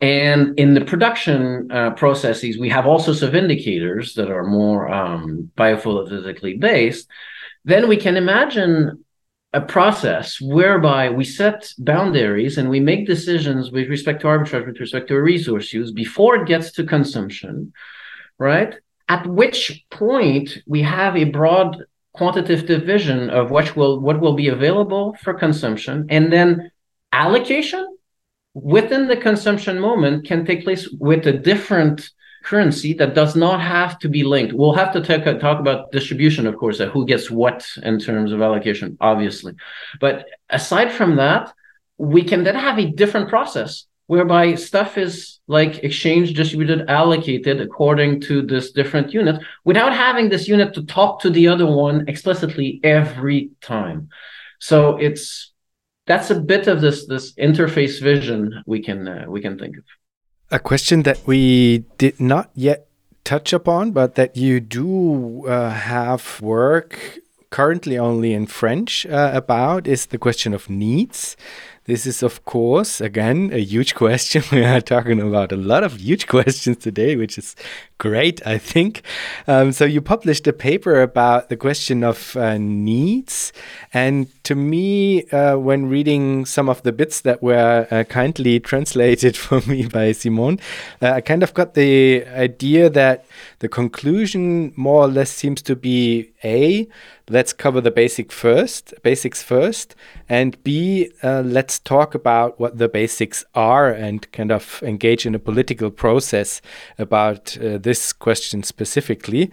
[0.00, 4.88] And in the production uh, processes, we have all sorts of indicators that are more
[4.88, 7.08] um, biophysically based
[7.68, 9.04] then we can imagine
[9.52, 14.80] a process whereby we set boundaries and we make decisions with respect to arbitrage, with
[14.80, 17.72] respect to resource use before it gets to consumption,
[18.38, 18.74] right?
[19.08, 21.84] At which point we have a broad
[22.14, 26.70] quantitative division of what will what will be available for consumption, and then
[27.12, 27.84] allocation
[28.54, 32.10] within the consumption moment can take place with a different
[32.48, 34.54] currency that does not have to be linked.
[34.54, 38.40] We'll have to talk, talk about distribution, of course, who gets what in terms of
[38.40, 39.54] allocation, obviously.
[40.00, 41.52] But aside from that,
[41.98, 48.22] we can then have a different process whereby stuff is like exchange distributed, allocated according
[48.22, 52.80] to this different unit without having this unit to talk to the other one explicitly
[52.82, 54.08] every time.
[54.58, 55.52] So it's
[56.06, 59.84] that's a bit of this this interface vision we can uh, we can think of.
[60.50, 62.86] A question that we did not yet
[63.22, 67.18] touch upon, but that you do uh, have work
[67.50, 71.36] currently only in French uh, about is the question of needs.
[71.84, 74.42] This is, of course, again, a huge question.
[74.50, 77.54] We are talking about a lot of huge questions today, which is
[77.98, 79.02] great, I think.
[79.46, 83.52] Um, so, you published a paper about the question of uh, needs.
[83.92, 89.36] And to me, uh, when reading some of the bits that were uh, kindly translated
[89.44, 90.60] for me by Simon,
[91.02, 93.26] uh, I kind of got the idea that
[93.58, 96.86] the conclusion more or less seems to be A,
[97.28, 99.94] let's cover the basic first, basics first,
[100.28, 105.34] and B, uh, let's talk about what the basics are and kind of engage in
[105.34, 106.60] a political process
[106.98, 109.50] about uh, this question specifically.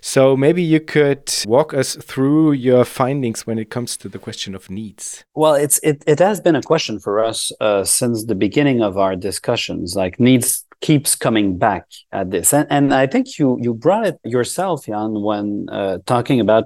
[0.00, 4.54] So maybe you could walk us through your findings when it comes to the question
[4.54, 5.04] of needs.
[5.34, 8.92] Well, it's it, it has been a question for us uh, since the beginning of
[9.04, 9.94] our discussions.
[10.02, 14.16] Like needs keeps coming back at this, and and I think you you brought it
[14.36, 15.46] yourself, Jan, when
[15.78, 16.64] uh, talking about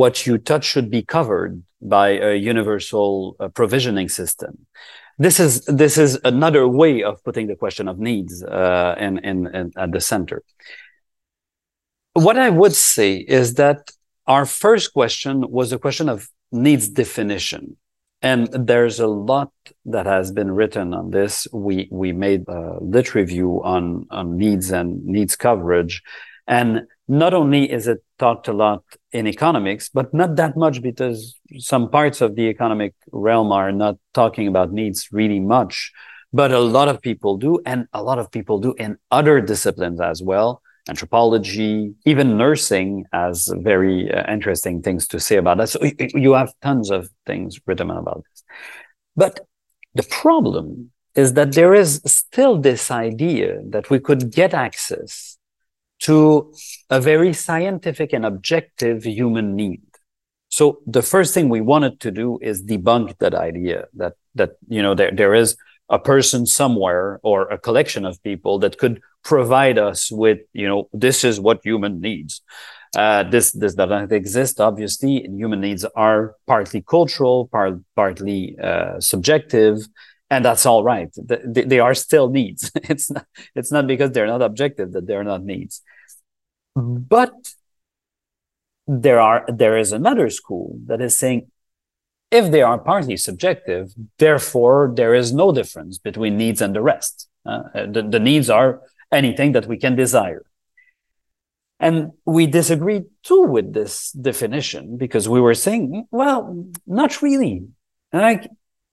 [0.00, 4.52] what you touch should be covered by a universal uh, provisioning system.
[5.20, 9.54] This is this is another way of putting the question of needs uh, in, in,
[9.54, 10.42] in at the center.
[12.14, 13.90] What I would say is that
[14.26, 17.76] our first question was a question of needs definition.
[18.22, 19.52] And there's a lot
[19.84, 21.46] that has been written on this.
[21.52, 26.02] We we made a lit review on on needs and needs coverage,
[26.46, 31.38] and not only is it talked a lot in economics, but not that much because
[31.58, 35.92] some parts of the economic realm are not talking about needs really much,
[36.32, 40.00] but a lot of people do, and a lot of people do in other disciplines
[40.00, 40.62] as well.
[40.88, 45.68] Anthropology, even nursing has very uh, interesting things to say about that.
[45.68, 45.80] So
[46.14, 48.44] you have tons of things written about this.
[49.16, 49.40] But
[49.94, 55.38] the problem is that there is still this idea that we could get access
[56.00, 56.52] to
[56.88, 59.82] a very scientific and objective human need.
[60.48, 64.82] So the first thing we wanted to do is debunk that idea that that you
[64.82, 65.56] know there, there is
[65.88, 70.88] a person somewhere or a collection of people that could provide us with you know
[70.92, 72.42] this is what human needs
[72.96, 79.78] uh, this this doesn't exist obviously human needs are partly cultural part, partly uh, subjective
[80.30, 81.12] and that's all right.
[81.16, 82.70] They, are still needs.
[82.92, 85.82] It's not it's not because they're not objective that they're not needs.
[86.76, 87.32] But
[88.86, 91.50] there are there is another school that is saying
[92.30, 97.28] if they are partly subjective therefore there is no difference between needs and the rest.
[97.44, 98.80] Uh, the, the needs are
[99.10, 100.44] anything that we can desire.
[101.80, 107.66] And we disagreed too with this definition because we were saying well not really.
[108.12, 108.48] Like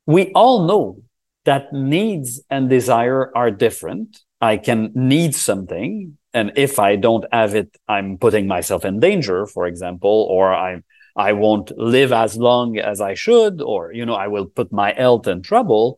[0.06, 1.04] we all know
[1.48, 4.20] that needs and desire are different.
[4.42, 6.18] I can need something.
[6.34, 10.84] And if I don't have it, I'm putting myself in danger, for example, or I,
[11.16, 14.92] I won't live as long as I should, or, you know, I will put my
[14.92, 15.98] health in trouble.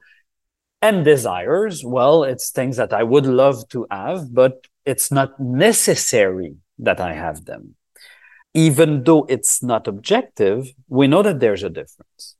[0.82, 6.56] And desires, well, it's things that I would love to have, but it's not necessary
[6.78, 7.76] that I have them.
[8.54, 12.36] Even though it's not objective, we know that there's a difference.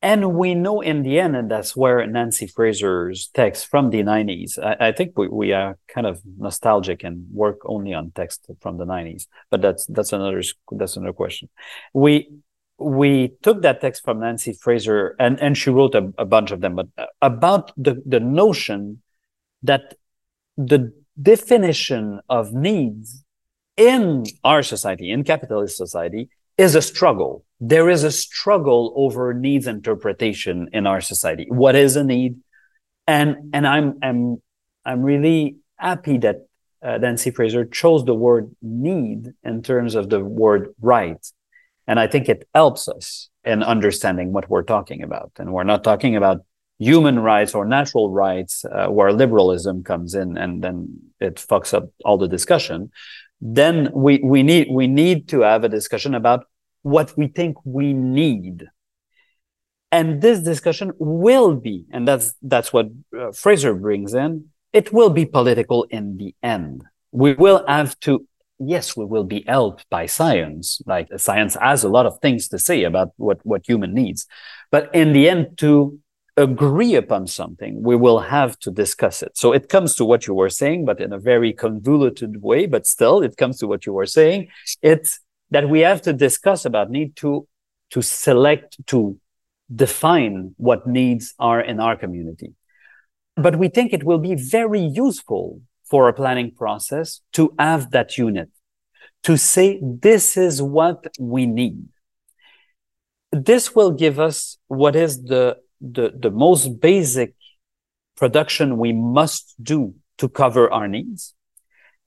[0.00, 4.56] And we know in the end, and that's where Nancy Fraser's text from the 90s,
[4.56, 8.78] I, I, think we, we are kind of nostalgic and work only on text from
[8.78, 11.48] the 90s, but that's, that's another, that's another question.
[11.92, 12.30] We,
[12.78, 16.60] we took that text from Nancy Fraser and, and she wrote a, a bunch of
[16.60, 19.02] them, but uh, about the, the notion
[19.64, 19.94] that
[20.56, 23.24] the definition of needs
[23.76, 27.44] in our society, in capitalist society, is a struggle.
[27.60, 31.46] There is a struggle over needs interpretation in our society.
[31.48, 32.36] What is a need?
[33.06, 34.42] And, and I'm, I'm,
[34.84, 36.46] I'm really happy that
[36.82, 41.24] uh, Nancy Fraser chose the word need in terms of the word right.
[41.86, 45.32] And I think it helps us in understanding what we're talking about.
[45.38, 46.44] And we're not talking about
[46.78, 51.90] human rights or natural rights uh, where liberalism comes in and then it fucks up
[52.04, 52.92] all the discussion
[53.40, 56.46] then we, we need, we need to have a discussion about
[56.82, 58.66] what we think we need.
[59.90, 62.88] And this discussion will be, and that's, that's what
[63.18, 64.50] uh, Fraser brings in.
[64.72, 66.84] It will be political in the end.
[67.10, 68.26] We will have to,
[68.58, 70.82] yes, we will be helped by science.
[70.84, 74.26] Like science has a lot of things to say about what, what human needs.
[74.70, 75.98] But in the end, to
[76.36, 79.36] agree upon something, we will have to discuss it.
[79.36, 82.86] So it comes to what you were saying, but in a very convoluted way, but
[82.86, 84.48] still it comes to what you were saying.
[84.82, 85.18] It's
[85.50, 87.46] that we have to discuss about need to,
[87.90, 89.18] to select, to
[89.74, 92.54] define what needs are in our community.
[93.36, 98.18] But we think it will be very useful for a planning process to have that
[98.18, 98.50] unit,
[99.22, 101.86] to say, this is what we need.
[103.32, 107.34] This will give us what is the the, the most basic
[108.16, 111.34] production we must do to cover our needs.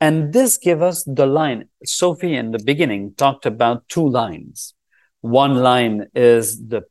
[0.02, 1.70] And this give us the line.
[1.86, 4.74] Sophie in the beginning talked about two lines.
[5.22, 6.82] One line is the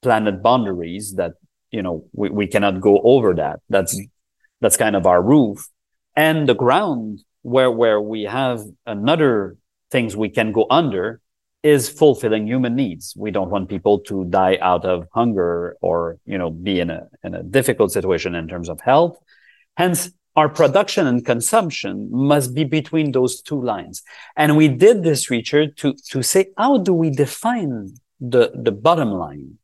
[0.00, 1.32] planet boundaries that,
[1.72, 3.60] you know, we, we cannot go over that.
[3.68, 4.00] That's,
[4.60, 5.68] that's kind of our roof
[6.16, 9.56] and the ground where, where we have another
[9.90, 11.20] things we can go under
[11.62, 13.14] is fulfilling human needs.
[13.16, 17.08] We don't want people to die out of hunger or, you know, be in a,
[17.22, 19.18] in a difficult situation in terms of health.
[19.76, 24.02] Hence, our production and consumption must be between those two lines.
[24.36, 29.10] And we did this research to, to say, how do we define the, the bottom
[29.10, 29.58] line?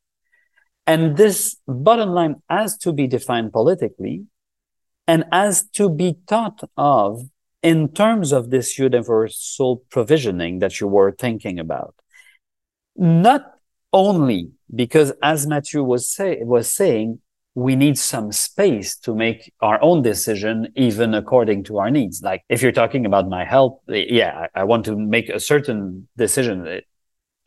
[0.86, 4.26] And this bottom line has to be defined politically
[5.06, 7.28] and has to be thought of
[7.62, 11.94] in terms of this universal provisioning that you were thinking about.
[12.96, 13.52] Not
[13.92, 17.20] only because, as Mathieu was, say, was saying,
[17.56, 22.20] we need some space to make our own decision, even according to our needs.
[22.22, 26.06] Like if you're talking about my health, yeah, I, I want to make a certain
[26.18, 26.82] decision.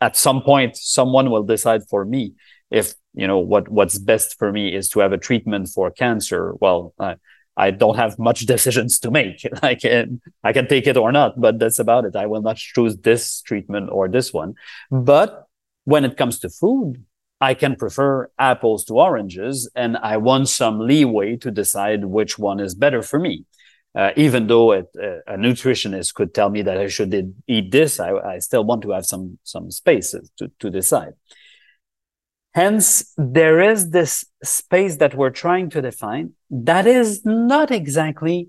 [0.00, 2.34] At some point, someone will decide for me
[2.72, 6.54] if you know what what's best for me is to have a treatment for cancer.
[6.60, 7.14] Well, uh,
[7.56, 9.46] I don't have much decisions to make.
[9.62, 12.16] I can I can take it or not, but that's about it.
[12.16, 14.54] I will not choose this treatment or this one.
[14.90, 15.46] But
[15.84, 17.04] when it comes to food,
[17.40, 22.60] I can prefer apples to oranges, and I want some leeway to decide which one
[22.60, 23.46] is better for me.
[23.94, 27.98] Uh, even though it, uh, a nutritionist could tell me that I should eat this,
[27.98, 31.14] I, I still want to have some some space to, to decide.
[32.52, 38.48] Hence, there is this space that we're trying to define that is not exactly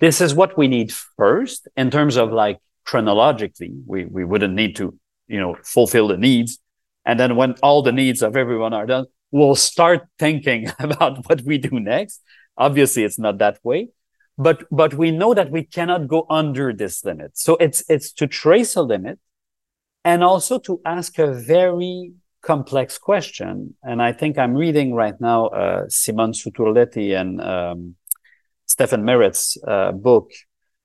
[0.00, 3.72] this is what we need first in terms of like chronologically.
[3.86, 4.98] We, we wouldn't need to
[5.32, 6.58] you know, fulfill the needs.
[7.04, 11.42] And then when all the needs of everyone are done, we'll start thinking about what
[11.42, 12.22] we do next.
[12.56, 13.88] Obviously, it's not that way,
[14.38, 17.36] but but we know that we cannot go under this limit.
[17.36, 19.18] So it's it's to trace a limit
[20.04, 22.12] and also to ask a very
[22.42, 23.74] complex question.
[23.82, 27.94] And I think I'm reading right now uh, Simon Sutterlütti and um,
[28.66, 30.30] Stephen Meretz's uh, book.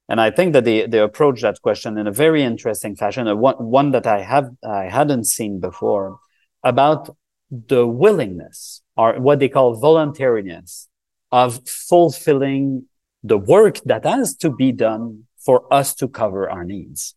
[0.10, 3.56] And I think that they, they approach that question in a very interesting fashion, one,
[3.56, 6.20] one that I have I hadn't seen before,
[6.64, 7.16] about
[7.52, 10.88] the willingness or what they call voluntariness
[11.32, 12.86] of fulfilling
[13.24, 17.16] the work that has to be done for us to cover our needs.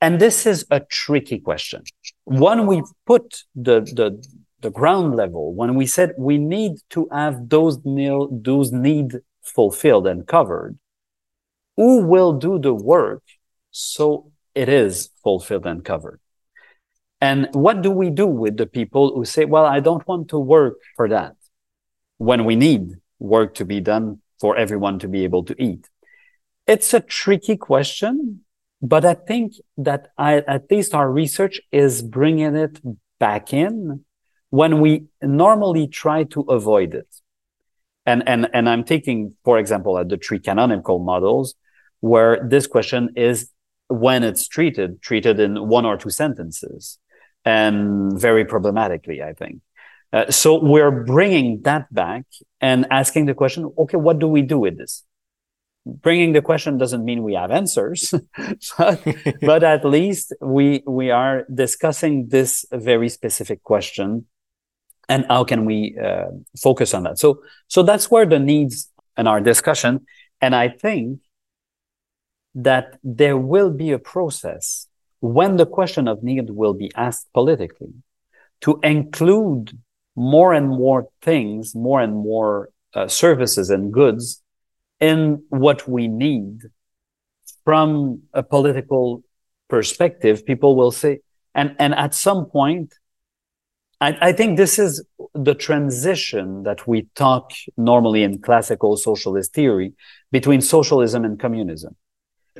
[0.00, 1.84] And this is a tricky question.
[2.24, 4.24] When we put the, the,
[4.60, 10.06] the ground level, when we said we need to have those, nil, those need fulfilled
[10.06, 10.78] and covered,
[11.76, 13.22] who will do the work
[13.70, 16.20] so it is fulfilled and covered?
[17.20, 20.38] And what do we do with the people who say, well, I don't want to
[20.38, 21.36] work for that
[22.18, 25.88] when we need work to be done for everyone to be able to eat?
[26.66, 28.42] It's a tricky question
[28.82, 32.80] but I think that I, at least our research is bringing it
[33.20, 34.04] back in
[34.50, 37.06] when we normally try to avoid it.
[38.04, 41.54] And, and, and I'm taking, for example, at the three canonical models,
[42.02, 43.50] where this question is
[43.88, 46.98] when it's treated, treated in one or two sentences
[47.44, 49.60] and very problematically, I think.
[50.12, 52.24] Uh, so we're bringing that back
[52.60, 55.04] and asking the question, okay, what do we do with this?
[55.84, 58.14] bringing the question doesn't mean we have answers
[58.78, 59.04] but,
[59.42, 64.26] but at least we we are discussing this very specific question
[65.08, 66.26] and how can we uh,
[66.56, 70.06] focus on that so so that's where the needs in our discussion
[70.40, 71.18] and i think
[72.54, 74.86] that there will be a process
[75.20, 77.94] when the question of need will be asked politically
[78.60, 79.78] to include
[80.14, 84.42] more and more things more and more uh, services and goods
[85.00, 86.62] in what we need
[87.64, 89.22] from a political
[89.68, 91.20] perspective, people will say,
[91.54, 92.94] and, and at some point,
[94.00, 95.04] I, I think this is
[95.34, 99.94] the transition that we talk normally in classical socialist theory
[100.30, 101.96] between socialism and communism.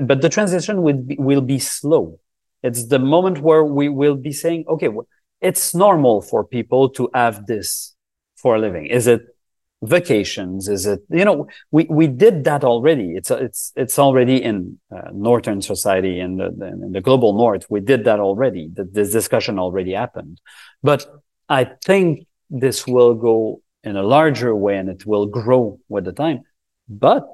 [0.00, 2.18] But the transition will be, will be slow.
[2.62, 5.06] It's the moment where we will be saying, okay, well,
[5.40, 7.94] it's normal for people to have this
[8.36, 8.86] for a living.
[8.86, 9.22] Is it
[9.82, 10.68] vacations?
[10.68, 13.14] Is it you know we we did that already.
[13.16, 17.66] It's it's it's already in uh, northern society in the, in the global north.
[17.68, 18.70] We did that already.
[18.72, 20.40] The, this discussion already happened.
[20.82, 21.06] But
[21.48, 26.12] i think this will go in a larger way and it will grow with the
[26.12, 26.42] time.
[26.88, 27.24] But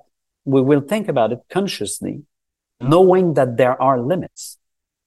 [0.45, 2.23] we will think about it consciously
[2.81, 4.59] knowing that there are limits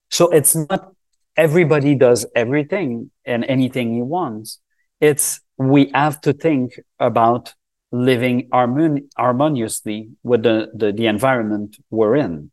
[0.09, 0.91] so it's not
[1.37, 4.59] everybody does everything and anything he wants
[4.99, 7.53] it's we have to think about
[7.91, 12.51] living harmon- harmoniously with the, the, the, environment we're in.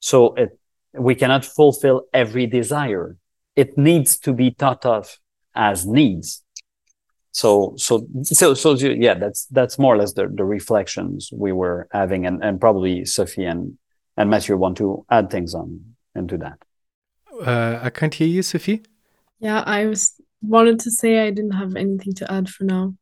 [0.00, 0.58] So it,
[0.92, 3.16] we cannot fulfill every desire.
[3.56, 5.18] It needs to be thought of
[5.54, 6.42] as needs.
[7.32, 11.88] So, so, so, so, yeah, that's, that's more or less the, the reflections we were
[11.90, 12.26] having.
[12.26, 13.78] And, and probably Sophie and,
[14.16, 16.58] and Mathieu want to add things on into that.
[17.40, 18.82] Uh, I can't hear you, Sophie.
[19.40, 22.94] Yeah, I was wanted to say I didn't have anything to add for now.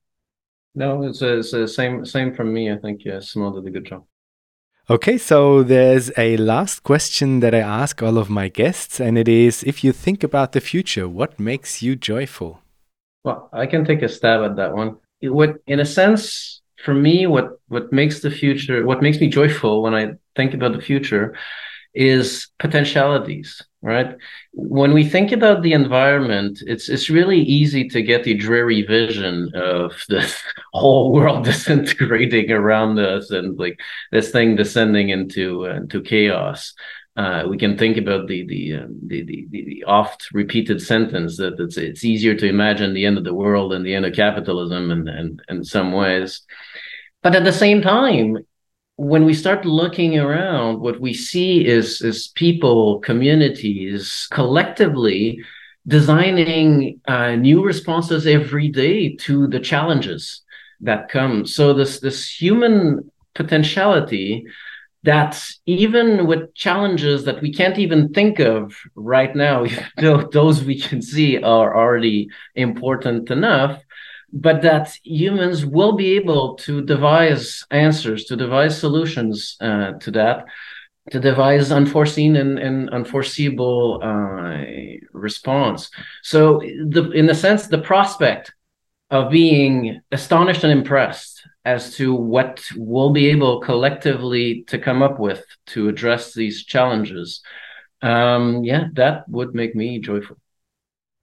[0.74, 2.72] No, it's the it's a same same from me.
[2.72, 4.05] I think yeah, Simon did a good job.
[4.90, 9.28] Okay, so there's a last question that I ask all of my guests, and it
[9.28, 12.60] is if you think about the future, what makes you joyful?
[13.22, 14.97] Well, I can take a stab at that one.
[15.20, 19.28] It would, in a sense, for me, what what makes the future, what makes me
[19.28, 21.36] joyful when I think about the future,
[21.94, 24.16] is potentialities right?
[24.52, 29.50] When we think about the environment it's it's really easy to get the dreary vision
[29.54, 30.32] of the
[30.72, 33.78] whole world disintegrating around us and like
[34.12, 36.72] this thing descending into uh, into chaos.
[37.14, 41.60] Uh, we can think about the the, um, the, the the oft repeated sentence that
[41.60, 44.90] it's it's easier to imagine the end of the world and the end of capitalism
[44.90, 46.40] and and in some ways
[47.23, 48.39] but at the same time
[48.97, 55.43] when we start looking around, what we see is, is people, communities collectively
[55.86, 60.43] designing uh, new responses every day to the challenges
[60.81, 61.47] that come.
[61.47, 64.44] So this this human potentiality
[65.05, 69.66] that even with challenges that we can't even think of right now,
[69.97, 73.82] though those we can see are already important enough
[74.32, 80.46] but that humans will be able to devise answers, to devise solutions uh, to that.
[81.10, 84.64] to devise unforeseen and, and unforeseeable uh,
[85.12, 85.90] response.
[86.22, 88.54] So, the, in a sense, the prospect
[89.10, 95.18] of being astonished and impressed as to what we'll be able collectively to come up
[95.18, 97.42] with to address these challenges,
[98.00, 100.36] um, yeah, that would make me joyful.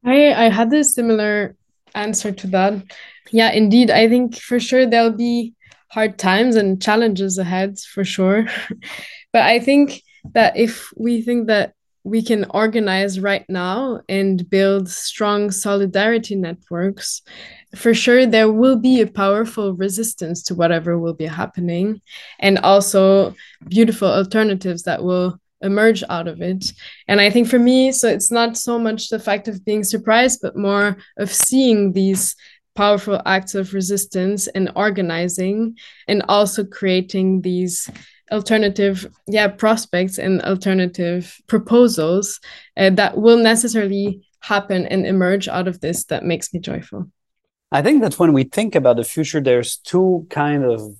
[0.03, 1.55] I I had a similar
[1.95, 2.83] answer to that.
[3.31, 3.91] Yeah, indeed.
[3.91, 5.53] I think for sure there'll be
[5.89, 8.47] hard times and challenges ahead for sure.
[9.33, 10.03] but I think
[10.33, 17.21] that if we think that we can organize right now and build strong solidarity networks,
[17.75, 22.01] for sure there will be a powerful resistance to whatever will be happening
[22.39, 23.35] and also
[23.67, 26.73] beautiful alternatives that will emerge out of it.
[27.07, 30.39] And I think for me, so it's not so much the fact of being surprised,
[30.41, 32.35] but more of seeing these
[32.75, 35.77] powerful acts of resistance and organizing
[36.07, 37.89] and also creating these
[38.31, 42.39] alternative yeah prospects and alternative proposals
[42.77, 47.11] uh, that will necessarily happen and emerge out of this that makes me joyful
[47.71, 50.95] i think that when we think about the future there's two kind of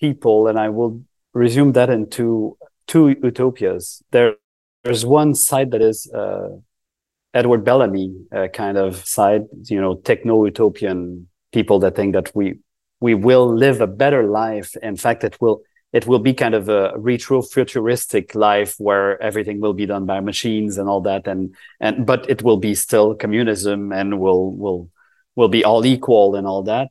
[0.00, 1.00] people and i will
[1.34, 2.56] resume that into
[2.86, 4.02] two utopias.
[4.10, 4.34] There,
[4.82, 6.48] there's one side that is uh,
[7.32, 12.58] edward bellamy uh, kind of side you know techno utopian people that think that we
[13.00, 14.76] we will live a better life.
[14.82, 15.62] In fact it will
[15.92, 20.18] it will be kind of a retro futuristic life where everything will be done by
[20.20, 21.26] machines and all that.
[21.26, 24.90] And and but it will be still communism and will will
[25.36, 26.88] will be all equal and all that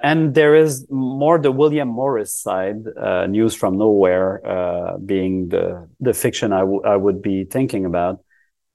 [0.00, 5.88] and there is more the william morris side uh, news from nowhere uh, being the
[6.00, 8.20] the fiction I, I would be thinking about.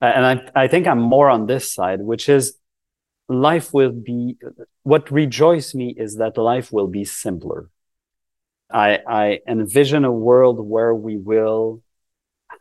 [0.01, 2.57] And I, I think i'm more on this side which is
[3.29, 4.37] life will be
[4.83, 7.69] what rejoices me is that life will be simpler.
[8.71, 11.83] I, I envision a world where we will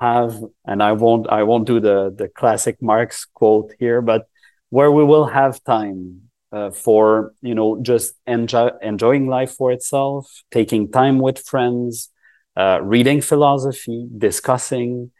[0.00, 4.28] have, and I won't, I won't do the, the classic Marx quote here, but
[4.70, 6.22] where we will have time
[6.52, 12.10] uh, for, you know, just enjoy, enjoying life for itself, taking time with friends,
[12.56, 15.10] uh, reading philosophy, discussing,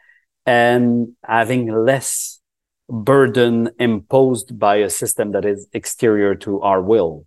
[0.44, 2.40] and having less
[2.88, 7.26] burden imposed by a system that is exterior to our will.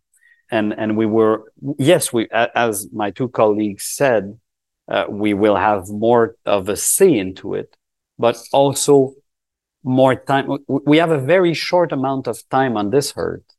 [0.51, 4.37] And and we were yes we as my two colleagues said
[4.87, 7.75] uh, we will have more of a say into it
[8.19, 9.13] but also
[9.83, 13.54] more time we have a very short amount of time on this earth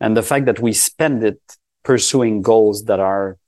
[0.00, 1.40] and the fact that we spend it
[1.82, 3.38] pursuing goals that are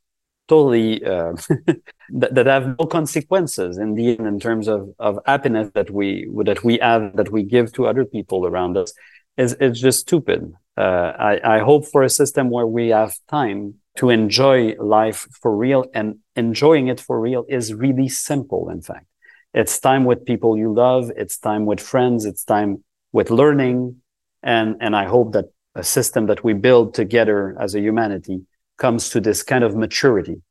[0.48, 1.32] totally uh,
[2.10, 6.28] that, that have no consequences in the end in terms of of happiness that we
[6.44, 8.92] that we have that we give to other people around us
[9.36, 13.74] is it's just stupid uh, I, I hope for a system where we have time
[13.98, 18.70] to enjoy life for real and enjoying it for real is really simple.
[18.70, 19.06] In fact,
[19.52, 21.12] it's time with people you love.
[21.14, 22.24] It's time with friends.
[22.24, 23.96] It's time with learning.
[24.42, 28.42] And, and I hope that a system that we build together as a humanity
[28.76, 30.42] comes to this kind of maturity.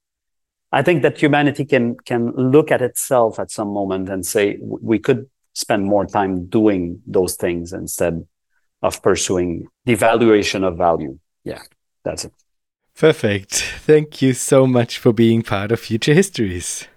[0.72, 5.00] I think that humanity can, can look at itself at some moment and say, we
[5.00, 8.26] could spend more time doing those things instead
[8.82, 11.20] of pursuing the valuation of value.
[11.44, 11.62] Yeah,
[12.04, 12.34] that's it.
[12.96, 13.54] Perfect.
[13.80, 16.88] Thank you so much for being part of Future Histories.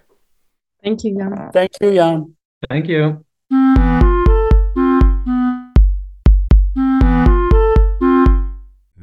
[0.83, 1.49] Thank you, Jan.
[1.51, 2.35] Thank you, Jan.
[2.69, 4.04] Thank you.